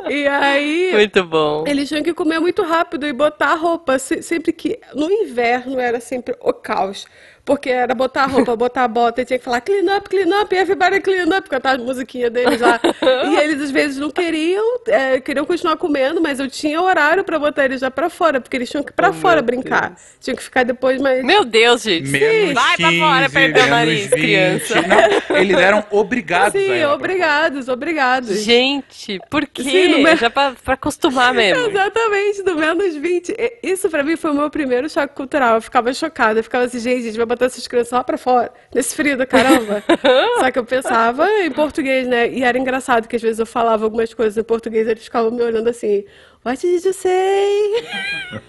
E 0.10 0.28
aí... 0.28 0.92
Muito 0.94 1.24
bom. 1.26 1.64
Eles 1.68 1.88
tinham 1.90 2.04
que 2.04 2.14
comer 2.14 2.40
muito 2.40 2.64
rápido 2.64 3.06
e 3.06 3.12
botar 3.14 3.50
a 3.52 3.56
roupa. 3.56 4.00
se- 4.00 4.22
Sempre 4.22 4.54
que. 4.54 4.80
No 4.96 5.12
inverno 5.12 5.80
era 5.80 6.00
sempre 6.00 6.36
o 6.40 6.54
caos. 6.54 7.06
Porque 7.44 7.70
era 7.70 7.94
botar 7.96 8.24
a 8.24 8.28
roupa, 8.28 8.56
botar 8.56 8.84
a 8.84 8.88
bota, 8.88 9.22
e 9.22 9.26
tinha 9.26 9.40
que 9.40 9.44
falar 9.46 9.62
clean 9.62 9.98
up, 9.98 10.08
clean 10.08 10.42
up, 10.42 10.56
everybody 10.56 11.02
clean 11.02 11.26
up, 11.38 11.50
cantar 11.50 11.76
a 11.76 11.78
musiquinha 11.78 12.30
deles 12.30 12.62
lá. 12.62 12.80
E 13.32 13.36
eles 13.36 13.62
às 13.62 13.72
vezes 13.72 13.98
não 13.98 14.10
queriam, 14.12 14.80
é, 14.88 15.20
queriam 15.20 15.46
continuar 15.46 15.76
comendo, 15.78 16.22
mas 16.22 16.40
eu 16.40 16.48
tinha 16.50 16.82
horário 16.82 17.24
pra 17.24 17.40
botar 17.40 17.66
eles 17.66 17.82
já 17.82 17.90
pra 17.90 18.10
fora, 18.10 18.40
porque 18.42 18.56
eles 18.58 18.70
tinham 18.70 18.84
que 18.84 18.92
ir 18.92 18.94
pra 18.94 19.10
Oh, 19.10 19.14
fora 19.14 19.42
brincar. 19.42 19.90
Deus. 19.90 20.02
Tinham 20.20 20.36
que 20.38 20.44
ficar 20.44 20.64
depois 20.64 21.02
mais. 21.02 21.24
Meu 21.24 21.44
Deus, 21.44 21.82
gente. 21.82 22.10
Menos 22.10 22.54
Vai 22.54 22.76
pra 22.78 22.88
15, 22.90 23.00
fora, 23.00 23.30
perdeu 23.30 23.64
o 23.64 23.68
nariz, 23.68 24.02
20. 24.04 24.12
criança. 24.12 24.76
Não, 24.82 25.38
eles 25.38 25.58
eram 25.58 25.84
obrigados 25.92 26.60
Sim, 26.62 26.68
pra 26.80 26.94
obrigados, 26.94 27.68
obrigados. 27.68 28.40
Gente, 28.44 29.20
por 29.30 29.46
quê? 29.48 29.64
Sim, 29.64 30.16
Já 30.18 30.30
pra, 30.30 30.54
pra 30.64 30.74
acostumar 30.76 31.34
mesmo. 31.34 31.68
Exatamente, 31.70 32.44
do 32.44 32.56
menos 32.56 32.96
20. 32.96 33.30
E- 33.38 33.60
Isso 33.64 33.90
pra 33.90 34.04
mim 34.04 34.16
foi 34.16 34.32
o 34.32 34.36
meu 34.36 34.50
primeiro 34.50 34.90
choque 34.90 35.16
cultural. 35.16 35.56
Eu 35.56 35.62
ficava 35.62 35.92
chocada. 35.94 36.40
Eu 36.40 36.44
ficava 36.44 36.66
assim, 36.66 36.80
gente, 36.80 37.00
a 37.00 37.04
gente 37.04 37.18
vai 37.18 37.26
botar 37.32 37.46
essas 37.46 37.68
crianças 37.68 37.92
lá 37.92 38.04
pra 38.04 38.18
fora, 38.18 38.52
nesse 38.74 38.96
frio 38.96 39.18
do 39.18 39.26
caramba. 39.26 39.84
Só 40.40 40.52
que 40.52 40.60
eu 40.60 40.66
pensava 40.66 41.30
em 41.44 41.52
português, 41.52 42.08
né? 42.08 42.30
E 42.30 42.44
era 42.44 42.58
engraçado 42.58 43.08
que 43.08 43.16
às 43.16 43.22
vezes 43.22 43.40
eu 43.40 43.46
falava 43.46 43.84
algumas 43.84 44.14
coisas 44.14 44.38
em 44.38 44.44
português 44.44 44.88
e 44.88 44.92
eles 44.92 45.04
ficavam 45.04 45.32
me 45.32 45.42
olhando 45.42 45.70
assim. 45.70 46.04
What 46.46 46.66
did 46.66 46.84
you 46.84 46.94
say? 46.94 47.86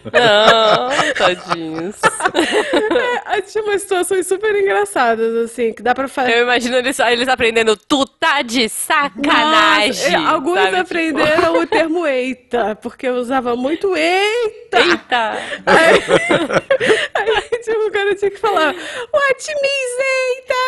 Não, 0.05 1.15
tadinhos. 1.15 1.97
É, 3.27 3.41
tinha 3.41 3.65
umas 3.65 3.83
situações 3.83 4.27
super 4.27 4.55
engraçadas, 4.55 5.35
assim, 5.37 5.73
que 5.73 5.83
dá 5.83 5.95
pra 5.95 6.07
fazer. 6.09 6.37
Eu 6.37 6.43
imagino 6.43 6.77
eles, 6.77 6.99
eles 6.99 7.29
aprendendo, 7.29 7.77
tu 7.77 8.07
tá 8.07 8.43
de 8.43 8.69
sacanagem. 8.69 9.89
Nossa, 9.89 10.09
é, 10.09 10.15
alguns 10.15 10.55
sabe? 10.55 10.69
Tipo, 10.71 10.81
aprenderam 10.81 11.61
o 11.61 11.67
termo 11.67 12.07
eita, 12.07 12.77
porque 12.77 13.07
eu 13.07 13.15
usava 13.15 13.57
muito 13.57 13.97
eita. 13.97 14.81
Eita! 14.81 15.33
Aí, 15.67 16.03
aí 17.15 17.59
tipo, 17.63 17.87
o 17.87 17.91
cara 17.91 18.15
tinha 18.15 18.31
que 18.31 18.39
falar, 18.39 18.75
what 19.13 19.47
means 19.63 19.99
eita, 19.99 20.63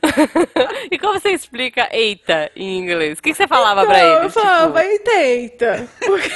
E 0.90 0.98
como 0.98 1.18
você 1.18 1.30
explica 1.30 1.88
eita 1.92 2.50
em 2.54 2.78
inglês? 2.78 3.18
O 3.18 3.22
que, 3.22 3.30
que 3.30 3.36
você 3.36 3.46
falava 3.48 3.82
Não, 3.82 3.88
pra 3.88 4.02
eu 4.02 4.22
eles? 4.22 4.34
falava, 4.34 4.84
eita, 4.84 5.10
eita. 5.12 5.88
Porque... 6.04 6.30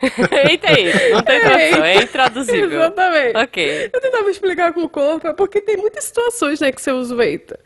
Eita, 0.48 0.72
eita. 0.72 1.08
Não 1.10 1.22
tem 1.22 1.40
tradução, 1.40 1.84
é 1.84 1.94
intraduzível. 1.96 2.80
Exatamente. 2.80 3.36
Ok. 3.36 3.90
Eu 3.92 4.00
tentava 4.00 4.30
explicar 4.30 4.72
com 4.72 4.82
o 4.82 4.88
corpo, 4.88 5.28
é 5.28 5.32
porque 5.32 5.60
tem 5.60 5.76
muitas 5.76 6.04
situações, 6.04 6.60
né, 6.60 6.72
que 6.72 6.80
você 6.80 6.92
usa 6.92 7.14
o 7.14 7.22
eita. 7.22 7.58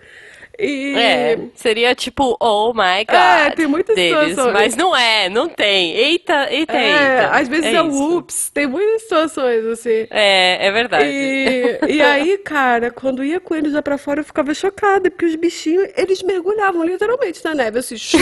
E... 0.58 0.94
É, 0.96 1.38
seria 1.54 1.94
tipo, 1.94 2.36
oh 2.40 2.72
my 2.72 3.04
god. 3.04 3.16
É, 3.16 3.50
tem 3.50 3.66
muitas 3.66 3.94
deles, 3.96 4.30
situações. 4.30 4.52
Mas 4.52 4.76
não 4.76 4.94
é, 4.94 5.28
não 5.28 5.48
tem. 5.48 5.92
Eita, 5.92 6.48
eita, 6.52 6.76
É, 6.76 6.90
eita. 6.90 7.28
às 7.32 7.48
vezes 7.48 7.66
é, 7.66 7.72
isso. 7.72 8.16
ups, 8.18 8.50
tem 8.50 8.66
muitas 8.66 9.02
situações, 9.02 9.66
assim. 9.66 10.06
É, 10.10 10.66
é 10.66 10.70
verdade. 10.70 11.06
E, 11.06 11.78
e 11.94 12.02
aí, 12.02 12.38
cara, 12.38 12.90
quando 12.90 13.24
ia 13.24 13.40
com 13.40 13.54
eles 13.54 13.72
lá 13.72 13.82
pra 13.82 13.98
fora, 13.98 14.20
eu 14.20 14.24
ficava 14.24 14.54
chocada, 14.54 15.10
porque 15.10 15.26
os 15.26 15.34
bichinhos, 15.34 15.88
eles 15.96 16.22
mergulhavam 16.22 16.84
literalmente 16.84 17.44
na 17.44 17.54
neve, 17.54 17.80
assim, 17.80 17.96
chum. 17.98 18.18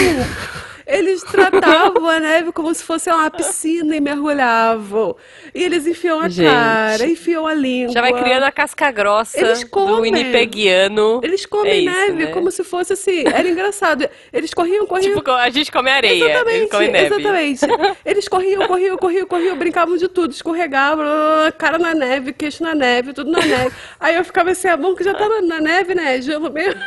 Eles 0.86 1.22
tratavam 1.22 2.08
a 2.08 2.18
neve 2.20 2.52
como 2.52 2.72
se 2.74 2.82
fosse 2.82 3.10
uma 3.10 3.30
piscina 3.30 3.94
e 3.96 4.00
mergulhavam. 4.00 5.16
E 5.54 5.62
eles 5.62 5.86
enfiam 5.86 6.20
a 6.20 6.28
Gente. 6.28 6.46
cara, 6.50 7.06
enfiam 7.06 7.46
a 7.46 7.54
língua. 7.54 7.92
Já 7.92 8.00
vai 8.00 8.12
criando 8.12 8.44
a 8.44 8.52
casca 8.52 8.90
grossa 8.90 9.38
Eles 9.38 9.60
do 9.60 9.68
comem. 9.68 10.00
Winnipeggiano. 10.12 11.20
Eles 11.22 11.46
comem 11.46 11.72
É 11.72 11.76
isso, 11.78 11.84
neve 11.98 12.24
né? 12.26 12.30
como 12.32 12.50
se 12.50 12.64
fosse 12.64 12.92
assim. 12.92 13.24
Era 13.26 13.48
engraçado. 13.48 14.08
Eles 14.32 14.52
corriam, 14.52 14.86
corriam. 14.86 15.14
Tipo, 15.14 15.30
a 15.30 15.50
gente 15.50 15.70
come 15.70 15.90
areia. 15.90 16.12
Eles 16.12 16.30
Exatamente, 16.30 16.70
comem 16.70 16.90
neve. 16.90 17.06
exatamente. 17.14 17.60
Eles 18.04 18.28
corriam, 18.28 18.66
corriam, 18.66 18.96
corriam, 18.96 19.26
corriam, 19.26 19.56
brincavam 19.56 19.96
de 19.96 20.08
tudo, 20.08 20.32
escorregavam, 20.32 21.04
cara 21.58 21.78
na 21.78 21.94
neve, 21.94 22.32
queixo 22.32 22.62
na 22.62 22.74
neve, 22.74 23.12
tudo 23.12 23.30
na 23.30 23.40
neve. 23.40 23.74
Aí 24.00 24.14
eu 24.16 24.24
ficava 24.24 24.50
assim, 24.50 24.68
é 24.68 24.76
bom 24.76 24.94
que 24.94 25.04
já 25.04 25.14
tá 25.14 25.28
na, 25.28 25.40
na 25.40 25.60
neve, 25.60 25.94
né? 25.94 26.20
Gelo 26.20 26.50
mesmo. 26.50 26.80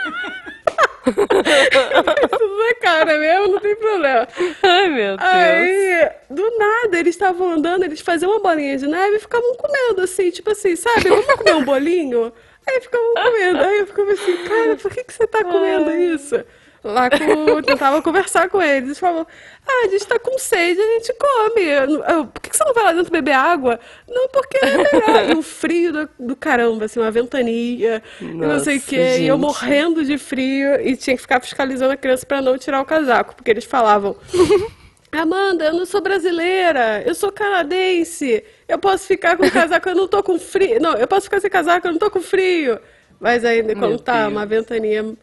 Tudo 1.12 2.58
na 2.58 2.74
cara 2.82 3.18
mesmo, 3.18 3.48
não 3.54 3.60
tem 3.60 3.76
problema. 3.76 4.28
Ai, 4.64 4.88
meu 4.90 5.18
Deus. 5.18 5.30
Aí, 5.32 6.10
do 6.30 6.58
nada, 6.58 7.00
eles 7.00 7.16
estavam 7.16 7.52
andando, 7.52 7.84
eles 7.84 8.02
faziam 8.02 8.32
uma 8.32 8.40
bolinha 8.40 8.78
de 8.78 8.88
neve 8.88 9.18
e 9.18 9.20
ficavam 9.20 9.56
comendo, 9.56 10.02
assim, 10.02 10.30
tipo 10.32 10.50
assim, 10.52 10.76
sabe? 10.76 11.10
Vamos 11.10 11.26
comer 11.26 11.56
um 11.56 11.64
bolinho? 11.64 12.34
Aí 12.68 12.82
ficavam 12.82 13.14
comendo. 13.14 13.60
Aí 13.60 13.80
eu 13.80 13.88
ficava 13.88 14.12
assim, 14.12 14.38
cara, 14.44 14.76
por 14.76 14.92
que, 14.92 15.04
que 15.04 15.14
você 15.14 15.28
tá 15.28 15.44
comendo 15.44 15.92
isso? 15.92 16.44
Lá 16.86 17.10
com. 17.10 17.64
Tentava 17.64 18.00
conversar 18.00 18.48
com 18.48 18.62
eles. 18.62 18.90
Eles 18.90 19.00
falavam, 19.00 19.26
ah, 19.68 19.86
a 19.86 19.90
gente 19.90 20.06
tá 20.06 20.20
com 20.20 20.38
sede, 20.38 20.80
a 20.80 20.94
gente 20.94 21.14
come. 21.14 21.66
Eu, 21.66 22.04
eu, 22.04 22.26
por 22.28 22.40
que, 22.40 22.56
você 22.56 22.64
não 22.64 22.76
vai 22.76 22.84
lá 22.84 22.94
dentro 22.94 23.12
beber 23.12 23.34
água? 23.34 23.80
Não, 24.08 24.30
porque 24.30 24.58
é 24.58 24.78
melhor. 24.78 25.32
E 25.32 25.36
um 25.36 25.42
frio 25.42 25.92
do, 25.92 26.10
do 26.20 26.36
caramba, 26.36 26.86
assim, 26.86 27.00
uma 27.00 27.10
ventania, 27.10 28.04
e 28.22 28.26
não 28.26 28.60
sei 28.60 28.76
o 28.76 28.78
Nossa, 28.78 28.88
quê. 28.88 29.18
E 29.20 29.28
eu 29.28 29.36
gente. 29.36 29.42
morrendo 29.42 30.06
de 30.06 30.16
frio 30.20 30.80
e 30.80 30.96
tinha 30.96 31.16
que 31.16 31.22
ficar 31.24 31.42
fiscalizando 31.42 31.94
a 31.94 31.98
criança 31.98 32.24
pra 32.24 32.40
não 32.40 32.56
tirar 32.56 32.80
o 32.82 32.86
casaco, 32.86 33.36
porque 33.36 33.50
eles 33.50 33.66
falavam. 33.66 34.16
Amanda, 35.12 35.66
eu 35.66 35.74
não 35.74 35.86
sou 35.86 36.02
brasileira, 36.02 37.02
eu 37.04 37.16
sou 37.16 37.32
canadense. 37.32 38.44
Eu 38.68 38.78
posso 38.78 39.08
ficar 39.08 39.38
com 39.38 39.50
casaco, 39.50 39.90
eu 39.90 39.96
não 39.96 40.08
tô 40.08 40.22
com 40.22 40.38
frio. 40.38 40.80
Não, 40.80 40.94
eu 40.96 41.08
posso 41.08 41.24
ficar 41.24 41.40
sem 41.40 41.50
casaco, 41.50 41.88
eu 41.88 41.94
não 41.94 42.00
tô 42.00 42.12
com 42.12 42.22
frio. 42.22 42.80
Mas 43.20 43.46
ainda, 43.46 43.74
quando 43.74 43.92
Meu 43.92 44.00
tá 44.00 44.24
Deus. 44.24 44.34
uma 44.34 44.46
ventania, 44.46 45.16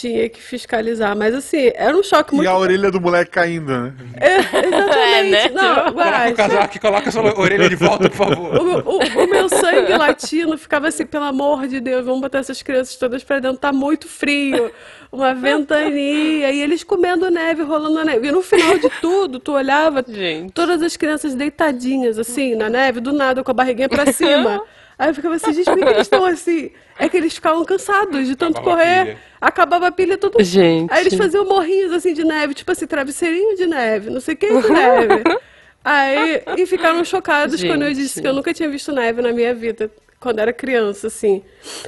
tinha 0.00 0.28
que 0.28 0.40
fiscalizar. 0.42 1.16
Mas 1.16 1.34
assim, 1.34 1.70
era 1.74 1.96
um 1.96 2.02
choque 2.02 2.34
muito. 2.34 2.46
E 2.46 2.48
a 2.48 2.56
orelha 2.56 2.90
do 2.90 3.00
moleque 3.00 3.30
caindo, 3.30 3.66
né? 3.70 3.92
É, 4.20 4.36
exatamente. 4.38 4.94
É, 5.14 5.22
né? 5.30 5.48
Não, 5.50 5.74
Tipo, 5.74 5.92
Coloca 5.92 6.10
Guaxa, 6.10 6.30
o 6.32 6.34
casaco 6.36 6.76
e 6.76 6.80
coloca 6.80 7.08
a 7.08 7.12
sua 7.12 7.38
orelha 7.40 7.68
de 7.68 7.76
volta, 7.76 8.10
por 8.10 8.16
favor. 8.16 8.56
o, 8.56 8.78
o- 8.90 9.24
o 9.24 9.30
meu 9.30 9.48
sangue 9.48 9.92
latino 9.96 10.56
ficava 10.58 10.88
assim, 10.88 11.06
pelo 11.06 11.24
amor 11.24 11.66
de 11.68 11.78
Deus, 11.80 12.04
vamos 12.04 12.20
botar 12.20 12.38
essas 12.38 12.62
crianças 12.62 12.96
todas 12.96 13.22
pra 13.22 13.38
dentro, 13.38 13.58
tá 13.58 13.72
muito 13.72 14.08
frio, 14.08 14.72
uma 15.12 15.34
ventania, 15.34 16.50
e 16.50 16.60
eles 16.60 16.82
comendo 16.82 17.30
neve, 17.30 17.62
rolando 17.62 18.04
neve. 18.04 18.28
E 18.28 18.32
no 18.32 18.42
final 18.42 18.76
de 18.78 18.88
tudo, 19.00 19.38
tu 19.38 19.52
olhava, 19.52 20.04
Gente. 20.06 20.52
todas 20.52 20.82
as 20.82 20.96
crianças 20.96 21.34
deitadinhas, 21.34 22.18
assim, 22.18 22.54
na 22.54 22.68
neve, 22.68 23.00
do 23.00 23.12
nada, 23.12 23.42
com 23.44 23.50
a 23.50 23.54
barriguinha 23.54 23.88
pra 23.88 24.10
cima. 24.12 24.62
Aí 24.98 25.10
eu 25.10 25.14
ficava 25.14 25.34
assim, 25.34 25.52
gente, 25.52 25.64
por 25.66 25.76
que 25.78 25.84
eles 25.84 25.98
estão 26.02 26.24
assim? 26.24 26.70
É 26.98 27.08
que 27.08 27.16
eles 27.16 27.34
ficavam 27.34 27.64
cansados 27.64 28.26
de 28.26 28.36
tanto 28.36 28.58
Acabava 28.58 28.76
correr, 28.78 29.04
pilha. 29.04 29.18
acabava 29.40 29.86
a 29.88 29.92
pilha 29.92 30.16
todo 30.16 30.42
Gente. 30.42 30.92
Aí 30.92 31.02
eles 31.02 31.14
faziam 31.14 31.44
morrinhos 31.44 31.92
assim 31.92 32.14
de 32.14 32.24
neve, 32.24 32.54
tipo 32.54 32.70
assim, 32.70 32.86
travesseirinho 32.86 33.56
de 33.56 33.66
neve, 33.66 34.10
não 34.10 34.20
sei 34.20 34.34
o 34.34 34.36
que 34.36 34.46
de 34.46 34.70
neve. 34.70 35.24
Aí, 35.84 36.42
e 36.56 36.64
ficaram 36.66 37.04
chocados 37.04 37.62
quando 37.62 37.82
eu 37.82 37.92
disse 37.92 38.14
Gente. 38.14 38.22
que 38.22 38.28
eu 38.28 38.32
nunca 38.32 38.54
tinha 38.54 38.70
visto 38.70 38.90
neve 38.90 39.20
na 39.20 39.32
minha 39.32 39.52
vida, 39.54 39.90
quando 40.24 40.38
era 40.38 40.54
criança, 40.54 41.08
assim. 41.08 41.44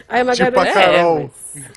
Aí 0.07 0.23
uma 0.23 0.35
Tipo 0.35 0.61
a 0.61 0.65
garota. 0.65 0.73
Carol. 0.81 1.31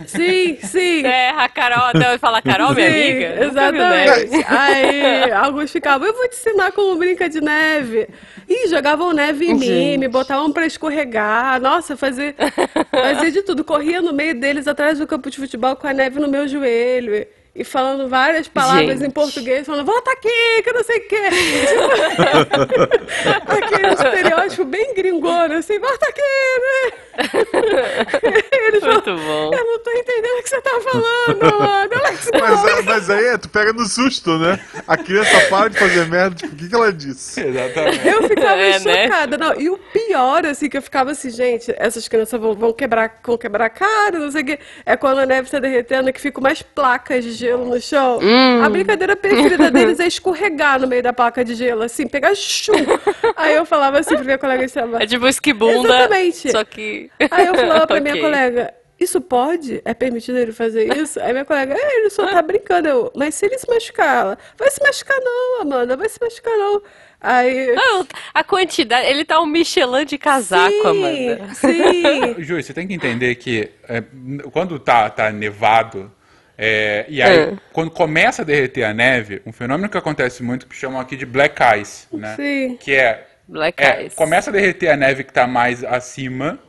Sim, 0.06 0.58
sim. 0.62 1.04
É, 1.08 1.30
a 1.30 1.48
Carol, 1.48 1.86
até 1.86 2.13
eu 2.13 2.19
falar 2.19 2.41
Carol, 2.41 2.76
minha 2.76 2.91
Sim, 2.91 3.12
amiga. 3.12 3.45
exatamente. 3.45 4.45
Aí 4.45 5.32
alguns 5.32 5.72
ficavam, 5.72 6.06
eu 6.06 6.13
vou 6.13 6.28
te 6.28 6.36
ensinar 6.36 6.74
como 6.74 6.98
brinca 6.98 7.30
de 7.30 7.39
neve. 7.39 8.10
E 8.48 8.67
jogavam 8.67 9.13
neve 9.13 9.45
em 9.45 9.54
mim, 9.56 9.98
me 9.98 10.10
botavam 10.10 10.52
pra 10.52 10.65
escorregar. 10.65 11.62
Nossa, 11.62 11.95
fazer, 11.95 12.36
fazia 12.91 13.32
de 13.32 13.41
tudo. 13.41 13.63
Corria 13.63 14.02
no 14.02 14.12
meio 14.12 14.38
deles 14.38 14.67
atrás 14.67 15.00
do 15.00 15.08
campo 15.08 15.30
de 15.30 15.38
futebol 15.38 15.78
com 15.78 15.88
a 15.88 15.93
neve 15.93 16.19
no 16.19 16.28
meu 16.28 16.45
joelho. 16.45 17.26
E 17.56 17.64
falando 17.64 18.08
várias 18.08 18.47
palavras 18.47 19.00
Gente. 19.00 19.08
em 19.08 19.12
português, 19.12 19.66
falando, 19.66 19.86
volta 19.86 20.12
aqui, 20.12 20.62
que 20.64 20.70
eu 20.70 20.74
não 20.74 20.84
sei 20.84 20.97
o 20.97 21.08
quê. 21.08 21.18
Tipo, 22.50 23.52
Aquele 23.52 23.93
estereótipo 23.93 24.66
bem 24.66 24.93
gringona, 24.93 25.58
assim, 25.58 25.80
volta 25.80 26.08
aqui, 26.08 26.22
né? 26.22 26.91
Eles 28.68 28.80
falam, 28.80 28.93
Muito 28.95 29.16
bom. 29.16 29.52
eu 29.54 29.66
não 29.66 29.80
tô 29.80 29.91
entendendo 29.91 30.39
o 30.39 30.43
que 30.43 30.50
você 30.50 30.62
tá 30.80 30.91
falando, 30.91 31.59
mano. 31.59 31.89
Mas, 32.39 32.65
é- 32.65 32.82
mas 32.84 33.09
aí 33.09 33.25
é, 33.25 33.38
tu 33.38 33.49
pega 33.49 33.73
no 33.73 33.86
susto, 33.86 34.38
né? 34.38 34.59
A 34.88 34.97
criança 34.97 35.39
para 35.49 35.69
de 35.69 35.77
fazer 35.77 36.05
merda, 36.07 36.36
tipo, 36.36 36.53
o 36.53 36.55
que, 36.57 36.69
que 36.69 36.75
ela 36.75 36.91
disse? 36.93 37.41
Exatamente. 37.41 38.07
Eu 38.07 38.23
ficava 38.27 38.61
É, 38.61 38.80
né? 38.80 39.03
chocada. 39.07 39.38
Não, 39.38 39.59
e 39.59 39.69
o 39.69 39.77
pior, 39.77 40.45
assim, 40.45 40.69
que 40.69 40.77
eu 40.77 40.82
ficava 40.82 41.11
assim, 41.11 41.30
gente, 41.30 41.73
essas 41.77 42.07
crianças 42.07 42.39
vão, 42.39 42.53
vão 42.53 42.73
quebrar, 42.73 43.19
vão 43.25 43.38
quebrar 43.38 43.65
a 43.65 43.69
cara, 43.69 44.19
não 44.19 44.32
sei 44.32 44.41
o 44.41 44.45
quê. 44.45 44.59
É 44.86 44.95
quando 44.97 45.19
a 45.19 45.25
neve 45.25 45.49
tá 45.49 45.59
derretendo 45.59 46.11
que 46.13 46.21
ficam 46.21 46.41
mais 46.41 46.61
placas 46.61 47.23
de 47.23 47.32
gelo 47.32 47.65
no 47.65 47.80
chão. 47.82 48.19
Hum. 48.21 48.63
A 48.63 48.69
brincadeira 48.69 49.15
preferida 49.15 49.69
deles 49.71 49.99
é 49.99 50.07
escorregar 50.07 50.80
no 50.80 50.88
meio 50.88 51.03
da 51.03 51.13
placa 51.13 51.43
de 51.43 51.55
gelo, 51.55 51.84
assim, 51.84 52.07
pegar 52.07 52.34
chum. 52.36 52.73
Aí 53.36 53.55
eu 53.55 53.65
falava 53.65 53.99
assim 53.99 54.15
pra 54.15 54.23
minha 54.23 54.38
colega 54.38 54.67
trabalho. 54.69 55.03
É 55.03 55.07
tipo 55.07 55.27
esquibunda. 55.27 55.88
Exatamente. 55.89 56.51
Só 56.51 56.63
que. 56.63 57.09
Aí 57.32 57.47
eu 57.47 57.55
falava 57.55 57.88
pra 57.88 57.99
minha 57.99 58.13
Ok. 58.19 58.21
colega, 58.23 58.73
isso 59.00 59.22
pode? 59.22 59.82
É 59.86 59.93
permitido 59.93 60.38
ele 60.38 60.52
fazer 60.52 60.91
isso? 60.97 61.20
Aí 61.22 61.32
minha 61.32 61.45
colega, 61.45 61.74
é, 61.74 61.97
ele 61.97 62.10
só 62.10 62.28
tá 62.28 62.41
brincando. 62.41 62.88
Eu, 62.88 63.12
mas 63.16 63.36
se 63.36 63.45
ele 63.45 63.58
se 63.58 63.68
machucar, 63.68 64.18
ela, 64.22 64.38
vai 64.58 64.70
se 64.70 64.82
machucar 64.84 65.18
não, 65.22 65.62
Amanda, 65.62 65.95
vai 65.97 66.10
se 66.10 66.20
machucar 66.22 66.58
não. 66.58 66.82
Aí... 67.22 67.74
Não, 67.76 68.08
a 68.34 68.43
quantidade. 68.43 69.08
Ele 69.08 69.26
tá 69.26 69.41
um 69.41 69.45
Michelin 69.45 70.06
de 70.06 70.18
casaco, 70.18 70.72
sim, 70.72 70.88
Amanda. 70.88 71.54
Sim, 71.54 72.36
Ju, 72.43 72.62
você 72.62 72.74
tem 72.74 72.88
que 72.88 72.93
entender 72.93 73.36
que 73.36 73.70
é, 73.88 74.02
quando 74.52 74.80
tá, 74.80 75.10
tá 75.10 75.30
nevado, 75.32 76.10
é, 76.58 77.06
e 77.10 77.22
aí 77.22 77.38
É. 77.39 77.54
quando 77.74 77.91
começa 77.91 78.41
a 78.41 78.45
derreter 78.45 78.84
a 78.84 78.93
neve, 78.93 79.41
um 79.45 79.52
fenômeno 79.52 79.89
que 79.89 79.97
acontece 79.97 80.43
muito 80.43 80.66
que 80.68 80.76
chamam 80.76 81.00
aqui 81.00 81.16
de 81.18 81.26
black 81.26 81.62
ice, 81.82 82.08
né? 82.14 82.36
Sim. 82.36 82.78
Que 82.78 82.95
é, 82.95 83.28
Black 83.47 83.82
é, 83.84 84.02
Eyes. 84.04 84.14
começa 84.14 84.50
a 84.50 84.54
derreter 84.54 84.89
a 84.89 84.95
neve 84.95 85.24
que 85.24 85.34
tá 85.34 85.47
mais 85.47 85.84
acima, 85.84 86.60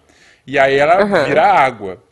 e 0.46 0.58
aí 0.58 0.76
ela 0.76 1.04
vira 1.24 1.44
água. 1.46 2.02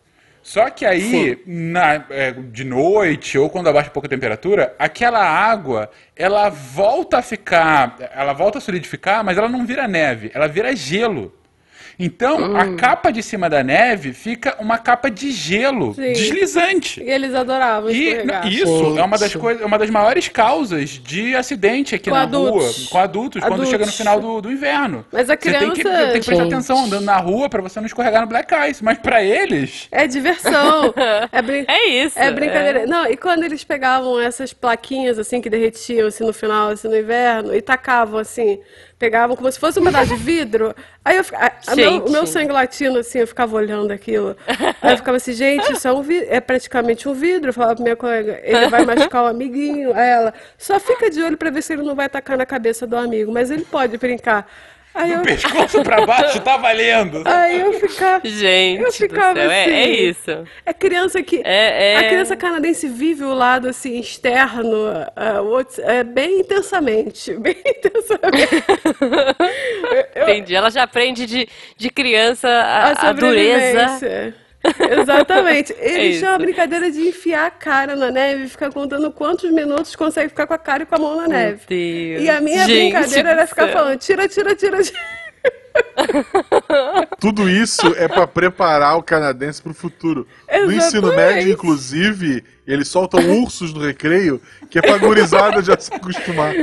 Só 0.48 0.70
que 0.70 0.86
aí, 0.86 1.42
na- 1.46 2.06
é, 2.08 2.32
de 2.32 2.64
noite, 2.64 3.36
ou 3.36 3.50
quando 3.50 3.68
abaixa 3.68 3.90
um 3.90 3.92
pouco 3.92 4.06
a 4.06 4.08
temperatura, 4.08 4.74
aquela 4.78 5.22
água, 5.22 5.90
ela 6.16 6.48
volta 6.48 7.18
a 7.18 7.22
ficar, 7.22 7.96
ela 8.14 8.32
volta 8.32 8.56
a 8.56 8.60
solidificar, 8.62 9.22
mas 9.22 9.36
ela 9.36 9.46
não 9.46 9.66
vira 9.66 9.86
neve, 9.86 10.30
ela 10.32 10.48
vira 10.48 10.74
gelo. 10.74 11.34
Então, 11.98 12.56
a 12.56 12.74
capa 12.76 13.10
de 13.10 13.22
cima 13.22 13.50
da 13.50 13.62
neve 13.64 14.12
fica 14.12 14.56
uma 14.60 14.78
capa 14.78 15.10
de 15.10 15.32
gelo, 15.32 15.94
Sim. 15.94 16.12
deslizante. 16.12 17.02
e 17.02 17.10
eles 17.10 17.34
adoravam 17.34 17.90
E 17.90 18.08
escorregar. 18.08 18.46
isso 18.46 18.98
é 18.98 19.02
uma 19.02 19.18
das 19.18 19.34
coisas, 19.34 19.62
é 19.62 19.66
uma 19.66 19.78
das 19.78 19.90
maiores 19.90 20.28
causas 20.28 20.90
de 20.90 21.34
acidente 21.34 21.94
aqui 21.96 22.08
Com 22.08 22.14
na 22.16 22.22
adultos. 22.22 22.76
rua, 22.82 22.88
com 22.90 22.98
adultos, 22.98 23.40
quando 23.40 23.52
Adultos. 23.54 23.70
chega 23.70 23.86
no 23.86 23.92
final 23.92 24.20
do, 24.20 24.40
do 24.40 24.52
inverno. 24.52 25.04
Mas 25.10 25.28
a 25.28 25.34
Você 25.34 25.50
tem 25.50 25.70
que, 25.72 25.80
criança- 25.80 26.06
tem 26.12 26.20
que 26.20 26.26
prestar 26.26 26.44
Gente. 26.44 26.54
atenção 26.54 26.84
andando 26.84 27.04
na 27.04 27.16
rua 27.16 27.48
pra 27.48 27.60
você 27.60 27.80
não 27.80 27.86
escorregar 27.86 28.20
no 28.22 28.28
black 28.28 28.52
ice, 28.70 28.84
mas 28.84 28.98
pra 28.98 29.22
eles, 29.22 29.88
É 29.90 30.06
diversão. 30.06 30.94
É, 31.32 31.42
brin... 31.42 31.64
É 31.68 31.88
isso. 31.88 32.18
É 32.18 32.30
brincadeira. 32.30 32.86
Não, 32.86 33.06
e 33.10 33.16
quando 33.16 33.42
eles 33.42 33.64
pegavam 33.64 34.20
essas 34.20 34.52
plaquinhas 34.52 35.18
assim 35.18 35.40
que 35.40 35.50
derretiam 35.50 36.06
assim 36.06 36.24
no 36.24 36.32
final, 36.32 36.68
assim 36.68 36.86
no 36.88 36.96
inverno, 36.96 37.52
e 37.54 37.60
tacavam 37.60 38.20
assim, 38.20 38.60
pegavam 38.98 39.36
como 39.36 39.50
se 39.52 39.58
fosse 39.58 39.78
um 39.78 39.84
pedaço 39.84 40.08
de 40.08 40.16
vidro. 40.16 40.74
Aí 41.04 41.16
eu 41.16 41.24
fica- 41.24 41.38
a- 41.38 41.72
a 41.72 41.76
meu, 41.76 41.90
o 42.04 42.10
meu 42.10 42.26
sangue 42.26 42.52
latino 42.52 42.98
assim, 42.98 43.18
eu 43.20 43.26
ficava 43.26 43.54
olhando 43.56 43.90
aquilo. 43.92 44.36
Aí 44.82 44.92
eu 44.92 44.96
ficava 44.96 45.16
assim, 45.16 45.32
gente, 45.32 45.72
isso 45.72 45.86
é 45.86 45.92
um 45.92 46.04
é 46.28 46.40
praticamente 46.40 47.08
um 47.08 47.14
vidro. 47.14 47.50
Eu 47.50 47.52
falava 47.54 47.76
pra 47.76 47.82
minha 47.84 47.96
colega, 47.96 48.40
ele 48.42 48.68
vai 48.68 48.84
machucar 48.84 49.24
o 49.24 49.26
amiguinho. 49.26 49.94
Aí 49.94 50.08
ela, 50.08 50.34
só 50.56 50.80
fica 50.80 51.08
de 51.10 51.22
olho 51.22 51.36
pra 51.36 51.50
ver 51.50 51.62
se 51.62 51.72
ele 51.72 51.82
não 51.82 51.94
vai 51.94 52.08
tacar 52.08 52.36
na 52.36 52.44
cabeça 52.46 52.86
do 52.86 52.96
amigo, 52.96 53.30
mas 53.30 53.50
ele 53.50 53.64
pode 53.64 53.96
brincar. 53.98 54.46
Aí 54.94 55.12
eu, 55.12 55.22
pescoço 55.22 55.82
pra 55.84 56.04
baixo 56.04 56.40
tá 56.40 56.56
valendo. 56.56 57.22
aí 57.24 57.60
eu 57.60 57.72
ficava. 57.74 58.20
Gente, 58.28 58.82
Eu 58.82 58.90
ficava 58.92 59.34
do 59.34 59.40
céu. 59.40 59.50
É, 59.50 59.62
assim. 59.64 59.72
é 59.72 59.88
isso. 59.90 60.44
É 60.66 60.72
criança 60.72 61.22
que. 61.22 61.40
É- 61.44 61.92
é- 61.92 61.96
A 61.98 62.08
criança 62.08 62.36
canadense 62.36 62.88
vive 62.88 63.22
o 63.22 63.32
lado 63.32 63.68
assim, 63.68 64.00
externo, 64.00 64.76
o 65.44 65.46
outro- 65.46 65.80
é, 65.84 66.02
bem 66.02 66.40
intensamente. 66.40 67.32
Bem 67.38 67.56
intensamente. 67.64 68.64
Eu- 70.14 70.22
Entendi. 70.28 70.54
Ela 70.54 70.70
já 70.70 70.82
aprende 70.82 71.26
de, 71.26 71.48
de 71.76 71.90
criança 71.90 72.48
a, 72.48 72.88
a 72.88 73.08
a 73.10 73.12
dureza. 73.12 74.34
Exatamente. 75.00 75.74
Eles 75.78 76.12
isso. 76.12 76.18
tinham 76.20 76.34
a 76.34 76.38
brincadeira 76.38 76.90
de 76.90 77.00
enfiar 77.08 77.46
a 77.46 77.50
cara 77.50 77.96
na 77.96 78.10
neve 78.10 78.44
e 78.44 78.48
ficar 78.48 78.72
contando 78.72 79.10
quantos 79.10 79.50
minutos 79.50 79.94
consegue 79.96 80.28
ficar 80.28 80.46
com 80.46 80.54
a 80.54 80.58
cara 80.58 80.82
e 80.82 80.86
com 80.86 80.94
a 80.94 80.98
mão 80.98 81.16
na 81.16 81.28
neve. 81.28 81.60
Deus. 81.66 82.22
E 82.22 82.30
a 82.30 82.40
minha 82.40 82.66
Gente 82.66 82.92
brincadeira 82.92 83.30
era 83.30 83.46
ficar 83.46 83.68
falando: 83.68 83.98
tira, 83.98 84.28
tira, 84.28 84.54
tira, 84.54 84.82
tira. 84.82 84.98
Tudo 87.20 87.48
isso 87.48 87.86
é 87.96 88.06
pra 88.08 88.26
preparar 88.26 88.96
o 88.96 89.02
canadense 89.02 89.60
pro 89.62 89.74
futuro. 89.74 90.26
No 90.50 90.72
ensino 90.72 91.08
Exatamente. 91.08 91.34
médio, 91.34 91.52
inclusive, 91.52 92.44
eles 92.66 92.88
soltam 92.88 93.20
ursos 93.42 93.72
no 93.72 93.80
recreio, 93.84 94.40
que 94.70 94.78
é 94.78 94.82
pra 94.82 94.98
gurizada 94.98 95.62
já 95.62 95.78
se 95.78 95.92
acostumar. 95.92 96.54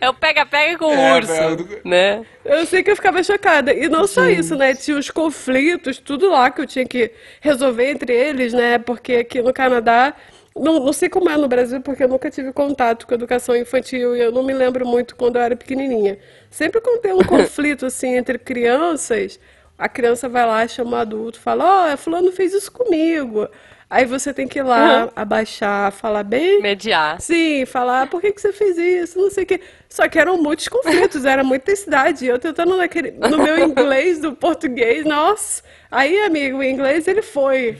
É 0.00 0.08
o 0.08 0.14
pega-pega 0.14 0.78
com 0.78 0.86
o 0.86 0.92
É, 0.92 1.16
urso, 1.16 1.32
velho. 1.32 1.80
né? 1.84 2.24
Eu 2.44 2.66
sei 2.66 2.82
que 2.82 2.90
eu 2.90 2.96
ficava 2.96 3.22
chocada. 3.22 3.72
E 3.72 3.88
não 3.88 4.06
só 4.06 4.26
isso, 4.26 4.56
né? 4.56 4.74
Tinha 4.74 4.96
os 4.96 5.10
conflitos, 5.10 5.98
tudo 5.98 6.30
lá 6.30 6.50
que 6.50 6.60
eu 6.60 6.66
tinha 6.66 6.86
que 6.86 7.10
resolver 7.40 7.90
entre 7.90 8.12
eles, 8.12 8.52
né? 8.52 8.78
Porque 8.78 9.14
aqui 9.16 9.40
no 9.42 9.52
Canadá, 9.52 10.14
não, 10.56 10.80
não 10.80 10.92
sei 10.92 11.08
como 11.08 11.30
é 11.30 11.36
no 11.36 11.48
Brasil, 11.48 11.80
porque 11.80 12.04
eu 12.04 12.08
nunca 12.08 12.30
tive 12.30 12.52
contato 12.52 13.06
com 13.06 13.14
educação 13.14 13.56
infantil 13.56 14.16
e 14.16 14.20
eu 14.20 14.32
não 14.32 14.42
me 14.42 14.52
lembro 14.52 14.86
muito 14.86 15.16
quando 15.16 15.36
eu 15.36 15.42
era 15.42 15.56
pequenininha. 15.56 16.18
Sempre 16.50 16.80
quando 16.80 17.00
tem 17.00 17.12
um 17.12 17.22
conflito, 17.24 17.86
assim, 17.86 18.16
entre 18.16 18.38
crianças, 18.38 19.40
a 19.78 19.88
criança 19.88 20.28
vai 20.28 20.46
lá, 20.46 20.66
chama 20.68 20.98
o 20.98 21.00
adulto, 21.00 21.40
fala: 21.40 21.92
Ó, 21.92 21.96
fulano 21.96 22.30
fez 22.32 22.52
isso 22.52 22.70
comigo. 22.70 23.48
Aí 23.92 24.06
você 24.06 24.32
tem 24.32 24.48
que 24.48 24.58
ir 24.58 24.62
lá, 24.62 25.10
abaixar, 25.14 25.92
falar 25.92 26.22
bem. 26.22 26.62
Mediar. 26.62 27.20
Sim, 27.20 27.66
falar, 27.66 28.08
por 28.08 28.22
que, 28.22 28.32
que 28.32 28.40
você 28.40 28.50
fez 28.50 28.78
isso? 28.78 29.18
Não 29.18 29.30
sei 29.30 29.44
o 29.44 29.46
quê. 29.46 29.60
Só 29.92 30.08
que 30.08 30.18
eram 30.18 30.38
muitos 30.38 30.68
conflitos, 30.68 31.26
era 31.26 31.44
muita 31.44 31.70
intensidade. 31.70 32.24
Eu 32.24 32.38
tentando 32.38 32.78
naquele, 32.78 33.10
no 33.10 33.36
meu 33.36 33.58
inglês, 33.58 34.20
do 34.20 34.32
português, 34.32 35.04
nossa. 35.04 35.62
Aí, 35.90 36.18
amigo, 36.22 36.56
o 36.56 36.64
inglês 36.64 37.06
ele 37.06 37.20
foi. 37.20 37.76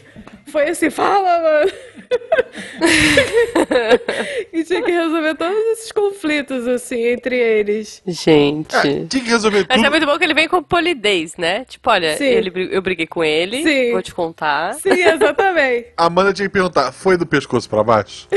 Foi 0.46 0.68
assim, 0.68 0.90
fala, 0.90 1.40
mano. 1.40 1.72
e 4.52 4.62
tinha 4.64 4.82
que 4.82 4.90
resolver 4.90 5.34
todos 5.34 5.56
esses 5.72 5.90
conflitos, 5.92 6.68
assim, 6.68 7.02
entre 7.06 7.38
eles. 7.38 8.02
Gente. 8.06 8.76
Ah, 8.76 8.82
tinha 8.82 9.08
que 9.08 9.30
resolver 9.30 9.64
Mas 9.66 9.78
tudo. 9.78 9.86
é 9.86 9.90
muito 9.90 10.04
bom 10.04 10.18
que 10.18 10.24
ele 10.24 10.34
vem 10.34 10.46
com 10.46 10.62
polidez, 10.62 11.38
né? 11.38 11.64
Tipo, 11.64 11.88
olha, 11.88 12.18
Sim. 12.18 12.26
ele, 12.26 12.68
eu 12.70 12.82
briguei 12.82 13.06
com 13.06 13.24
ele, 13.24 13.62
Sim. 13.62 13.92
vou 13.92 14.02
te 14.02 14.14
contar. 14.14 14.74
Sim, 14.74 14.90
exatamente. 14.90 15.86
A 15.96 16.04
Amanda 16.04 16.34
tinha 16.34 16.48
que 16.48 16.52
perguntar, 16.52 16.92
foi 16.92 17.16
do 17.16 17.24
pescoço 17.24 17.66
pra 17.70 17.82
baixo? 17.82 18.28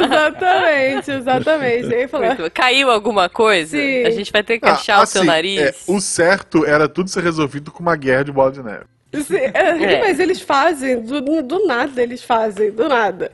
exatamente, 0.00 1.10
exatamente. 1.10 1.94
Muito 2.06 2.42
bom. 2.42 2.50
Caiu 2.52 2.90
alguma 2.90 3.28
coisa? 3.28 3.76
Sim. 3.76 4.04
A 4.04 4.10
gente 4.10 4.30
vai 4.32 4.42
ter 4.42 4.58
que 4.58 4.68
Ah, 4.68 4.72
achar 4.72 5.02
o 5.02 5.06
seu 5.06 5.22
assim, 5.22 5.26
nariz. 5.26 5.60
é, 5.60 5.74
o 5.86 6.00
certo 6.00 6.64
era 6.64 6.88
tudo 6.88 7.10
ser 7.10 7.22
resolvido 7.22 7.70
com 7.72 7.80
uma 7.82 7.96
guerra 7.96 8.24
de 8.24 8.32
bola 8.32 8.52
de 8.52 8.62
neve. 8.62 8.84
Sim, 9.10 9.36
é, 9.38 9.50
É. 9.94 10.00
Mas 10.00 10.20
eles 10.20 10.38
fazem, 10.42 11.00
do, 11.00 11.42
do 11.42 11.66
nada 11.66 12.02
eles 12.02 12.22
fazem, 12.22 12.70
do 12.70 12.88
nada. 12.90 13.32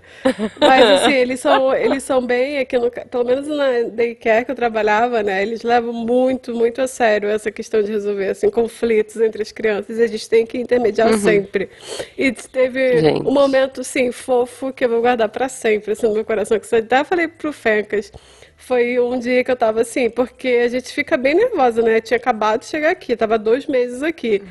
Mas 0.60 0.84
assim, 1.02 1.12
eles 1.18 1.40
são, 1.40 1.74
eles 1.74 2.04
são 2.04 2.24
bem, 2.24 2.58
aqui 2.58 2.78
no, 2.78 2.88
pelo 2.92 3.24
menos 3.24 3.48
na 3.48 3.82
daycare 3.90 4.44
que 4.44 4.52
eu 4.52 4.54
trabalhava, 4.54 5.20
né? 5.24 5.42
Eles 5.42 5.62
levam 5.64 5.92
muito, 5.92 6.54
muito 6.54 6.80
a 6.80 6.86
sério 6.86 7.28
essa 7.28 7.50
questão 7.50 7.82
de 7.82 7.90
resolver 7.90 8.28
assim, 8.28 8.50
conflitos 8.50 9.16
entre 9.16 9.42
as 9.42 9.50
crianças. 9.50 9.98
Eles 9.98 10.28
têm 10.28 10.46
que 10.46 10.58
intermediar 10.58 11.12
sempre. 11.18 11.68
E 12.16 12.30
teve 12.30 13.00
Gente. 13.00 13.26
um 13.26 13.32
momento, 13.32 13.80
assim, 13.80 14.12
fofo 14.12 14.72
que 14.72 14.84
eu 14.84 14.88
vou 14.88 15.00
guardar 15.00 15.28
pra 15.28 15.48
sempre, 15.48 15.90
assim, 15.92 16.06
no 16.06 16.14
meu 16.14 16.24
coração, 16.24 16.56
que 16.60 16.72
eu 16.72 16.78
até 16.78 17.02
falei 17.02 17.26
pro 17.26 17.52
Fencas. 17.52 18.12
Foi 18.56 18.98
um 19.00 19.18
dia 19.18 19.44
que 19.44 19.50
eu 19.50 19.56
tava 19.56 19.80
assim, 19.82 20.08
porque 20.10 20.48
a 20.64 20.68
gente 20.68 20.92
fica 20.92 21.16
bem 21.16 21.34
nervosa, 21.34 21.82
né? 21.82 21.96
Eu 21.96 22.00
tinha 22.00 22.16
acabado 22.16 22.60
de 22.60 22.66
chegar 22.66 22.90
aqui, 22.90 23.16
tava 23.16 23.38
dois 23.38 23.66
meses 23.66 24.02
aqui. 24.02 24.42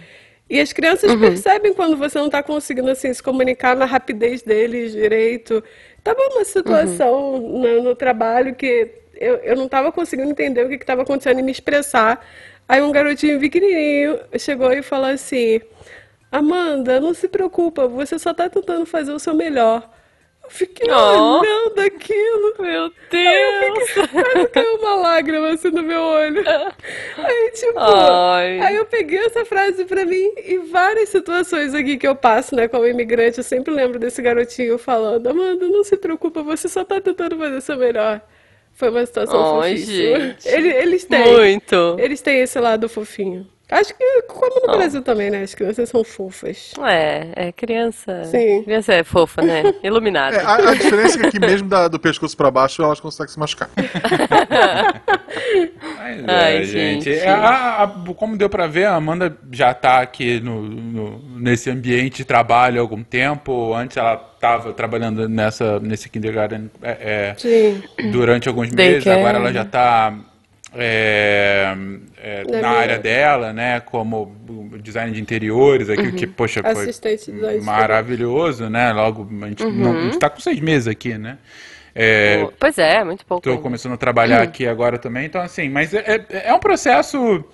E 0.50 0.60
as 0.60 0.74
crianças 0.74 1.14
Uhum. 1.14 1.20
percebem 1.20 1.74
quando 1.74 1.98
você 1.98 2.18
não 2.20 2.28
está 2.28 2.44
conseguindo 2.44 2.90
assim, 2.92 3.14
se 3.14 3.24
comunicar 3.24 3.76
na 3.76 3.86
rapidez 3.86 4.44
deles 4.44 4.92
direito. 4.92 5.64
Tava 6.04 6.20
uma 6.34 6.44
situação 6.46 7.36
Uhum. 7.36 7.60
no, 7.62 7.84
no 7.84 7.96
trabalho 7.96 8.54
que 8.56 8.92
eu, 9.16 9.36
eu 9.38 9.56
não 9.56 9.68
tava 9.70 9.92
conseguindo 9.92 10.30
entender 10.32 10.66
o 10.66 10.70
que 10.70 10.78
que 10.78 10.86
tava 10.86 11.04
acontecendo 11.04 11.40
e 11.40 11.44
me 11.44 11.52
expressar. 11.52 12.26
Aí 12.68 12.82
um 12.82 12.92
garotinho 12.92 13.40
pequenininho 13.40 14.20
chegou 14.38 14.72
e 14.74 14.82
falou 14.84 15.08
assim: 15.10 15.62
Amanda, 16.32 17.00
não 17.00 17.14
se 17.14 17.28
preocupa, 17.28 17.88
você 17.88 18.18
só 18.18 18.34
tá 18.34 18.50
tentando 18.50 18.86
fazer 18.86 19.12
o 19.14 19.20
seu 19.20 19.36
melhor. 19.36 19.90
Eu 20.44 20.50
fiquei 20.50 20.92
Oh. 20.92 21.40
olhando 21.40 21.80
aquilo. 21.80 22.54
Meu 22.60 22.84
Aí 22.84 22.84
eu 22.84 22.92
Deus! 23.74 23.90
fiquei, 23.90 24.08
quase 24.24 24.48
caiu 24.50 24.76
uma 24.76 24.96
lágrima 24.96 25.50
assim 25.50 25.70
no 25.72 25.82
meu 25.82 26.02
olho. 26.02 26.44
Aí, 27.18 27.52
tipo, 27.54 27.80
Ai. 27.80 28.60
aí 28.60 28.76
eu 28.76 28.86
peguei 28.86 29.20
essa 29.20 29.46
frase 29.46 29.86
pra 29.86 30.06
mim 30.06 30.34
e 30.38 30.58
várias 30.70 31.10
situações 31.10 31.74
aqui 31.74 31.98
que 31.98 32.08
eu 32.08 32.16
passo, 32.16 32.56
né, 32.56 32.68
como 32.68 32.86
imigrante, 32.86 33.38
eu 33.38 33.44
sempre 33.44 33.74
lembro 33.74 33.98
desse 33.98 34.22
garotinho 34.22 34.78
falando, 34.78 35.28
Amanda, 35.28 35.66
não 35.68 35.84
se 35.84 35.96
preocupa, 35.96 36.44
você 36.44 36.68
só 36.68 36.84
tá 36.84 37.00
tentando 37.00 37.38
fazer 37.38 37.62
seu 37.62 37.78
melhor. 37.78 38.22
Foi 38.74 38.90
uma 38.90 39.06
situação 39.06 39.62
Ai, 39.62 39.78
fofíssima. 39.78 40.20
gente. 40.20 40.48
Ele- 40.50 40.74
Eles 40.74 41.06
têm. 41.06 41.32
Muito. 41.32 41.96
Eles 42.00 42.22
têm 42.22 42.42
esse 42.42 42.60
lado 42.60 42.90
fofinho. 42.90 43.48
Acho 43.72 43.96
que 43.96 44.22
como 44.28 44.68
no. 44.68 44.78
Brasil 44.78 45.02
também, 45.02 45.32
né? 45.32 45.42
As 45.42 45.56
crianças 45.56 45.90
são 45.90 46.04
fofas. 46.04 46.74
É, 46.86 47.48
é 47.48 47.52
criança. 47.52 48.24
Sim. 48.26 48.62
Criança 48.64 48.94
é 48.94 49.04
fofa, 49.04 49.42
né? 49.42 49.64
Iluminada. 49.82 50.36
É, 50.36 50.42
a, 50.44 50.56
a 50.56 50.76
diferença 50.76 51.18
é 51.18 51.22
que 51.22 51.28
aqui 51.28 51.40
mesmo 51.40 51.68
da- 51.70 51.88
do 51.88 52.00
pescoço 52.00 52.36
pra 52.38 52.52
baixo 52.52 52.84
elas 52.84 53.00
conseguem 53.00 53.32
se 53.34 53.40
machucar. 53.40 53.70
Mas 55.98 56.24
Ai, 56.28 56.58
é, 56.58 56.64
gente. 56.64 57.04
gente. 57.16 57.26
A- 57.28 57.84
a- 57.84 58.14
como 58.16 58.38
deu 58.38 58.50
pra 58.50 58.68
ver, 58.68 58.86
a 58.86 58.96
Amanda 58.96 59.36
já 59.52 59.74
tá 59.74 60.02
aqui 60.02 60.40
no, 60.40 60.62
no- 60.62 61.40
nesse 61.40 61.70
ambiente 61.70 62.18
de 62.18 62.26
trabalho 62.26 62.80
há 62.80 62.82
algum 62.82 63.04
tempo. 63.04 63.74
Antes 63.74 63.98
ela 63.98 64.18
tava 64.18 64.74
trabalhando 64.74 65.28
nessa, 65.30 65.80
nesse 65.80 66.10
kindergarten 66.10 66.70
é, 66.82 67.36
é, 67.42 68.10
durante 68.12 68.48
alguns 68.50 68.70
meses. 68.72 69.08
Agora 69.08 69.38
ela 69.38 69.54
já 69.54 69.66
tá 69.66 70.14
é, 70.76 71.76
é, 72.18 72.44
Na 72.52 72.62
na 72.62 72.70
área 72.70 73.00
dela, 73.00 73.54
né? 73.54 73.80
Como 73.80 74.36
design 74.82 75.12
de 75.12 75.22
interiores 75.22 75.90
aqui, 75.90 76.12
que, 76.12 76.28
poxa, 76.28 76.62
foi 76.62 76.72
Assistente 76.72 77.32
maravilhoso, 77.62 78.70
né? 78.70 78.92
Logo, 78.92 79.28
a 79.42 79.48
gente, 79.48 79.66
não, 79.66 79.98
a 79.98 80.02
gente 80.04 80.20
tá 80.20 80.30
com 80.30 80.40
seis 80.40 80.60
meses 80.60 80.88
aqui, 80.88 81.18
né? 81.18 81.38
É, 81.96 82.48
Pois 82.60 82.78
é, 82.78 83.04
muito 83.04 83.26
pouco. 83.26 83.48
Estou 83.48 83.62
começando 83.62 83.94
a 83.94 83.98
trabalhar 83.98 84.42
aqui 84.42 84.66
agora 84.68 84.98
também, 84.98 85.26
então 85.26 85.42
assim, 85.42 85.70
mas 85.70 85.94
é, 85.94 86.26
é, 86.30 86.50
é 86.50 86.54
um 86.54 86.60
processo. 86.60 87.46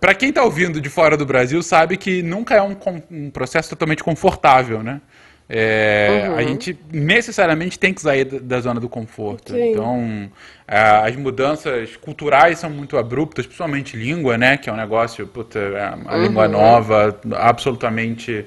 para 0.00 0.14
quem 0.14 0.30
está 0.30 0.42
ouvindo 0.42 0.80
de 0.80 0.88
fora 0.88 1.16
do 1.16 1.26
Brasil, 1.26 1.62
sabe 1.62 1.96
que 1.96 2.22
nunca 2.22 2.54
é 2.54 2.62
um, 2.62 2.76
um 3.10 3.30
processo 3.30 3.68
totalmente 3.68 4.02
confortável, 4.02 4.82
né? 4.82 5.00
É, 5.48 6.26
A 6.36 6.42
gente 6.42 6.78
necessariamente 6.90 7.78
tem 7.78 7.92
que 7.92 8.00
sair 8.00 8.24
da, 8.24 8.60
zona 8.60 8.80
do 8.80 8.88
conforto. 8.88 9.52
Sim. 9.52 9.72
Então, 9.72 10.30
as 10.66 11.14
mudanças 11.16 11.96
culturais 11.96 12.58
são 12.58 12.70
muito 12.70 12.96
abruptas, 12.96 13.44
principalmente 13.46 13.96
língua, 13.96 14.38
né? 14.38 14.56
Que 14.56 14.70
é 14.70 14.72
um 14.72 14.76
negócio, 14.76 15.26
puta, 15.26 15.58
é 15.58 15.94
a 16.06 16.16
língua 16.16 16.48
nova, 16.48 17.20
absolutamente. 17.36 18.46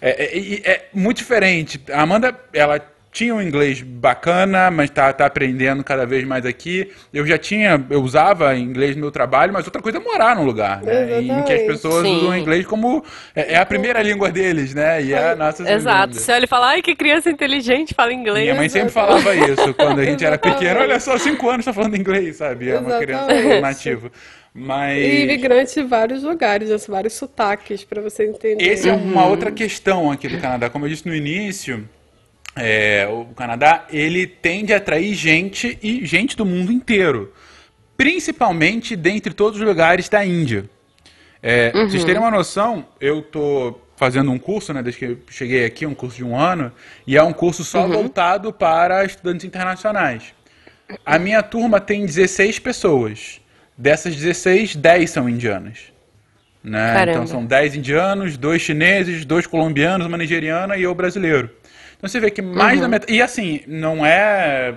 É, 0.00 0.10
é- 0.10 0.38
é- 0.38 0.70
é 0.70 0.86
muito 0.94 1.16
diferente. 1.18 1.80
A 1.92 2.02
Amanda, 2.02 2.38
ela 2.52 2.80
tinha 3.10 3.34
um 3.34 3.40
inglês 3.42 3.80
bacana, 3.82 4.70
mas 4.70 4.90
tá, 4.90 5.12
tá 5.12 5.26
aprendendo 5.26 5.82
cada 5.82 6.06
vez 6.06 6.24
mais 6.24 6.44
aqui. 6.44 6.90
Eu 7.12 7.26
já 7.26 7.38
tinha, 7.38 7.84
eu 7.90 8.02
usava 8.02 8.54
inglês 8.56 8.94
no 8.94 9.02
meu 9.02 9.10
trabalho, 9.10 9.52
mas 9.52 9.64
outra 9.64 9.80
coisa 9.80 9.98
é 9.98 10.00
morar 10.00 10.36
num 10.36 10.44
lugar, 10.44 10.82
né? 10.82 11.20
Em 11.20 11.42
que 11.42 11.52
as 11.52 11.62
pessoas 11.62 12.02
Sim. 12.06 12.16
usam 12.18 12.36
inglês 12.36 12.66
como 12.66 13.02
é, 13.34 13.54
é 13.54 13.56
a 13.56 13.66
primeira 13.66 14.02
língua 14.02 14.30
deles, 14.30 14.74
né? 14.74 15.02
E 15.02 15.12
é 15.12 15.30
a 15.32 15.36
nossa 15.36 15.62
Exato. 15.62 16.14
segunda. 16.14 16.20
Se 16.20 16.32
ele 16.32 16.46
falar, 16.46 16.68
ai, 16.68 16.82
que 16.82 16.94
criança 16.94 17.30
inteligente, 17.30 17.94
fala 17.94 18.12
inglês. 18.12 18.44
Minha 18.44 18.54
mãe 18.54 18.68
sempre 18.68 18.90
falava 18.90 19.34
isso 19.34 19.74
quando 19.74 20.00
a 20.00 20.04
gente 20.04 20.24
era 20.24 20.38
pequeno. 20.38 20.80
Olha 20.80 21.00
só, 21.00 21.16
cinco 21.18 21.48
anos 21.48 21.64
tá 21.64 21.72
falando 21.72 21.96
inglês, 21.96 22.36
sabe? 22.36 22.70
É 22.70 22.78
uma 22.78 22.98
criança 22.98 23.60
nativa. 23.60 24.12
Mas 24.54 24.98
E 24.98 25.22
imigrante 25.22 25.74
de 25.74 25.82
vários 25.82 26.22
lugares, 26.22 26.70
né? 26.70 26.76
vários 26.88 27.12
sotaques, 27.14 27.84
pra 27.84 28.02
você 28.02 28.26
entender. 28.26 28.64
esse 28.64 28.88
é 28.88 28.92
uma 28.92 29.26
outra 29.26 29.52
questão 29.52 30.10
aqui 30.10 30.26
do 30.28 30.38
Canadá. 30.38 30.68
Como 30.68 30.84
eu 30.84 30.88
disse 30.88 31.06
no 31.06 31.14
início, 31.14 31.88
é, 32.58 33.06
o 33.08 33.26
Canadá 33.34 33.86
ele 33.90 34.26
tende 34.26 34.72
a 34.72 34.76
atrair 34.76 35.14
gente 35.14 35.78
e 35.82 36.04
gente 36.04 36.36
do 36.36 36.44
mundo 36.44 36.72
inteiro, 36.72 37.32
principalmente 37.96 38.96
dentre 38.96 39.32
todos 39.32 39.60
os 39.60 39.66
lugares 39.66 40.08
da 40.08 40.24
Índia. 40.24 40.68
É, 41.42 41.70
pra 41.70 41.84
Vocês 41.84 42.04
terem 42.04 42.20
uma 42.20 42.30
noção, 42.30 42.86
eu 43.00 43.22
tô 43.22 43.78
fazendo 43.96 44.30
um 44.30 44.38
curso, 44.38 44.72
né, 44.72 44.82
desde 44.82 44.98
que 44.98 45.04
eu 45.04 45.18
cheguei 45.28 45.64
aqui, 45.64 45.84
um 45.84 45.94
curso 45.94 46.16
de 46.16 46.24
um 46.24 46.38
ano, 46.38 46.72
e 47.06 47.16
é 47.16 47.22
um 47.22 47.32
curso 47.32 47.64
só 47.64 47.86
voltado 47.86 48.52
para 48.52 49.04
estudantes 49.04 49.44
internacionais. 49.44 50.34
A 51.04 51.18
minha 51.18 51.42
turma 51.42 51.80
tem 51.80 52.06
16 52.06 52.58
pessoas. 52.60 53.40
Dessas 53.76 54.16
16, 54.16 54.76
10 54.76 55.10
são 55.10 55.28
indianas. 55.28 55.92
Né? 56.62 57.04
Então 57.08 57.26
são 57.26 57.44
10 57.44 57.76
indianos, 57.76 58.36
dois 58.36 58.62
chineses, 58.62 59.24
dois 59.24 59.46
colombianos, 59.46 60.06
uma 60.06 60.18
nigeriana 60.18 60.76
e 60.76 60.82
eu 60.82 60.94
brasileiro. 60.94 61.50
Então 61.98 62.08
você 62.08 62.20
vê 62.20 62.30
que 62.30 62.40
mais 62.40 62.80
da 62.80 62.86
metade. 62.88 63.12
E 63.12 63.20
assim, 63.20 63.60
não 63.66 64.06
é. 64.06 64.72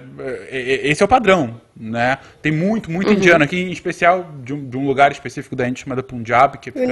é- 0.50 0.50
é- 0.50 0.88
Esse 0.90 1.04
é 1.04 1.06
o 1.06 1.08
padrão, 1.08 1.62
né? 1.80 2.18
Tem 2.42 2.52
muito, 2.52 2.90
muito 2.90 3.12
indiano 3.14 3.44
aqui, 3.44 3.58
em 3.58 3.72
especial 3.72 4.28
de 4.44 4.54
um, 4.54 4.68
de 4.68 4.76
um 4.76 4.88
lugar 4.88 5.12
específico 5.12 5.56
da 5.56 5.68
Índia 5.68 5.84
chamado 5.84 6.02
Punjab, 6.04 6.58
que 6.58 6.72
fica 6.72 6.84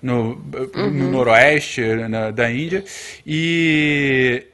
no, 0.00 0.36
no, 0.36 0.90
no 0.90 1.10
noroeste 1.10 1.80
na- 2.08 2.30
da 2.30 2.48
Índia. 2.48 2.84
E, 3.26 4.44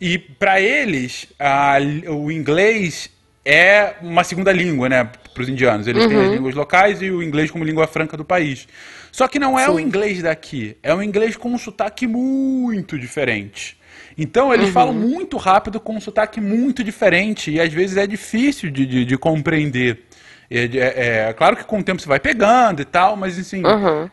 e 0.00 0.18
para 0.18 0.60
eles, 0.60 1.26
a- 1.40 1.78
o 2.08 2.30
inglês 2.30 3.10
é 3.44 3.94
uma 4.02 4.22
segunda 4.24 4.52
língua, 4.52 4.88
né? 4.88 5.10
Para 5.34 5.42
os 5.42 5.48
indianos. 5.48 5.86
Eles 5.86 6.06
têm 6.06 6.16
as 6.24 6.32
línguas 6.34 6.54
locais 6.54 7.02
e 7.02 7.10
o 7.10 7.22
inglês 7.22 7.50
como 7.50 7.64
língua 7.64 7.86
franca 7.86 8.16
do 8.16 8.24
país. 8.24 8.66
Só 9.10 9.26
que 9.26 9.38
não 9.38 9.58
é 9.58 9.68
o 9.68 9.80
inglês 9.80 10.22
daqui. 10.22 10.76
É 10.82 10.94
um 10.94 11.02
inglês 11.02 11.36
com 11.36 11.48
um 11.50 11.58
sotaque 11.58 12.06
muito 12.06 12.98
diferente. 12.98 13.76
Então 14.18 14.52
eles 14.52 14.70
falam 14.70 14.94
muito 14.94 15.36
rápido 15.36 15.78
com 15.78 15.94
um 15.96 16.00
sotaque 16.00 16.40
muito 16.40 16.82
diferente 16.82 17.50
e 17.50 17.60
às 17.60 17.72
vezes 17.72 17.96
é 17.96 18.06
difícil 18.06 18.70
de, 18.70 18.86
de, 18.86 19.04
de 19.04 19.18
compreender. 19.18 20.04
É, 20.48 20.64
é- 20.64 21.28
é 21.28 21.32
claro 21.32 21.56
que 21.56 21.64
com 21.64 21.80
o 21.80 21.82
tempo 21.82 22.00
você 22.00 22.08
vai 22.08 22.20
pegando 22.20 22.80
e 22.80 22.84
tal, 22.84 23.16
mas 23.16 23.36
assim. 23.38 23.62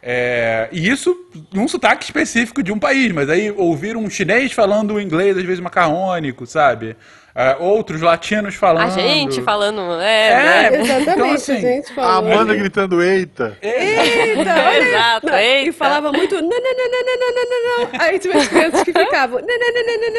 é, 0.02 0.68
e 0.72 0.90
isso 0.90 1.16
num 1.54 1.68
sotaque 1.68 2.04
específico 2.04 2.64
de 2.64 2.72
um 2.72 2.80
país, 2.80 3.12
mas 3.12 3.30
aí 3.30 3.52
ouvir 3.56 3.96
um 3.96 4.10
chinês 4.10 4.52
falando 4.52 5.00
inglês, 5.00 5.38
às 5.38 5.44
vezes 5.44 5.60
macarrônico, 5.60 6.46
sabe? 6.48 6.96
É, 7.36 7.56
outros 7.60 8.00
latinos 8.02 8.54
falando. 8.54 8.86
A 8.86 8.90
gente 8.92 9.42
falando, 9.42 10.00
É, 10.00 10.28
é, 10.28 10.70
né? 10.70 10.82
Exatamente, 10.82 11.10
Então, 11.12 11.34
assim, 11.34 11.60
gente 11.62 11.92
A 11.92 11.96
falando. 11.96 12.32
Amanda 12.32 12.54
gritando 12.56 13.02
eita. 13.02 13.58
Eita, 13.60 14.40
olha. 14.68 14.88
Exato, 14.88 15.26
Não, 15.28 15.38
eita. 15.40 15.70
E 15.70 15.72
falava 15.72 16.12
muito 16.12 16.36
não, 16.36 16.42
não, 16.44 16.50
não, 16.50 16.60
não, 16.60 17.06
não, 17.06 17.34
não, 17.34 17.46
não, 17.50 17.92
não. 17.92 18.02
Aí 18.02 18.20
tinha 18.20 18.38
as 18.38 18.48
crianças 18.48 18.84
que 18.84 18.94
ficavam 18.94 19.40
não, 19.40 19.48
não, 19.48 19.74
não, 19.74 19.84
não, 19.98 20.12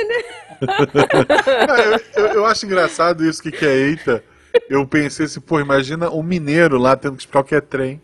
não, 0.61 1.67
não, 1.67 1.77
eu, 1.77 2.01
eu- 2.17 2.35
eu 2.35 2.47
acho 2.47 2.67
engraçado 2.67 3.25
isso 3.25 3.43
que, 3.43 3.53
que 3.53 3.65
é 3.65 3.75
eita. 3.75 4.25
Eu 4.69 4.87
pensei 4.87 5.27
assim, 5.27 5.41
pô, 5.41 5.61
imagina 5.61 6.11
um 6.11 6.23
mineiro 6.23 6.79
lá 6.79 6.97
tendo 6.97 7.15
que 7.17 7.23
explicar 7.23 7.41
o 7.41 7.45
que 7.45 7.55
é 7.55 7.61
trem. 7.61 8.01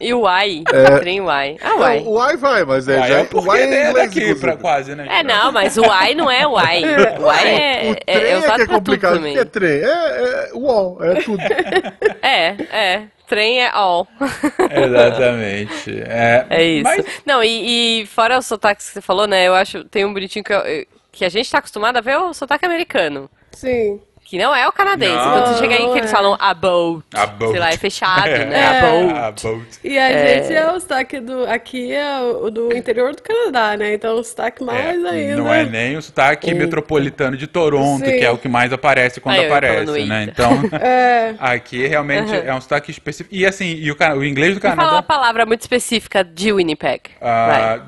E 0.00 0.12
o 0.12 0.20
Uai, 0.20 0.62
trem 1.00 1.20
Uai. 1.20 1.56
Ah, 1.62 1.68
Não, 1.70 1.78
Uai. 1.78 1.98
o 2.00 2.10
Uai 2.12 2.36
vai, 2.36 2.64
mas 2.64 2.86
é, 2.88 2.98
Uai, 2.98 3.08
já, 3.08 3.18
é 3.18 3.22
o 3.22 3.26
porque 3.26 3.48
Uai 3.48 3.60
é 3.60 3.62
é 3.62 3.88
inglês, 3.88 3.94
daqui 4.14 4.34
pra 4.34 4.56
quase, 4.56 4.94
né? 4.94 5.06
É, 5.10 5.22
não, 5.22 5.50
mas 5.52 5.76
o 5.78 5.82
Uai 5.82 6.14
não 6.14 6.30
é 6.30 6.46
Uai. 6.46 6.82
O 7.18 7.22
Uai 7.22 7.48
é, 7.48 7.90
O 7.90 7.96
é, 8.06 8.18
trem 8.18 8.24
é 8.26 8.30
é, 8.32 8.36
usado 8.38 8.56
que 8.56 8.62
é 8.62 8.66
complicado. 8.66 9.12
O 9.14 9.16
também. 9.16 9.32
que 9.34 9.38
é 9.38 9.44
trem? 9.44 9.80
É, 9.82 9.84
é 9.84 10.50
UOL, 10.54 10.98
é 11.02 11.14
tudo. 11.22 11.42
É, 12.22 12.48
é. 12.70 13.02
Trem 13.28 13.60
é 13.62 13.70
all. 13.72 14.06
Exatamente. 14.70 16.00
É, 16.06 16.46
É 16.50 16.64
isso. 16.64 16.84
Mas 16.84 17.04
Não, 17.24 17.42
e, 17.42 18.02
e 18.02 18.06
fora 18.06 18.38
os 18.38 18.46
sotaques 18.46 18.86
que 18.88 18.92
você 18.94 19.00
falou, 19.00 19.26
né? 19.26 19.46
Eu 19.48 19.54
acho 19.54 19.84
tem 19.84 20.04
um 20.04 20.12
bonitinho 20.12 20.44
que, 20.44 20.52
eu- 20.52 20.86
que 21.12 21.24
a 21.24 21.28
gente 21.28 21.50
tá 21.50 21.58
acostumado 21.58 21.96
a 21.96 22.00
ver 22.00 22.16
o 22.18 22.32
sotaque 22.32 22.64
americano. 22.64 23.28
Sim. 23.52 24.00
Que 24.28 24.38
não 24.38 24.52
é 24.52 24.66
o 24.66 24.72
canadense. 24.72 25.14
Não. 25.14 25.30
Quando 25.30 25.46
você 25.46 25.58
chega 25.60 25.74
aí 25.76 25.84
que 25.92 25.98
eles 25.98 26.10
é. 26.10 26.12
falam 26.12 26.36
a 26.40 26.52
boat. 26.52 27.04
A 27.14 27.26
boat. 27.26 27.50
Sei 27.52 27.60
lá, 27.60 27.68
é 27.70 27.76
fechado, 27.76 28.26
né? 28.28 28.58
É. 28.58 28.66
A 28.66 28.80
boat. 28.80 29.14
A 29.14 29.30
boat. 29.50 29.66
E 29.84 29.96
a 29.96 30.10
É. 30.10 30.42
gente 30.42 30.52
é 30.52 30.72
o 30.72 30.80
sotaque 30.80 31.20
do. 31.20 31.44
Aqui 31.46 31.92
é 31.92 32.20
o 32.22 32.50
do 32.50 32.76
interior 32.76 33.14
do 33.14 33.22
Canadá, 33.22 33.76
né? 33.76 33.94
Então 33.94 34.16
o 34.18 34.24
sotaque 34.24 34.64
mais 34.64 34.84
É, 35.04 35.08
ainda. 35.08 35.36
Não 35.36 35.54
é 35.54 35.64
nem 35.64 35.96
o 35.96 36.02
sotaque 36.02 36.52
metropolitano 36.52 37.36
de 37.36 37.46
Toronto, 37.46 38.04
Sim. 38.04 38.18
que 38.18 38.24
é 38.24 38.30
o 38.32 38.36
que 38.36 38.48
mais 38.48 38.72
aparece 38.72 39.20
quando 39.20 39.40
aparece, 39.40 40.04
né? 40.06 40.24
Então, 40.28 40.50
É. 40.82 41.34
aqui 41.38 41.86
realmente 41.86 42.34
é 42.34 42.52
um 42.52 42.60
sotaque 42.60 42.90
específico. 42.90 43.32
E 43.32 43.46
assim, 43.46 43.66
e 43.76 43.92
o, 43.92 43.96
o 44.16 44.24
inglês 44.24 44.54
do 44.54 44.58
E 44.58 44.60
fala 44.60 44.74
uma 44.74 44.82
Canadá. 44.86 45.02
palavra 45.02 45.46
muito 45.46 45.60
específica 45.60 46.24
de 46.24 46.52
Winnipeg. 46.52 47.02
Vai. 47.20 47.80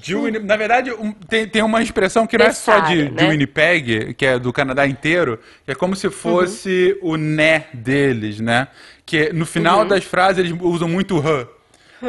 De 0.00 0.38
na 0.40 0.56
verdade, 0.56 0.92
um- 0.92 1.12
tem, 1.12 1.46
tem 1.46 1.62
uma 1.62 1.82
expressão 1.82 2.26
que 2.26 2.36
não 2.38 2.46
é 2.46 2.52
só 2.52 2.78
de, 2.80 2.94
Necessário, 2.96 3.16
de 3.16 3.22
né? 3.24 3.28
Winnipeg, 3.30 4.14
que 4.14 4.26
é 4.26 4.38
do 4.38 4.52
Canadá 4.52 4.86
inteiro, 4.86 5.38
que 5.64 5.70
é 5.72 5.74
como 5.74 5.94
se 5.96 6.08
fosse 6.10 6.96
Uhum. 7.02 7.12
o 7.12 7.16
né 7.16 7.64
deles, 7.72 8.40
né? 8.40 8.68
Que 9.06 9.32
no 9.32 9.46
final 9.46 9.84
das 9.84 10.04
frases 10.04 10.38
eles 10.44 10.56
usam 10.60 10.88
muito 10.88 11.16
o 11.16 11.20
h. 11.20 11.46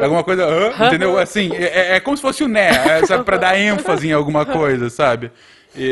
Alguma 0.04 0.24
coisa, 0.24 0.46
hã? 0.46 0.88
entendeu? 0.88 1.18
Assim, 1.18 1.52
é, 1.56 1.96
é 1.96 2.00
como 2.00 2.16
se 2.16 2.22
fosse 2.22 2.44
o 2.44 2.48
né, 2.48 2.70
é, 3.00 3.06
sabe, 3.08 3.24
pra 3.24 3.38
dar 3.38 3.58
ênfase 3.60 4.08
em 4.08 4.12
alguma 4.12 4.46
coisa, 4.46 4.90
sabe? 4.90 5.32
E, 5.76 5.92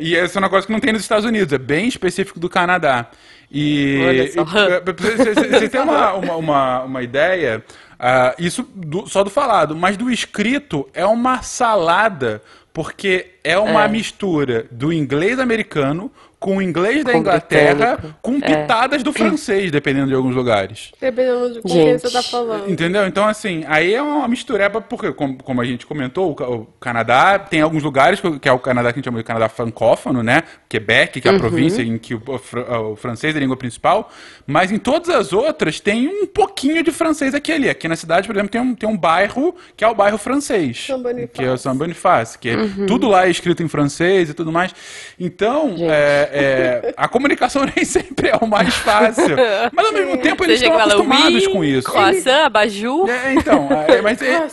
e 0.00 0.14
esse 0.14 0.36
é 0.36 0.40
um 0.40 0.42
negócio 0.42 0.66
que 0.66 0.72
não 0.72 0.80
tem 0.80 0.92
nos 0.92 1.02
Estados 1.02 1.24
Unidos, 1.24 1.52
é 1.52 1.58
bem 1.58 1.88
específico 1.88 2.38
do 2.38 2.48
Canadá. 2.48 3.06
E, 3.50 4.02
Olha 4.04 4.32
só. 4.32 4.42
e 4.42 4.80
pra 4.80 4.92
você- 4.92 5.34
você 5.34 5.48
você 5.48 5.68
tem 5.68 5.80
uma, 5.80 6.12
uma, 6.14 6.36
uma, 6.36 6.82
uma 6.82 7.02
ideia, 7.02 7.62
ah, 7.98 8.34
isso 8.38 8.62
do- 8.74 9.06
só 9.06 9.22
do 9.24 9.30
falado, 9.30 9.74
mas 9.76 9.96
do 9.96 10.10
escrito 10.10 10.88
é 10.94 11.04
uma 11.06 11.42
salada, 11.42 12.42
porque 12.72 13.32
é 13.42 13.58
uma 13.58 13.84
É. 13.84 13.88
mistura 13.88 14.66
do 14.70 14.92
inglês 14.92 15.38
americano 15.38 16.10
com 16.46 16.58
o 16.58 16.62
inglês 16.62 17.02
da 17.04 17.10
Com 17.10 17.18
Inglaterra, 17.18 17.74
britânico. 17.96 18.18
com 18.22 18.36
É. 18.36 18.40
pitadas 18.40 19.02
do 19.02 19.12
francês, 19.12 19.68
dependendo 19.72 20.06
de 20.06 20.14
alguns 20.14 20.32
lugares. 20.32 20.92
Dependendo 21.00 21.54
de 21.54 21.60
com 21.60 21.68
quem 21.68 21.98
você 21.98 22.08
tá 22.08 22.22
falando. 22.22 22.70
Entendeu? 22.70 23.04
Então, 23.04 23.26
assim, 23.26 23.64
aí 23.66 23.92
é 23.92 24.00
uma 24.00 24.28
mistureba, 24.28 24.80
porque, 24.80 25.12
como, 25.12 25.42
como 25.42 25.60
a 25.60 25.64
gente 25.64 25.84
comentou, 25.84 26.36
o, 26.38 26.54
o 26.54 26.66
Canadá 26.78 27.36
tem 27.36 27.62
alguns 27.62 27.82
lugares, 27.82 28.20
que 28.40 28.48
é 28.48 28.52
o 28.52 28.60
Canadá 28.60 28.92
que 28.92 28.96
a 28.96 28.98
gente 29.00 29.06
chama 29.06 29.18
de 29.18 29.24
Canadá 29.24 29.48
francófono, 29.48 30.22
né? 30.22 30.44
Quebec, 30.68 31.20
que 31.20 31.26
é 31.26 31.32
a 31.34 31.38
província 31.38 31.82
em 31.82 31.98
que 31.98 32.14
o, 32.14 32.22
o 32.24 32.92
o 32.92 32.96
francês 32.96 33.34
é 33.34 33.38
a 33.38 33.40
língua 33.40 33.56
principal, 33.56 34.08
mas 34.46 34.70
em 34.70 34.78
todas 34.78 35.08
as 35.08 35.32
outras 35.32 35.80
tem 35.80 36.06
um 36.06 36.26
pouquinho 36.26 36.80
de 36.84 36.92
francês 36.92 37.34
aqui 37.34 37.50
e 37.50 37.54
ali. 37.54 37.68
Aqui 37.68 37.88
na 37.88 37.96
cidade, 37.96 38.28
por 38.28 38.36
exemplo, 38.36 38.50
tem 38.52 38.60
um, 38.60 38.72
tem 38.74 38.88
um 38.88 38.96
bairro 38.96 39.52
que 39.76 39.82
é 39.82 39.88
o 39.88 39.94
bairro 39.96 40.16
francês. 40.16 40.84
São 40.86 41.02
Bonifácio. 41.02 41.28
Que 41.34 41.44
é 41.44 41.50
o 41.52 41.58
São 41.58 41.76
Bonifácio, 41.76 42.38
que 42.38 42.50
é- 42.50 42.56
tudo 42.86 43.08
lá 43.08 43.26
é 43.26 43.30
escrito 43.30 43.62
em 43.64 43.68
francês 43.68 44.30
e 44.30 44.34
tudo 44.34 44.52
mais. 44.52 44.72
Então, 45.18 45.74
é, 45.80 46.30
é, 46.36 46.94
a 46.96 47.08
comunicação 47.08 47.64
nem 47.74 47.84
sempre 47.84 48.28
é 48.28 48.36
o 48.40 48.46
mais 48.46 48.74
fácil. 48.74 49.36
Mas 49.72 49.86
ao 49.86 49.92
mesmo 49.92 50.16
tempo 50.18 50.44
eles 50.44 50.58
Seja 50.60 50.70
estão 50.72 50.84
acostumados 50.84 51.46
com 51.48 51.64
isso. 51.64 51.90
Croissant, 51.90 52.44
abajur. 52.46 53.08
É, 53.08 53.34
então, 53.34 53.68
é, 53.88 54.00
mas, 54.02 54.20
é- 54.22 54.48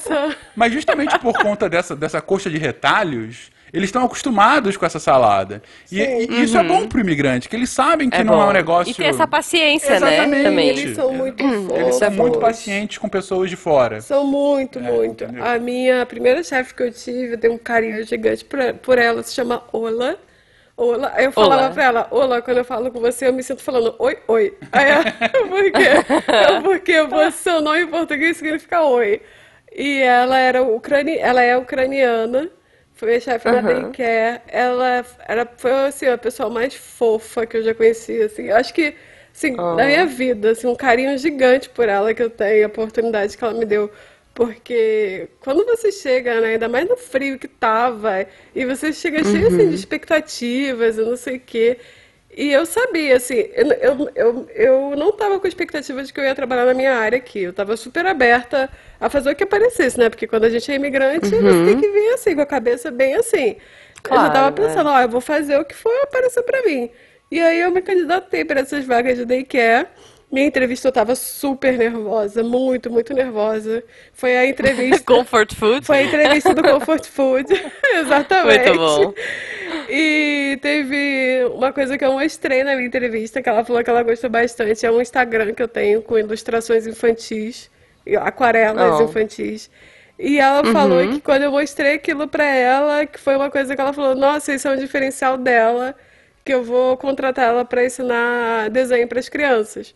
mas 0.56 0.72
justamente 0.74 1.18
por 1.20 1.34
conta 1.42 1.70
dessa, 1.70 1.96
dessa 1.96 2.22
coxa 2.22 2.50
de 2.50 2.58
retalhos, 2.58 3.52
eles 3.72 3.88
estão 3.88 4.06
acostumados 4.06 4.78
com 4.78 4.86
essa 4.86 5.00
salada. 5.00 5.64
E, 5.92 6.00
e 6.00 6.44
isso 6.44 6.56
é 6.56 6.64
bom 6.64 6.88
pro 6.88 7.00
imigrante, 7.00 7.50
que 7.50 7.56
eles 7.56 7.72
sabem 7.72 8.08
que 8.08 8.18
É 8.18 8.24
não 8.24 8.36
é 8.36 8.44
bom. 8.46 8.50
um 8.50 8.54
negócio. 8.54 8.92
E 8.92 8.94
ter 8.94 9.06
essa 9.06 9.26
paciência, 9.26 9.96
Exatamente. 9.96 10.30
né? 10.30 10.44
Também. 10.44 10.70
Eles 10.70 10.96
são 10.96 11.12
muito 11.12 11.44
fofos. 11.44 11.80
Eles 11.80 11.96
são 11.96 12.12
muito 12.12 12.38
pacientes 12.40 12.98
com 13.00 13.10
pessoas 13.10 13.50
de 13.50 13.56
fora. 13.56 14.00
São 14.00 14.28
muito, 14.28 14.80
muito. 14.80 15.24
entendeu? 15.24 15.44
A 15.44 15.58
minha 15.58 16.06
primeira 16.06 16.44
chefe 16.44 16.76
que 16.76 16.84
eu 16.84 16.92
tive, 16.92 17.34
eu 17.34 17.38
tenho 17.40 17.54
um 17.54 17.58
carinho 17.58 18.04
gigante 18.06 18.46
por, 18.46 18.60
por 18.76 19.00
ela, 19.00 19.24
se 19.24 19.34
chama 19.34 19.64
Ola. 19.74 20.18
Aí 21.14 21.26
eu 21.26 21.32
falava 21.32 21.64
Olá. 21.64 21.72
pra 21.72 21.84
ela, 21.84 22.08
Ola, 22.10 22.42
quando 22.42 22.58
eu 22.58 22.66
falo 22.66 22.92
com 22.92 23.00
você, 23.00 23.28
eu 23.28 23.34
me 23.34 23.44
sinto 23.44 23.62
falando 23.62 23.96
oi, 24.00 24.18
oi. 24.28 24.58
Aí 24.72 24.90
ela, 24.90 25.04
por 25.48 25.72
quê? 25.72 26.64
Porque 26.64 27.00
o 27.00 27.32
seu 27.32 27.62
nome 27.62 27.82
em 27.82 27.88
português 27.88 28.38
significa 28.38 28.82
oi. 28.82 29.22
E 29.72 30.02
ela 30.02 30.38
era 30.38 30.64
ucrani... 30.64 31.18
ela 31.18 31.42
é 31.42 31.56
ucraniana, 31.58 32.50
foi 32.94 33.16
a 33.16 33.20
chefe 33.20 33.50
da 33.52 33.62
Daycare. 33.62 34.42
Ela 34.48 35.06
era, 35.28 35.48
foi 35.58 35.72
assim, 35.72 36.08
a 36.08 36.18
pessoa 36.18 36.50
mais 36.50 36.74
fofa 36.74 37.46
que 37.46 37.58
eu 37.58 37.64
já 37.64 37.74
conheci, 37.76 38.22
assim. 38.22 38.44
Eu 38.46 38.56
Acho 38.56 38.74
que, 38.74 38.96
assim, 39.34 39.52
na 39.52 39.86
minha 39.86 40.06
vida, 40.08 40.52
assim, 40.52 40.68
um 40.68 40.76
carinho 40.76 41.16
gigante 41.18 41.70
por 41.70 41.88
ela 41.88 42.14
que 42.14 42.22
eu 42.24 42.30
tenho, 42.30 42.66
a 42.66 42.68
oportunidade 42.68 43.38
que 43.38 43.44
ela 43.44 43.54
me 43.54 43.66
deu. 43.66 43.92
Porque 44.34 45.30
quando 45.42 45.64
você 45.66 45.92
chega, 45.92 46.42
né, 46.42 46.48
ainda 46.54 46.68
mais 46.68 46.88
no 46.90 46.98
frio 46.98 47.38
que 47.38 47.48
tava, 47.48 48.26
e 48.56 48.66
você 48.66 48.92
chega 48.92 49.24
cheio 49.24 49.48
assim, 49.48 49.70
de 49.70 49.76
expectativas, 49.76 50.98
eu 50.98 51.06
não 51.06 51.16
sei 51.18 51.38
o 51.38 51.40
quê. 51.40 51.78
E 52.36 52.52
eu 52.52 52.66
sabia, 52.66 53.16
assim, 53.18 53.36
eu, 53.54 54.10
eu, 54.16 54.50
eu, 54.56 54.96
não 54.98 55.12
tava 55.12 55.40
com 55.40 55.48
expectativa 55.48 56.04
de 56.04 56.12
que 56.12 56.20
eu 56.20 56.24
ia 56.24 56.34
trabalhar 56.34 56.66
na 56.66 56.74
minha 56.74 56.96
área 56.96 57.18
aqui. 57.18 57.42
Eu 57.44 57.54
tava 57.54 57.78
super 57.78 58.06
aberta 58.08 58.70
a 59.00 59.08
fazer 59.10 59.32
o 59.32 59.36
que 59.36 59.44
aparecesse, 59.44 60.00
né? 60.00 60.10
Porque 60.10 60.26
quando 60.28 60.46
a 60.46 60.50
gente 60.50 60.72
é 60.72 60.76
imigrante, 60.76 61.30
você 61.30 61.62
tem 61.64 61.76
que 61.78 61.88
vir 61.92 62.10
assim, 62.14 62.34
com 62.36 62.42
a 62.42 62.46
cabeça 62.46 62.90
bem 62.90 63.14
assim. 63.16 63.58
eu 64.10 64.20
já 64.20 64.30
Claro, 64.30 64.32
tava 64.32 64.52
né? 64.52 64.52
pensando, 64.52 64.90
ó, 64.90 65.00
eu 65.02 65.10
vou 65.10 65.22
fazer 65.22 65.58
o 65.60 65.66
que 65.66 65.76
for 65.76 65.92
aparecer 66.04 66.42
pra 66.44 66.64
mim. 66.64 66.90
E 67.32 67.40
aí 67.40 67.60
eu 67.62 67.72
me 67.72 67.82
candidatei 67.82 68.44
para 68.46 68.62
essas 68.62 68.86
vagas 68.86 69.18
de 69.18 69.26
daycare. 69.26 69.88
Minha 70.34 70.48
entrevista 70.48 70.88
eu 70.88 70.92
tava 70.92 71.14
super 71.14 71.78
nervosa, 71.78 72.42
muito, 72.42 72.90
muito 72.90 73.14
nervosa. 73.14 73.84
Foi 74.14 74.36
a 74.36 74.48
entrevista. 74.48 75.04
Comfort 75.06 75.54
food. 75.54 75.86
Foi 75.86 75.98
a 76.00 76.02
entrevista 76.02 76.56
do 76.56 76.64
Comfort 76.64 77.06
Food. 77.06 77.46
Exatamente. 78.02 78.70
Muito 78.72 78.80
bom. 78.80 79.14
E 79.88 80.58
teve 80.60 81.46
uma 81.54 81.72
coisa 81.72 82.00
que 82.00 82.04
eu 82.04 82.14
mostrei 82.14 82.64
na 82.64 82.74
minha 82.76 82.88
entrevista, 82.88 83.44
que 83.44 83.48
ela 83.48 83.64
falou 83.64 83.84
que 83.84 83.90
ela 83.92 84.02
gostou 84.02 84.28
bastante. 84.28 84.84
É 84.84 84.92
um 84.92 85.00
Instagram 85.00 85.54
que 85.54 85.62
eu 85.62 85.68
tenho 85.68 86.02
com 86.02 86.18
ilustrações 86.18 86.88
infantis, 86.88 87.70
aquarelas 88.20 89.00
Oh. 89.00 89.04
infantis. 89.04 89.70
E 90.18 90.40
ela 90.40 90.66
falou 90.72 91.08
que 91.10 91.22
quando 91.22 91.44
eu 91.44 91.52
mostrei 91.52 91.94
aquilo 91.94 92.28
pra 92.28 92.46
ela, 92.46 93.06
que 93.06 93.20
foi 93.20 93.36
uma 93.36 93.52
coisa 93.52 93.76
que 93.76 93.82
ela 93.82 93.94
falou, 93.94 94.16
nossa, 94.16 94.52
isso 94.52 94.68
é 94.68 94.72
um 94.72 94.78
diferencial 94.78 95.38
dela, 95.38 95.94
que 96.44 96.54
eu 96.54 96.64
vou 96.64 96.98
contratar 96.98 97.46
ela 97.50 97.66
pra 97.66 97.86
ensinar 97.86 98.70
desenho 98.70 99.08
pras 99.08 99.30
crianças. 99.30 99.94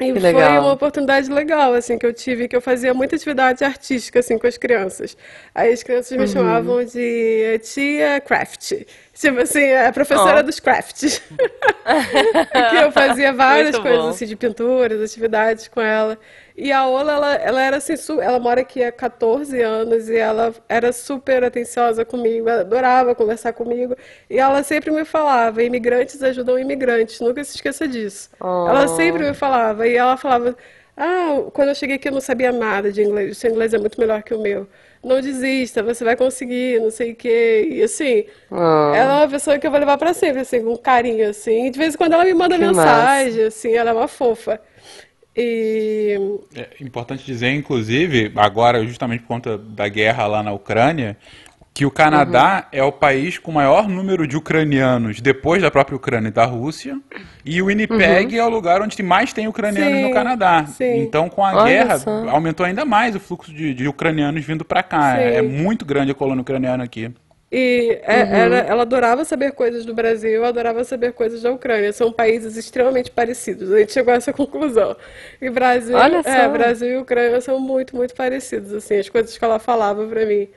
E 0.00 0.12
Que 0.12 0.20
foi 0.20 0.32
legal. 0.32 0.62
uma 0.62 0.72
oportunidade 0.74 1.28
legal, 1.28 1.74
assim, 1.74 1.98
que 1.98 2.06
eu 2.06 2.12
tive, 2.12 2.46
que 2.46 2.54
eu 2.54 2.60
fazia 2.60 2.94
muita 2.94 3.16
atividade 3.16 3.64
artística, 3.64 4.20
assim, 4.20 4.38
com 4.38 4.46
as 4.46 4.56
crianças. 4.56 5.16
Aí 5.52 5.72
as 5.72 5.82
crianças 5.82 6.12
Uhum. 6.12 6.18
me 6.18 6.28
chamavam 6.28 6.84
de 6.84 7.58
tia 7.64 8.20
craft. 8.20 8.74
Tipo 9.12 9.40
assim, 9.40 9.72
a 9.72 9.92
professora 9.92 10.38
Ó. 10.38 10.42
dos 10.42 10.60
crafts. 10.60 11.20
que 12.70 12.76
eu 12.76 12.92
fazia 12.92 13.32
várias 13.34 13.72
Muito 13.72 13.82
coisas, 13.82 14.02
bom. 14.04 14.08
assim, 14.10 14.26
de 14.26 14.36
pinturas, 14.36 15.00
atividades 15.02 15.66
com 15.66 15.80
ela. 15.80 16.16
E 16.60 16.72
a 16.72 16.88
Ola, 16.88 17.12
ela, 17.12 17.34
ela 17.36 17.62
era 17.62 17.76
assim, 17.76 17.94
ela 18.20 18.40
mora 18.40 18.62
aqui 18.62 18.82
há 18.82 18.90
14 18.90 19.62
anos 19.62 20.08
e 20.08 20.16
ela 20.16 20.52
era 20.68 20.92
super 20.92 21.44
atenciosa 21.44 22.04
comigo, 22.04 22.48
ela 22.48 22.62
adorava 22.62 23.14
conversar 23.14 23.52
comigo. 23.52 23.94
E 24.28 24.40
ela 24.40 24.64
sempre 24.64 24.90
me 24.90 25.04
falava, 25.04 25.62
imigrantes 25.62 26.20
ajudam 26.20 26.58
imigrantes, 26.58 27.20
nunca 27.20 27.44
se 27.44 27.54
esqueça 27.54 27.86
disso. 27.86 28.28
Oh. 28.40 28.66
Ela 28.68 28.88
sempre 28.88 29.22
me 29.22 29.34
falava, 29.34 29.86
e 29.86 29.94
ela 29.94 30.16
falava, 30.16 30.56
ah, 30.96 31.44
quando 31.52 31.68
eu 31.68 31.76
cheguei 31.76 31.94
aqui 31.94 32.08
eu 32.08 32.12
não 32.12 32.20
sabia 32.20 32.50
nada 32.50 32.90
de 32.90 33.02
inglês, 33.02 33.30
o 33.30 33.34
seu 33.36 33.52
inglês 33.52 33.72
é 33.72 33.78
muito 33.78 34.00
melhor 34.00 34.20
que 34.24 34.34
o 34.34 34.40
meu. 34.40 34.66
Não 35.00 35.20
desista, 35.20 35.80
você 35.80 36.02
vai 36.02 36.16
conseguir, 36.16 36.80
não 36.80 36.90
sei 36.90 37.12
o 37.12 37.14
quê. 37.14 37.68
E 37.70 37.82
assim, 37.84 38.24
Ah. 38.50 38.92
ela 38.96 39.12
é 39.12 39.16
uma 39.22 39.28
pessoa 39.28 39.56
que 39.56 39.64
eu 39.64 39.70
vou 39.70 39.78
levar 39.78 39.96
pra 39.96 40.12
sempre, 40.12 40.40
assim, 40.40 40.60
com 40.64 40.76
carinho, 40.76 41.30
assim. 41.30 41.66
E 41.66 41.70
de 41.70 41.78
vez 41.78 41.94
em 41.94 41.96
quando 41.96 42.14
ela 42.14 42.24
me 42.24 42.34
manda 42.34 42.56
Que 42.58 42.64
mensagem, 42.64 43.44
assim, 43.44 43.74
ela 43.76 43.90
é 43.90 43.92
uma 43.92 44.08
fofa. 44.08 44.60
E 45.40 46.18
É 46.56 46.68
importante 46.80 47.24
dizer, 47.24 47.50
inclusive, 47.54 48.32
agora, 48.36 48.84
justamente 48.84 49.20
por 49.20 49.28
conta 49.28 49.56
da 49.56 49.88
guerra 49.88 50.26
lá 50.26 50.42
na 50.42 50.52
Ucrânia, 50.52 51.16
que 51.72 51.86
o 51.86 51.92
Canadá 51.92 52.66
Uhum. 52.72 52.78
é 52.80 52.82
o 52.82 52.90
país 52.90 53.38
com 53.38 53.52
maior 53.52 53.88
número 53.88 54.26
de 54.26 54.36
ucranianos 54.36 55.20
depois 55.20 55.62
da 55.62 55.70
própria 55.70 55.94
Ucrânia 55.94 56.26
e 56.26 56.32
da 56.32 56.44
Rússia. 56.44 56.98
E 57.44 57.62
o 57.62 57.66
Winnipeg 57.66 58.36
é 58.36 58.44
o 58.44 58.48
lugar 58.48 58.82
onde 58.82 59.00
mais 59.00 59.32
tem 59.32 59.46
ucranianos 59.46 59.92
Uhum. 59.92 59.98
Sim, 60.02 60.08
no 60.08 60.12
Canadá. 60.12 60.66
sim. 60.66 61.02
Então, 61.02 61.28
com 61.28 61.44
a 61.44 61.52
Olha 61.54 61.64
guerra, 61.66 61.98
só. 61.98 62.28
aumentou 62.30 62.66
ainda 62.66 62.84
mais 62.84 63.14
o 63.14 63.20
fluxo 63.20 63.52
de, 63.54 63.72
de 63.74 63.86
ucranianos 63.86 64.44
vindo 64.44 64.64
para 64.64 64.82
cá. 64.82 65.14
Sim. 65.18 65.22
É 65.22 65.40
muito 65.42 65.84
grande 65.84 66.10
a 66.10 66.14
colônia 66.16 66.42
ucraniana 66.42 66.82
aqui. 66.82 67.12
E 67.50 67.98
é- 68.02 68.20
era, 68.20 68.58
ela 68.58 68.82
adorava 68.82 69.24
saber 69.24 69.52
coisas 69.52 69.86
do 69.86 69.94
Brasil, 69.94 70.30
eu 70.30 70.44
adorava 70.44 70.84
saber 70.84 71.12
coisas 71.12 71.42
da 71.42 71.50
Ucrânia. 71.50 71.92
São 71.92 72.12
países 72.12 72.56
extremamente 72.56 73.10
parecidos. 73.10 73.72
A 73.72 73.78
gente 73.78 73.92
chegou 73.92 74.12
a 74.12 74.16
essa 74.16 74.32
conclusão. 74.32 74.96
E 75.40 75.48
Brasil, 75.48 75.96
Olha 75.96 76.18
é, 76.18 76.22
só. 76.22 76.48
Brasil 76.50 76.88
e 76.88 76.96
Ucrânia 76.98 77.40
são 77.40 77.58
muito, 77.58 77.96
muito 77.96 78.14
parecidos, 78.14 78.72
assim, 78.74 78.96
as 78.96 79.08
coisas 79.08 79.36
que 79.36 79.44
ela 79.44 79.58
falava 79.58 80.06
pra 80.06 80.26
mim. 80.26 80.48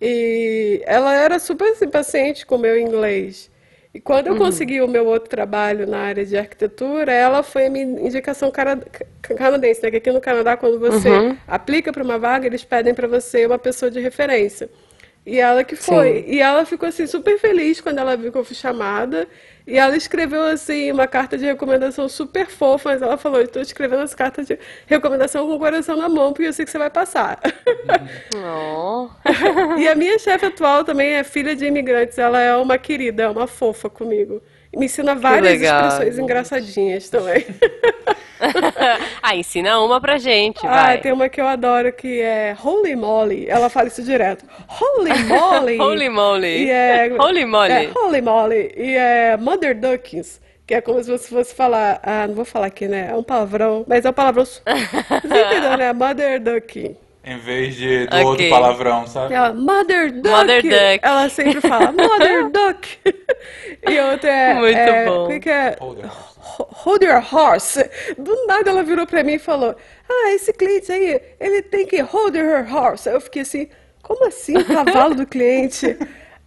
E 0.00 0.82
ela 0.86 1.14
era 1.14 1.38
super 1.38 1.68
assim, 1.72 1.88
paciente 1.88 2.44
com 2.46 2.56
o 2.56 2.58
meu 2.58 2.78
inglês. 2.78 3.50
E 3.94 4.00
quando 4.00 4.26
eu 4.28 4.36
consegui 4.36 4.80
o 4.80 4.86
meu 4.88 5.06
outro 5.06 5.28
trabalho 5.30 5.86
na 5.86 5.98
área 5.98 6.24
de 6.24 6.36
arquitetura, 6.36 7.10
ela 7.12 7.42
foi 7.42 7.66
a 7.66 7.70
minha 7.70 7.84
indicação 7.84 8.50
canadense, 8.50 9.82
né? 9.82 9.90
Que 9.90 9.96
aqui 9.96 10.12
no 10.12 10.20
Canadá, 10.20 10.56
quando 10.56 10.78
você 10.78 11.08
aplica 11.46 11.92
para 11.92 12.02
uma 12.04 12.18
vaga, 12.18 12.46
eles 12.46 12.62
pedem 12.62 12.94
para 12.94 13.08
você 13.08 13.46
uma 13.46 13.58
pessoa 13.58 13.90
de 13.90 13.98
referência. 14.00 14.68
E 15.28 15.38
ela 15.38 15.62
que 15.62 15.76
foi. 15.76 16.24
E 16.26 16.40
ela 16.40 16.64
ficou 16.64 16.88
assim 16.88 17.06
super 17.06 17.38
feliz 17.38 17.82
quando 17.82 17.98
ela 17.98 18.16
viu 18.16 18.32
que 18.32 18.38
eu 18.38 18.44
fui 18.44 18.56
chamada. 18.56 19.28
E 19.66 19.76
ela 19.76 19.94
escreveu 19.94 20.42
assim 20.44 20.90
uma 20.90 21.06
carta 21.06 21.36
de 21.36 21.44
recomendação 21.44 22.08
super 22.08 22.46
fofa, 22.46 22.92
mas 22.92 23.02
ela 23.02 23.18
falou: 23.18 23.42
"Estou 23.42 23.60
escrevendo 23.60 24.04
essa 24.04 24.16
carta 24.16 24.42
de 24.42 24.58
recomendação 24.86 25.46
com 25.46 25.54
o 25.54 25.58
coração 25.58 25.98
na 25.98 26.08
mão, 26.08 26.32
porque 26.32 26.48
eu 26.48 26.52
sei 26.54 26.64
que 26.64 26.70
você 26.70 26.78
vai 26.78 26.88
passar". 26.88 27.38
Oh. 28.34 29.10
e 29.78 29.86
a 29.86 29.94
minha 29.94 30.18
chefe 30.18 30.46
atual 30.46 30.82
também 30.82 31.12
é 31.12 31.22
filha 31.22 31.54
de 31.54 31.66
imigrantes. 31.66 32.16
Ela 32.16 32.40
é 32.40 32.56
uma 32.56 32.78
querida, 32.78 33.24
é 33.24 33.28
uma 33.28 33.46
fofa 33.46 33.90
comigo. 33.90 34.42
Me 34.78 34.86
ensina 34.86 35.14
várias 35.14 35.60
expressões 35.60 36.18
engraçadinhas 36.18 37.10
também. 37.10 37.44
ah, 39.22 39.34
ensina 39.34 39.80
uma 39.80 40.00
pra 40.00 40.18
gente, 40.18 40.64
Ah, 40.66 40.70
vai. 40.70 41.00
tem 41.00 41.12
uma 41.12 41.28
que 41.28 41.40
eu 41.40 41.46
adoro 41.46 41.92
que 41.92 42.20
é 42.20 42.56
Holy 42.62 42.94
Moly. 42.94 43.48
Ela 43.48 43.68
fala 43.68 43.88
isso 43.88 44.02
direto. 44.02 44.44
Holy 44.68 45.12
Moly. 45.24 45.80
Holy 45.82 46.08
moly. 46.08 46.64
E 46.64 46.70
é, 46.70 47.12
Holy 47.18 47.44
moly. 47.44 47.72
É, 47.72 47.90
Holy 47.94 48.20
Moly. 48.22 48.72
E 48.76 48.96
é 48.96 49.36
Mother 49.36 49.74
Duckings. 49.78 50.40
Que 50.66 50.74
é 50.74 50.80
como 50.82 51.02
se 51.02 51.10
você 51.10 51.28
fosse 51.28 51.54
falar, 51.54 51.98
ah, 52.02 52.26
não 52.26 52.34
vou 52.34 52.44
falar 52.44 52.66
aqui, 52.66 52.86
né? 52.86 53.08
É 53.10 53.14
um 53.14 53.22
palavrão, 53.22 53.84
mas 53.88 54.04
é 54.04 54.10
um 54.10 54.12
palavrão. 54.12 54.44
Você 54.44 54.60
entendeu, 54.60 55.78
né? 55.78 55.94
Mother 55.94 56.38
Duck. 56.38 56.94
Em 57.28 57.36
vez 57.38 57.74
de 57.76 58.06
do 58.06 58.16
Ok. 58.16 58.24
outro 58.24 58.48
palavrão, 58.48 59.06
sabe? 59.06 59.34
Ela, 59.34 59.52
Mother 59.52 60.10
Duck. 60.12 60.28
Mother 60.30 60.62
Duck. 60.62 61.00
Ela 61.02 61.28
sempre 61.28 61.60
fala, 61.60 61.92
Mother 61.92 62.48
Duck. 62.50 62.98
e 63.86 64.00
outra 64.00 64.30
é. 64.30 64.54
Muito 64.54 64.78
é, 64.78 65.04
bom. 65.04 65.14
Como 65.24 65.32
é 65.32 65.40
que 65.40 65.50
é? 65.50 65.76
Hold 65.80 67.02
your 67.02 67.22
horse. 67.34 67.84
Do 68.16 68.46
nada 68.46 68.70
ela 68.70 68.82
virou 68.82 69.06
pra 69.06 69.22
mim 69.22 69.34
e 69.34 69.38
falou: 69.38 69.76
Ah, 70.08 70.32
esse 70.32 70.52
cliente 70.54 70.90
aí, 70.90 71.20
ele 71.38 71.60
tem 71.62 71.86
que 71.86 72.00
hold 72.00 72.34
her 72.34 72.66
horse. 72.74 73.08
Eu 73.08 73.20
fiquei 73.20 73.42
assim: 73.42 73.68
Como 74.02 74.26
assim, 74.26 74.56
o 74.56 74.64
cavalo 74.64 75.14
do 75.14 75.26
cliente? 75.26 75.96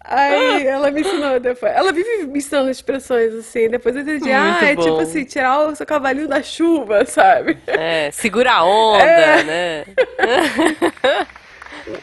Aí 0.03 0.65
ela 0.65 0.89
me 0.91 1.01
ensinou 1.01 1.39
depois. 1.39 1.71
Ela 1.75 1.91
vive 1.93 2.25
me 2.25 2.39
ensinando 2.39 2.69
expressões 2.69 3.33
assim. 3.35 3.69
Depois 3.69 3.95
eu 3.95 4.01
entendi: 4.01 4.31
Ah, 4.31 4.59
é 4.63 4.75
tipo 4.75 4.99
assim, 4.99 5.23
tirar 5.23 5.67
o 5.67 5.75
seu 5.75 5.85
cavalinho 5.85 6.27
da 6.27 6.41
chuva, 6.41 7.03
sabe? 7.05 7.57
É, 7.67 8.09
segura 8.11 8.51
a 8.53 8.63
onda, 8.63 9.03
É. 9.03 9.43
né? 9.43 9.85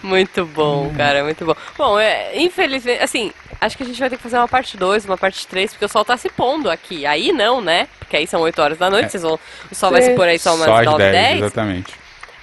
muito 0.03 0.45
bom, 0.47 0.93
cara, 0.97 1.23
muito 1.25 1.45
bom. 1.45 1.55
Bom, 1.77 1.99
é, 1.99 2.37
infelizmente, 2.39 3.03
assim, 3.03 3.33
acho 3.61 3.77
que 3.77 3.83
a 3.83 3.87
gente 3.87 3.99
vai 3.99 4.09
ter 4.11 4.17
que 4.17 4.23
fazer 4.23 4.37
uma 4.39 4.49
parte 4.49 4.77
2, 4.77 5.05
uma 5.05 5.17
parte 5.19 5.47
3, 5.47 5.73
porque 5.73 5.85
o 5.85 5.89
sol 5.89 6.05
tá 6.05 6.17
se 6.17 6.29
pondo 6.29 6.71
aqui. 6.71 7.05
Aí 7.07 7.33
não, 7.33 7.61
né? 7.61 7.89
Porque 7.99 8.17
aí 8.17 8.27
são 8.27 8.41
8 8.43 8.61
horas 8.63 8.79
da 8.79 8.91
noite, 8.91 9.11
vocês 9.11 9.23
vão, 9.23 9.39
o 9.71 9.75
sol 9.75 9.91
vai 9.91 10.03
Sim. 10.03 10.11
se 10.11 10.17
pôr 10.17 10.29
aí 10.29 10.39
só 10.39 10.55
umas 10.55 10.67
Só 10.67 10.77
às 10.77 10.85
9, 10.87 10.99
10, 10.99 11.13
10. 11.13 11.37
exatamente. 11.41 11.95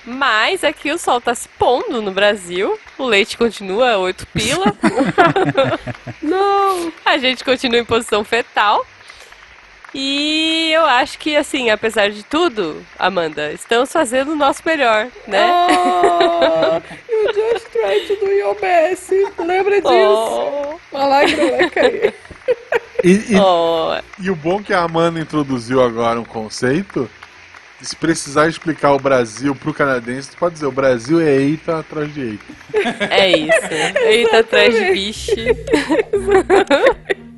Mas 0.05 0.63
aqui 0.63 0.91
o 0.91 0.97
sol 0.97 1.19
tá 1.19 1.33
se 1.33 1.47
pondo 1.49 2.01
no 2.01 2.11
Brasil, 2.11 2.77
o 2.97 3.05
leite 3.05 3.37
continua 3.37 3.97
8 3.97 4.27
pila, 4.27 4.65
Não! 6.21 6.91
a 7.03 7.17
gente 7.17 7.43
continua 7.43 7.79
em 7.79 7.85
posição 7.85 8.23
fetal. 8.23 8.85
E 9.97 10.71
eu 10.73 10.85
acho 10.85 11.17
que, 11.17 11.37
assim, 11.37 11.69
apesar 11.69 12.09
de 12.11 12.21
tudo, 12.21 12.85
Amanda, 12.99 13.53
estamos 13.53 13.89
fazendo 13.91 14.33
o 14.33 14.35
nosso 14.35 14.61
melhor, 14.65 15.07
né? 15.25 15.47
Oh, 15.69 16.81
you 17.09 17.33
just 17.33 17.67
tried 17.71 18.05
to 18.05 18.15
do 18.17 18.29
your 18.33 18.59
best. 18.59 19.09
Lembra 19.39 19.75
disso? 19.81 19.93
Oh, 19.93 20.75
Uma 20.91 21.05
lágrima 21.07 21.49
vai 21.49 21.69
cair. 21.69 22.13
E, 23.05 23.11
e- 23.11 23.39
oh. 23.39 23.95
e 24.19 24.29
o 24.29 24.35
bom 24.35 24.61
que 24.61 24.73
a 24.73 24.81
Amanda 24.81 25.17
introduziu 25.19 25.81
agora 25.81 26.19
um 26.19 26.25
conceito. 26.25 27.09
Se 27.81 27.95
precisar 27.95 28.47
explicar 28.47 28.93
o 28.93 28.99
Brasil 28.99 29.55
pro 29.55 29.73
canadense, 29.73 30.31
tu 30.31 30.37
pode 30.37 30.55
dizer: 30.55 30.65
o 30.65 30.71
Brasil 30.71 31.19
é 31.19 31.35
eita 31.35 31.79
atrás 31.79 32.13
de 32.13 32.21
eita. 32.21 32.45
É 33.09 33.37
isso. 33.37 33.97
Eita, 34.05 34.39
atrás 34.39 34.73
de 34.73 34.91
bicho. 34.91 35.31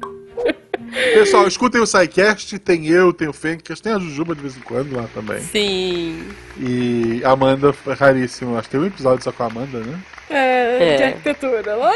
Pessoal, 0.91 1.47
escutem 1.47 1.81
o 1.81 1.85
SciCast, 1.85 2.57
tem 2.59 2.87
eu, 2.87 3.11
tem 3.13 3.27
o 3.27 3.33
Fencas, 3.33 3.79
tem 3.81 3.93
a 3.93 3.99
Jujuba 3.99 4.33
de 4.35 4.41
vez 4.41 4.55
em 4.57 4.61
quando 4.61 4.95
lá 4.95 5.05
também. 5.13 5.39
Sim. 5.41 6.23
E 6.59 7.21
a 7.23 7.31
Amanda 7.31 7.73
foi 7.73 7.93
raríssimo. 7.93 8.57
Acho 8.57 8.69
que 8.69 8.71
tem 8.77 8.79
um 8.81 8.87
episódio 8.87 9.23
só 9.23 9.31
com 9.31 9.43
a 9.43 9.47
Amanda, 9.47 9.79
né? 9.79 9.99
É, 10.29 10.93
É. 10.93 10.97
de 10.97 11.03
arquitetura. 11.03 11.75
Lá 11.75 11.91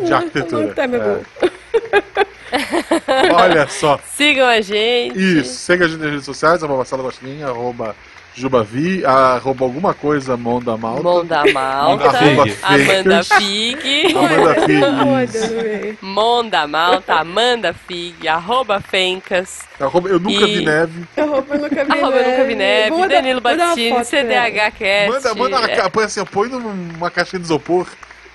De 0.00 0.10
no- 0.10 0.16
arquitetura, 0.16 0.66
no 0.66 0.74
Temebu. 0.74 1.26
Olha 3.34 3.68
só. 3.68 3.98
Sigam 4.16 4.46
a 4.46 4.60
gente. 4.60 5.18
Isso, 5.18 5.54
segue 5.54 5.84
a 5.84 5.88
gente 5.88 6.00
nas 6.00 6.10
redes 6.10 6.24
sociais, 6.24 6.62
arroba 6.62 6.84
arroba 7.42 7.94
Jubavi, 8.38 9.04
arroba 9.04 9.64
alguma 9.64 9.92
coisa, 9.94 10.36
Monda 10.36 10.76
Malta. 10.76 11.02
Monda 11.02 11.44
Malta. 11.52 12.08
Amanda. 12.62 13.24
Fig. 13.24 14.14
Amanda 14.16 14.54
Fig. 14.66 15.98
Monda 16.02 16.66
Malta. 16.68 17.14
Amanda 17.14 17.72
Fig. 17.72 18.26
Arroba 18.28 18.80
Fencas. 18.80 19.60
Arroba 19.80 20.08
Eu 20.08 20.18
Nunca 20.20 20.44
E- 20.46 20.58
Vi 20.58 20.64
Neve. 20.64 21.04
Arroba 21.16 21.54
eu 21.54 21.60
nunca 21.60 21.84
vi 21.84 21.92
Arroba 21.92 22.16
eu 22.16 22.30
nunca 22.30 22.44
vi 22.44 22.54
neve. 22.54 22.90
Vou 22.90 22.98
mandar- 23.00 23.14
Danilo 23.16 23.40
vou 23.40 23.56
dar 23.56 23.64
uma 23.64 23.68
Battini. 23.70 23.90
foto 23.90 24.08
pra 24.10 24.18
ela. 24.18 24.44
CDH 24.44 24.70
Cast. 24.78 25.08
Manda, 25.10 25.34
manda, 25.34 25.58
uma 25.58 25.68
ca- 25.68 25.90
põe 25.90 26.04
assim, 26.04 26.24
põe 26.24 26.48
numa 26.48 27.10
caixinha 27.10 27.40
de 27.40 27.46
isopor 27.46 27.86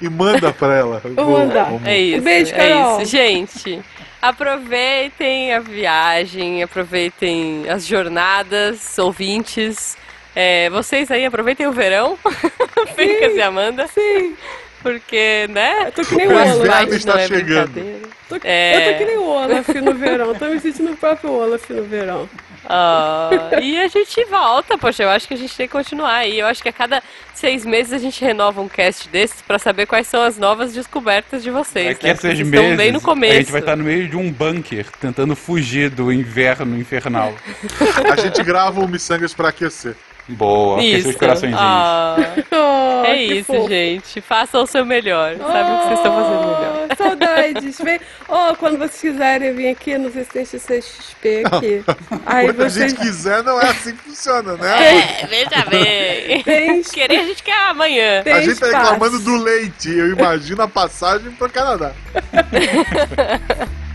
e 0.02 0.10
manda 0.10 0.52
pra 0.52 0.76
ela. 0.76 1.02
Vou 1.16 1.30
mandar. 1.39 1.70
É 1.86 1.98
isso. 1.98 2.22
beijo, 2.22 2.54
é 2.54 2.70
Carol. 2.70 3.02
isso. 3.02 3.12
Gente, 3.12 3.82
aproveitem 4.22 5.54
a 5.54 5.60
viagem, 5.60 6.64
aproveitem 6.64 7.70
as 7.70 7.86
jornadas, 7.86 8.98
ouvintes. 8.98 9.98
É, 10.36 10.70
vocês 10.70 11.12
aí 11.12 11.26
aproveitem 11.26 11.68
o 11.68 11.72
verão, 11.72 12.18
Fencas 12.96 13.36
e 13.36 13.41
Amanda, 13.41 13.86
Sim, 13.88 14.36
porque, 14.82 15.48
né? 15.50 15.86
eu 15.88 15.91
tô 15.91 16.04
que 16.04 16.16
nem 16.16 16.28
O 16.28 16.30
o 16.32 16.34
inverno 16.34 16.62
Olaf. 16.64 16.91
Está 16.91 17.22
é 17.22 17.28
chegando. 17.28 18.12
Tô, 18.28 18.36
É. 18.44 18.76
Eu 18.76 18.91
tô 18.94 18.98
que 18.98 19.06
nem 19.06 19.18
o 19.18 19.28
Olaf 19.28 19.70
no 19.70 19.94
verão. 19.94 20.34
Tô 20.36 20.46
me 20.46 20.60
sentindo 20.60 20.91
o 20.91 20.98
próprio 20.98 21.32
Olaf 21.32 21.70
no 21.70 21.84
verão. 21.84 22.30
Ah, 22.66 23.30
e 23.61 23.80
a 23.80 23.88
gente 23.88 24.24
volta, 24.26 24.78
poxa, 24.78 25.03
eu 25.03 25.09
acho 25.09 25.28
que 25.28 25.34
a 25.34 25.38
gente 25.38 25.55
tem 25.55 25.68
que 25.68 25.72
continuar 25.74 26.16
aí. 26.16 26.39
Eu 26.39 26.47
acho 26.47 26.61
que 26.61 26.70
a 26.70 26.74
cada 26.74 27.03
seis 27.34 27.66
meses 27.66 27.91
a 27.91 27.97
gente 27.97 28.24
renova 28.24 28.61
um 28.61 28.70
cast 28.70 29.09
desses 29.09 29.41
pra 29.41 29.59
saber 29.59 29.86
quais 29.86 30.07
são 30.07 30.24
as 30.24 30.38
novas 30.38 30.74
descobertas 30.74 31.43
de 31.43 31.51
vocês. 31.51 31.88
Daqui 31.88 32.05
né? 32.05 32.11
a 32.11 32.16
Porque 32.16 32.28
seis 32.28 32.47
meses, 32.47 32.78
bem 32.78 32.91
no 32.91 33.01
começo. 33.01 33.34
a 33.34 33.39
gente 33.39 33.51
vai 33.51 33.61
estar 33.61 33.76
no 33.76 33.84
meio 33.84 34.07
de 34.07 34.16
um 34.16 34.32
bunker, 34.32 34.86
tentando 34.99 35.36
fugir 35.36 35.89
do 35.89 36.11
inverno 36.11 36.78
infernal. 36.78 37.34
A 38.11 38.16
gente 38.16 38.41
grava 38.43 38.80
o 38.80 38.88
Missangas 38.88 39.34
pra 39.34 39.49
aquecer. 39.49 39.95
Boa, 40.30 40.82
Isso. 40.82 41.17
coraçõezinhos. 41.17 41.59
Ah, 41.61 42.15
Oh, 42.51 43.03
é 43.07 43.21
isso, 43.21 43.43
fofo. 43.53 43.67
gente. 43.67 44.21
Façam 44.21 44.63
o 44.63 44.65
seu 44.67 44.86
melhor. 44.86 45.36
Sabe 45.36 45.71
o 45.71 45.78
que 45.80 45.84
vocês 45.88 45.99
estão 45.99 46.13
fazendo 46.15 46.39
melhor. 46.45 46.88
Oh, 46.89 46.95
Saudades. 46.95 47.78
Vem. 47.84 47.99
Oh, 48.30 48.55
quando 48.55 48.78
vocês 48.78 49.01
quiserem 49.01 49.53
vir 49.53 49.67
aqui 49.69 49.97
nos 49.97 50.13
XP 50.13 51.43
aqui. 51.45 51.84
Aí 52.26 52.45
Quando 52.45 52.61
a 52.63 52.69
vocês. 52.69 52.91
gente 52.91 53.01
quiser, 53.01 53.43
não 53.43 53.59
é 53.59 53.65
assim 53.69 53.93
que 53.95 54.03
funciona, 54.03 54.55
né? 54.55 54.97
É, 55.21 55.28
veja 55.28 55.65
bem. 55.69 56.41
Tem, 56.43 56.82
Querer 56.88 57.19
a 57.19 57.24
gente 57.26 57.43
quer 57.43 57.69
amanhã. 57.69 58.24
tem 58.24 58.34
A 58.34 58.41
gente 58.41 58.59
tá 58.59 58.67
espaço. 58.67 58.91
reclamando 58.93 59.19
do 59.19 59.36
leite. 59.43 59.89
Eu 59.89 60.07
imagino 60.13 60.61
a 60.61 60.67
passagem 60.69 61.32
pro 61.32 61.49
Canadá. 61.49 61.91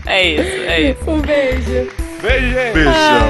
É 0.05 0.23
isso, 0.27 0.41
é 0.67 0.81
isso. 0.81 1.09
Um 1.11 1.19
beijo. 1.21 1.91
Beijo, 2.21 2.47
gente! 2.51 2.73
Beijão. 2.73 3.29